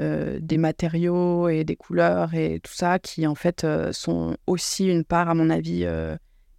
euh, 0.01 0.39
des 0.41 0.57
matériaux 0.57 1.49
et 1.49 1.65
des 1.65 1.77
couleurs 1.77 2.35
et 2.35 2.61
tout 2.61 2.73
ça, 2.73 2.99
qui 2.99 3.27
en 3.27 3.35
fait 3.35 3.67
sont 3.93 4.37
aussi 4.47 4.87
une 4.87 5.05
part, 5.05 5.29
à 5.29 5.35
mon 5.35 5.51
avis, 5.51 5.87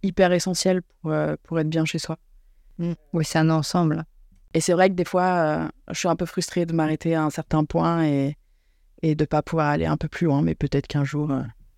hyper 0.02 0.32
essentielle 0.32 0.82
pour, 0.82 1.12
pour 1.42 1.60
être 1.60 1.68
bien 1.68 1.84
chez 1.84 1.98
soi. 1.98 2.18
Mmh. 2.78 2.92
Oui, 3.12 3.24
c'est 3.24 3.38
un 3.38 3.50
ensemble. 3.50 4.04
Et 4.54 4.60
c'est 4.60 4.72
vrai 4.72 4.88
que 4.88 4.94
des 4.94 5.04
fois, 5.04 5.68
je 5.90 5.98
suis 5.98 6.08
un 6.08 6.16
peu 6.16 6.26
frustrée 6.26 6.64
de 6.64 6.72
m'arrêter 6.72 7.14
à 7.14 7.22
un 7.24 7.30
certain 7.30 7.64
point 7.64 8.06
et, 8.06 8.36
et 9.02 9.14
de 9.14 9.22
ne 9.22 9.26
pas 9.26 9.42
pouvoir 9.42 9.68
aller 9.68 9.86
un 9.86 9.96
peu 9.96 10.08
plus 10.08 10.26
loin, 10.26 10.42
mais 10.42 10.54
peut-être 10.54 10.86
qu'un 10.86 11.04
jour, 11.04 11.30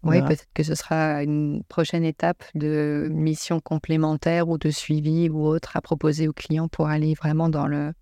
oui, 0.06 0.22
peut-être 0.22 0.46
que 0.54 0.62
ce 0.62 0.74
sera 0.74 1.22
une 1.22 1.62
prochaine 1.68 2.04
étape 2.04 2.44
de 2.54 3.08
mission 3.10 3.60
complémentaire 3.60 4.48
ou 4.48 4.58
de 4.58 4.70
suivi 4.70 5.28
ou 5.28 5.44
autre 5.44 5.76
à 5.76 5.80
proposer 5.80 6.28
aux 6.28 6.32
clients 6.32 6.68
pour 6.68 6.88
aller 6.88 7.14
vraiment 7.14 7.48
dans 7.48 7.66
le 7.66 7.92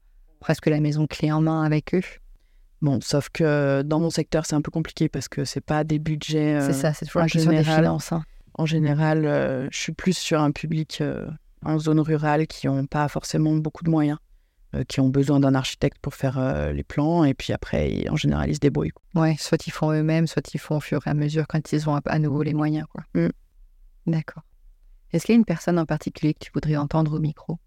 presque 0.41 0.67
la 0.67 0.81
maison 0.81 1.07
clé 1.07 1.33
en 1.33 1.41
main 1.41 1.63
avec 1.63 1.95
eux. 1.95 2.03
Bon, 2.83 3.01
sauf 3.01 3.31
que 3.31 3.83
dans 3.83 3.99
mon 3.99 4.11
secteur, 4.11 4.45
c'est 4.45 4.55
un 4.55 4.61
peu 4.61 4.71
compliqué 4.71 5.09
parce 5.09 5.29
que 5.29 5.45
c'est 5.45 5.63
pas 5.63 5.85
des 5.85 5.99
budgets. 5.99 6.61
c'est 6.61 6.75
ça, 6.75 6.93
c'est 6.93 7.07
toujours 7.07 7.23
la 7.23 7.29
question 7.29 7.51
des 7.51 7.65
finances. 7.65 8.13
Hein. 8.13 8.23
En 8.55 8.67
général, 8.67 9.25
euh, 9.25 9.69
je 9.71 9.79
suis 9.79 9.93
plus 9.93 10.17
sur 10.17 10.41
un 10.41 10.51
public 10.51 10.99
euh, 11.01 11.27
en 11.65 11.79
zone 11.79 12.01
rurale 12.01 12.47
qui 12.47 12.67
n'ont 12.67 12.87
pas 12.87 13.09
forcément 13.09 13.55
beaucoup 13.55 13.85
de 13.85 13.91
moyens. 13.91 14.19
Euh, 14.75 14.83
qui 14.83 15.01
ont 15.01 15.09
besoin 15.09 15.41
d'un 15.41 15.55
architecte 15.55 15.99
pour 16.01 16.15
faire 16.15 16.39
euh, 16.39 16.73
les 16.73 16.83
plans, 16.83 17.23
et 17.23 17.35
puis 17.35 17.53
après, 17.53 18.09
en 18.09 18.17
général, 18.17 18.49
ils 18.51 18.55
se 18.55 18.61
débrouillent. 18.61 18.93
Ouais, 19.15 19.37
soit 19.39 19.67
ils 19.67 19.71
font 19.71 19.93
eux-mêmes, 19.93 20.27
soit 20.27 20.53
ils 20.53 20.59
font 20.59 20.79
au 20.79 20.81
fur 20.81 21.07
et 21.07 21.11
à 21.11 21.15
mesure 21.15 21.47
quand 21.47 21.73
ils 21.73 21.89
ont 21.89 21.95
à 21.95 22.19
nouveau 22.19 22.43
les 22.43 22.55
moyens. 22.55 22.87
Quoi. 22.91 23.05
Mm. 23.15 23.31
D'accord. 24.07 24.43
Est-ce 25.13 25.27
qu'il 25.27 25.35
y 25.35 25.37
a 25.37 25.39
une 25.39 25.45
personne 25.45 25.79
en 25.79 25.87
particulier 25.87 26.35
que 26.35 26.41
tu 26.41 26.51
voudrais 26.53 26.77
entendre 26.77 27.15
au 27.15 27.21
micro? 27.21 27.59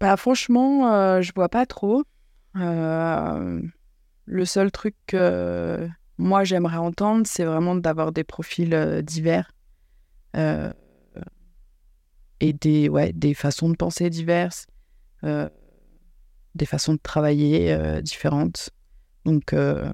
Bah, 0.00 0.16
Franchement, 0.16 0.92
euh, 0.92 1.22
je 1.22 1.32
vois 1.34 1.48
pas 1.48 1.66
trop. 1.66 2.04
le 2.54 4.44
seul 4.44 4.70
truc 4.70 4.94
que 5.08 5.88
moi 6.18 6.44
j'aimerais 6.44 6.76
entendre, 6.76 7.26
c'est 7.26 7.44
vraiment 7.44 7.74
d'avoir 7.74 8.12
des 8.12 8.22
profils 8.22 9.02
divers 9.02 9.50
et 12.42 12.52
des, 12.52 12.88
ouais, 12.88 13.12
des 13.12 13.34
façons 13.34 13.70
de 13.70 13.76
penser 13.76 14.10
diverses, 14.10 14.66
euh, 15.22 15.48
des 16.56 16.66
façons 16.66 16.94
de 16.94 16.98
travailler 17.00 17.72
euh, 17.72 18.00
différentes. 18.02 18.70
Donc, 19.24 19.52
euh, 19.52 19.90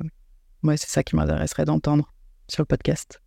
ouais, 0.62 0.78
c'est 0.78 0.88
ça 0.88 1.02
qui 1.02 1.14
m'intéresserait 1.14 1.66
d'entendre 1.66 2.10
sur 2.48 2.62
le 2.62 2.66
podcast. 2.66 3.20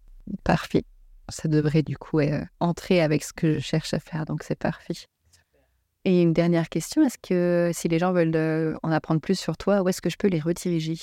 Parfait. 0.44 0.84
Ça 1.30 1.48
devrait 1.48 1.84
du 1.84 1.98
coup 1.98 2.20
entrer 2.60 3.00
avec 3.00 3.24
ce 3.24 3.32
que 3.32 3.54
je 3.54 3.60
cherche 3.60 3.94
à 3.94 4.00
faire, 4.00 4.26
donc 4.26 4.42
c'est 4.44 4.58
parfait. 4.58 4.96
Et 6.04 6.24
une 6.24 6.34
dernière 6.34 6.68
question, 6.68 7.06
est-ce 7.06 7.20
que 7.20 7.70
si 7.74 7.88
les 7.88 8.00
gens 8.00 8.12
veulent 8.12 8.76
en 8.82 8.92
apprendre 8.92 9.22
plus 9.22 9.40
sur 9.40 9.56
toi, 9.56 9.84
où 9.84 9.88
est-ce 9.88 10.02
que 10.02 10.10
je 10.10 10.18
peux 10.18 10.28
les 10.28 10.40
rediriger? 10.40 10.98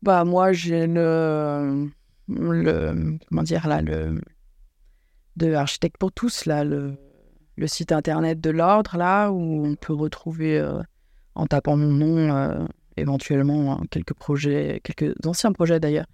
Bah 0.00 0.24
moi 0.24 0.52
j'ai 0.52 0.86
le, 0.86 1.90
le 2.28 3.18
comment 3.28 3.42
dire 3.42 3.66
là 3.66 3.82
le 3.82 4.20
de 5.36 5.52
Architectes 5.52 5.98
pour 5.98 6.12
tous, 6.12 6.46
là, 6.46 6.64
le, 6.64 6.96
site 7.66 7.92
internet 7.92 8.40
de 8.40 8.50
l'ordre, 8.50 8.96
là, 8.96 9.30
où 9.30 9.66
on 9.66 9.74
peut 9.76 9.92
retrouver, 9.92 10.58
euh, 10.58 10.82
en 11.34 11.46
tapant 11.46 11.76
mon 11.76 11.92
nom, 11.92 12.16
euh, 12.16 12.64
éventuellement 12.96 13.72
hein, 13.72 13.82
quelques 13.90 14.14
projets, 14.14 14.80
quelques 14.84 15.14
anciens 15.26 15.52
projets 15.52 15.80
d'ailleurs, 15.80 16.06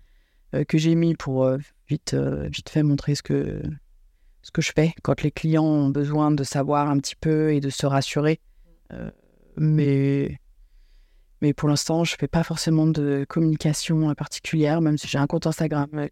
euh, 0.54 0.64
que 0.64 0.78
j'ai 0.78 0.94
mis 0.94 1.14
pour 1.14 1.48
vite, 1.88 2.14
vite 2.14 2.68
fait 2.68 2.82
montrer 2.82 3.14
ce 3.14 3.22
que, 3.22 3.62
ce 4.42 4.50
que 4.50 4.62
je 4.62 4.72
fais 4.74 4.94
quand 5.02 5.22
les 5.22 5.30
clients 5.30 5.64
ont 5.64 5.88
besoin 5.88 6.30
de 6.30 6.44
savoir 6.44 6.88
un 6.88 6.98
petit 6.98 7.16
peu 7.16 7.52
et 7.52 7.60
de 7.60 7.70
se 7.70 7.86
rassurer. 7.86 8.40
mais, 9.56 10.38
mais 11.42 11.52
pour 11.52 11.68
l'instant, 11.68 12.04
je 12.04 12.14
ne 12.14 12.18
fais 12.18 12.28
pas 12.28 12.42
forcément 12.42 12.86
de 12.86 13.24
communication 13.28 14.14
particulière, 14.14 14.80
même 14.80 14.98
si 14.98 15.08
j'ai 15.08 15.18
un 15.18 15.26
compte 15.26 15.46
Instagram 15.46 16.08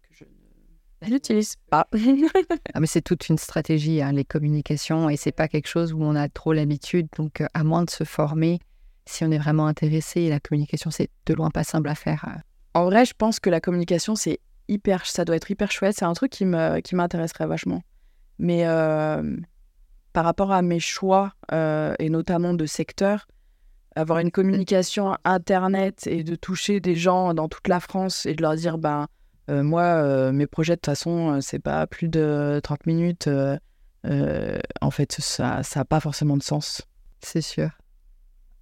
je 1.01 1.09
n'utilise 1.09 1.55
pas. 1.69 1.87
ah, 2.73 2.79
mais 2.79 2.87
c'est 2.87 3.01
toute 3.01 3.29
une 3.29 3.37
stratégie, 3.37 4.01
hein, 4.01 4.11
les 4.11 4.25
communications, 4.25 5.09
et 5.09 5.17
c'est 5.17 5.31
pas 5.31 5.47
quelque 5.47 5.67
chose 5.67 5.93
où 5.93 6.01
on 6.01 6.15
a 6.15 6.27
trop 6.29 6.53
l'habitude. 6.53 7.07
Donc, 7.17 7.41
euh, 7.41 7.47
à 7.53 7.63
moins 7.63 7.83
de 7.83 7.89
se 7.89 8.03
former, 8.03 8.59
si 9.05 9.23
on 9.23 9.31
est 9.31 9.37
vraiment 9.37 9.67
intéressé, 9.67 10.29
la 10.29 10.39
communication, 10.39 10.91
c'est 10.91 11.09
de 11.25 11.33
loin 11.33 11.49
pas 11.49 11.63
simple 11.63 11.89
à 11.89 11.95
faire. 11.95 12.25
Euh. 12.27 12.39
En 12.73 12.85
vrai, 12.85 13.05
je 13.05 13.13
pense 13.17 13.39
que 13.39 13.49
la 13.49 13.61
communication, 13.61 14.15
c'est 14.15 14.39
hyper, 14.67 15.05
ça 15.05 15.25
doit 15.25 15.35
être 15.35 15.49
hyper 15.49 15.71
chouette. 15.71 15.95
C'est 15.97 16.05
un 16.05 16.13
truc 16.13 16.31
qui 16.31 16.45
me, 16.45 16.79
qui 16.81 16.95
m'intéresserait 16.95 17.47
vachement. 17.47 17.81
Mais 18.37 18.67
euh, 18.67 19.37
par 20.13 20.25
rapport 20.25 20.51
à 20.51 20.61
mes 20.61 20.79
choix 20.79 21.33
et 21.51 22.09
notamment 22.09 22.53
de 22.53 22.65
secteur, 22.65 23.27
avoir 23.95 24.19
une 24.19 24.31
communication 24.31 25.17
internet 25.23 26.07
et 26.07 26.23
de 26.23 26.35
toucher 26.35 26.79
des 26.79 26.95
gens 26.95 27.33
dans 27.33 27.47
toute 27.47 27.67
la 27.67 27.79
France 27.79 28.25
et 28.25 28.33
de 28.33 28.41
leur 28.41 28.55
dire, 28.55 28.77
ben 28.77 29.03
euh, 29.03 29.05
moi, 29.49 29.83
euh, 29.83 30.31
mes 30.31 30.47
projets, 30.47 30.73
de 30.73 30.77
toute 30.77 30.85
façon, 30.85 31.35
euh, 31.35 31.41
c'est 31.41 31.59
pas 31.59 31.87
plus 31.87 32.07
de 32.07 32.59
30 32.63 32.85
minutes. 32.85 33.29
en 34.81 34.91
fait, 34.91 35.11
ça 35.13 35.61
n'a 35.75 35.85
pas 35.85 35.99
forcément 35.99 36.37
de 36.37 36.43
sens. 36.43 36.81
C'est 37.21 37.41
sûr. 37.41 37.69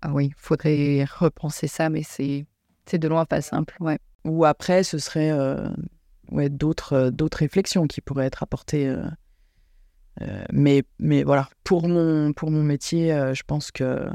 Ah 0.02 0.14
oui, 0.14 0.32
faudrait 0.38 1.06
repenser 1.06 1.68
ça, 1.68 1.90
mais 1.90 2.04
c'est 2.04 2.46
de 2.94 3.08
loin 3.08 3.26
pas 3.26 3.42
simple. 3.42 3.76
Ouais. 3.80 4.00
Ou 4.26 4.46
après, 4.46 4.84
ce 4.84 4.98
serait 4.98 5.34
ouais, 6.32 6.50
d'autres 6.50 7.38
réflexions 7.38 7.88
qui 7.88 8.02
pourraient 8.02 8.26
être 8.26 8.44
apportées. 8.44 8.96
mais, 10.52 10.84
mais 11.00 11.24
voilà, 11.24 11.50
pour 11.64 11.88
mon, 11.88 12.34
pour 12.34 12.52
mon 12.52 12.64
métier, 12.64 13.10
je 13.34 13.44
pense 13.44 13.72
que 13.72 14.08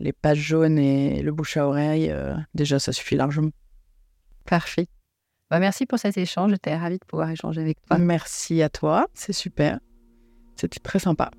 les 0.00 0.12
pages 0.12 0.38
jaunes 0.38 0.78
et 0.78 1.22
le 1.22 1.32
bouche 1.32 1.56
à 1.56 1.66
oreille, 1.66 2.14
déjà, 2.54 2.78
ça 2.78 2.92
suffit 2.92 3.16
largement. 3.16 3.50
Parfait. 4.44 4.88
Bah, 5.50 5.58
merci 5.60 5.86
pour 5.86 5.98
cet 5.98 6.16
échange. 6.18 6.50
J'étais 6.50 6.76
ravie 6.76 6.98
de 6.98 7.04
pouvoir 7.04 7.30
échanger 7.30 7.60
avec 7.60 7.78
toi. 7.86 7.98
Merci 7.98 8.62
à 8.62 8.68
toi. 8.68 9.06
C'est 9.14 9.32
super. 9.32 9.80
C'était 10.56 10.80
très 10.80 10.98
sympa. 10.98 11.30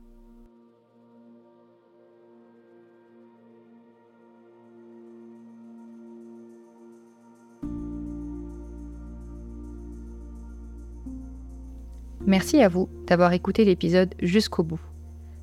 Merci 12.25 12.61
à 12.61 12.67
vous 12.67 12.89
d'avoir 13.07 13.33
écouté 13.33 13.65
l'épisode 13.65 14.13
jusqu'au 14.21 14.63
bout. 14.63 14.79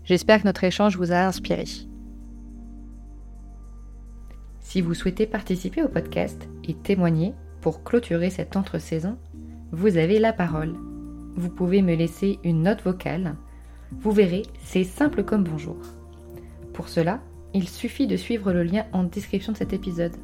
J'espère 0.05 0.41
que 0.41 0.47
notre 0.47 0.63
échange 0.63 0.97
vous 0.97 1.11
a 1.11 1.17
inspiré. 1.17 1.65
Si 4.61 4.81
vous 4.81 4.95
souhaitez 4.95 5.27
participer 5.27 5.83
au 5.83 5.89
podcast 5.89 6.49
et 6.63 6.75
témoigner, 6.75 7.35
pour 7.67 7.83
clôturer 7.83 8.31
cette 8.31 8.55
entre-saison, 8.55 9.19
vous 9.73 9.97
avez 9.97 10.21
la 10.21 10.33
parole. 10.33 10.77
Vous 11.35 11.49
pouvez 11.49 11.83
me 11.83 11.97
laisser 11.97 12.39
une 12.45 12.63
note 12.63 12.81
vocale. 12.85 13.35
Vous 13.91 14.13
verrez, 14.13 14.45
c'est 14.63 14.85
simple 14.85 15.25
comme 15.25 15.43
bonjour. 15.43 15.77
Pour 16.73 16.89
cela, 16.89 17.19
il 17.55 17.69
suffit 17.69 18.07
de 18.07 18.17
suivre 18.17 18.53
le 18.53 18.63
lien 18.63 18.87
en 18.93 19.03
description 19.03 19.53
de 19.53 19.57
cet 19.57 19.73
épisode. 19.73 20.15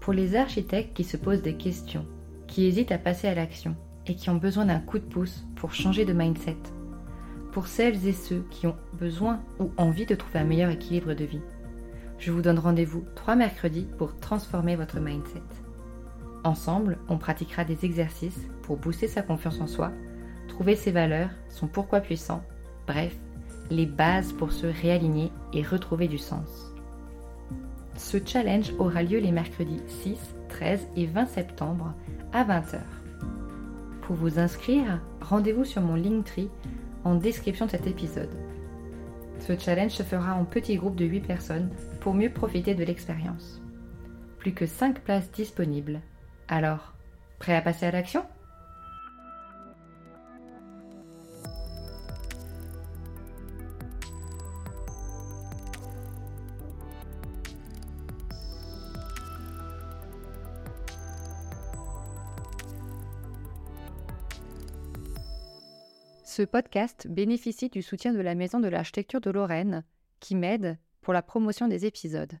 Pour 0.00 0.12
les 0.12 0.36
architectes 0.36 0.94
qui 0.94 1.04
se 1.04 1.16
posent 1.16 1.40
des 1.40 1.56
questions, 1.56 2.04
qui 2.46 2.66
hésitent 2.66 2.92
à 2.92 2.98
passer 2.98 3.26
à 3.26 3.34
l'action 3.34 3.74
et 4.06 4.16
qui 4.16 4.28
ont 4.28 4.36
besoin 4.36 4.66
d'un 4.66 4.80
coup 4.80 4.98
de 4.98 5.04
pouce 5.04 5.46
pour 5.56 5.72
changer 5.72 6.04
de 6.04 6.12
mindset. 6.12 6.58
Pour 7.52 7.68
celles 7.68 8.06
et 8.06 8.12
ceux 8.12 8.44
qui 8.50 8.66
ont 8.66 8.76
besoin 9.00 9.40
ou 9.60 9.70
envie 9.78 10.04
de 10.04 10.14
trouver 10.14 10.40
un 10.40 10.44
meilleur 10.44 10.68
équilibre 10.68 11.14
de 11.14 11.24
vie 11.24 11.40
je 12.18 12.32
vous 12.32 12.42
donne 12.42 12.58
rendez-vous 12.58 13.04
trois 13.14 13.36
mercredis 13.36 13.86
pour 13.96 14.18
transformer 14.18 14.76
votre 14.76 15.00
mindset. 15.00 15.42
Ensemble, 16.44 16.98
on 17.08 17.18
pratiquera 17.18 17.64
des 17.64 17.84
exercices 17.84 18.46
pour 18.62 18.76
booster 18.76 19.08
sa 19.08 19.22
confiance 19.22 19.60
en 19.60 19.66
soi, 19.66 19.92
trouver 20.48 20.76
ses 20.76 20.92
valeurs, 20.92 21.30
son 21.48 21.66
pourquoi 21.66 22.00
puissant, 22.00 22.42
bref, 22.86 23.14
les 23.70 23.86
bases 23.86 24.32
pour 24.32 24.52
se 24.52 24.66
réaligner 24.66 25.30
et 25.52 25.62
retrouver 25.62 26.08
du 26.08 26.18
sens. 26.18 26.72
Ce 27.96 28.18
challenge 28.24 28.72
aura 28.78 29.02
lieu 29.02 29.18
les 29.18 29.32
mercredis 29.32 29.82
6, 29.88 30.16
13 30.48 30.86
et 30.96 31.06
20 31.06 31.26
septembre 31.26 31.94
à 32.32 32.44
20h. 32.44 32.80
Pour 34.02 34.16
vous 34.16 34.38
inscrire, 34.38 35.00
rendez-vous 35.20 35.64
sur 35.64 35.82
mon 35.82 35.96
Linktree 35.96 36.48
en 37.04 37.16
description 37.16 37.66
de 37.66 37.70
cet 37.72 37.86
épisode. 37.86 38.47
Ce 39.40 39.56
challenge 39.58 39.92
se 39.92 40.02
fera 40.02 40.34
en 40.34 40.44
petit 40.44 40.76
groupe 40.76 40.96
de 40.96 41.04
8 41.04 41.20
personnes 41.20 41.70
pour 42.00 42.14
mieux 42.14 42.30
profiter 42.30 42.74
de 42.74 42.84
l'expérience. 42.84 43.60
Plus 44.38 44.52
que 44.52 44.66
5 44.66 45.00
places 45.00 45.30
disponibles. 45.32 46.00
Alors, 46.48 46.94
prêt 47.38 47.56
à 47.56 47.62
passer 47.62 47.86
à 47.86 47.90
l'action? 47.90 48.24
Ce 66.38 66.44
podcast 66.44 67.08
bénéficie 67.08 67.68
du 67.68 67.82
soutien 67.82 68.12
de 68.12 68.20
la 68.20 68.36
Maison 68.36 68.60
de 68.60 68.68
l'Architecture 68.68 69.20
de 69.20 69.28
Lorraine, 69.28 69.82
qui 70.20 70.36
m'aide 70.36 70.78
pour 71.00 71.12
la 71.12 71.20
promotion 71.20 71.66
des 71.66 71.84
épisodes. 71.84 72.38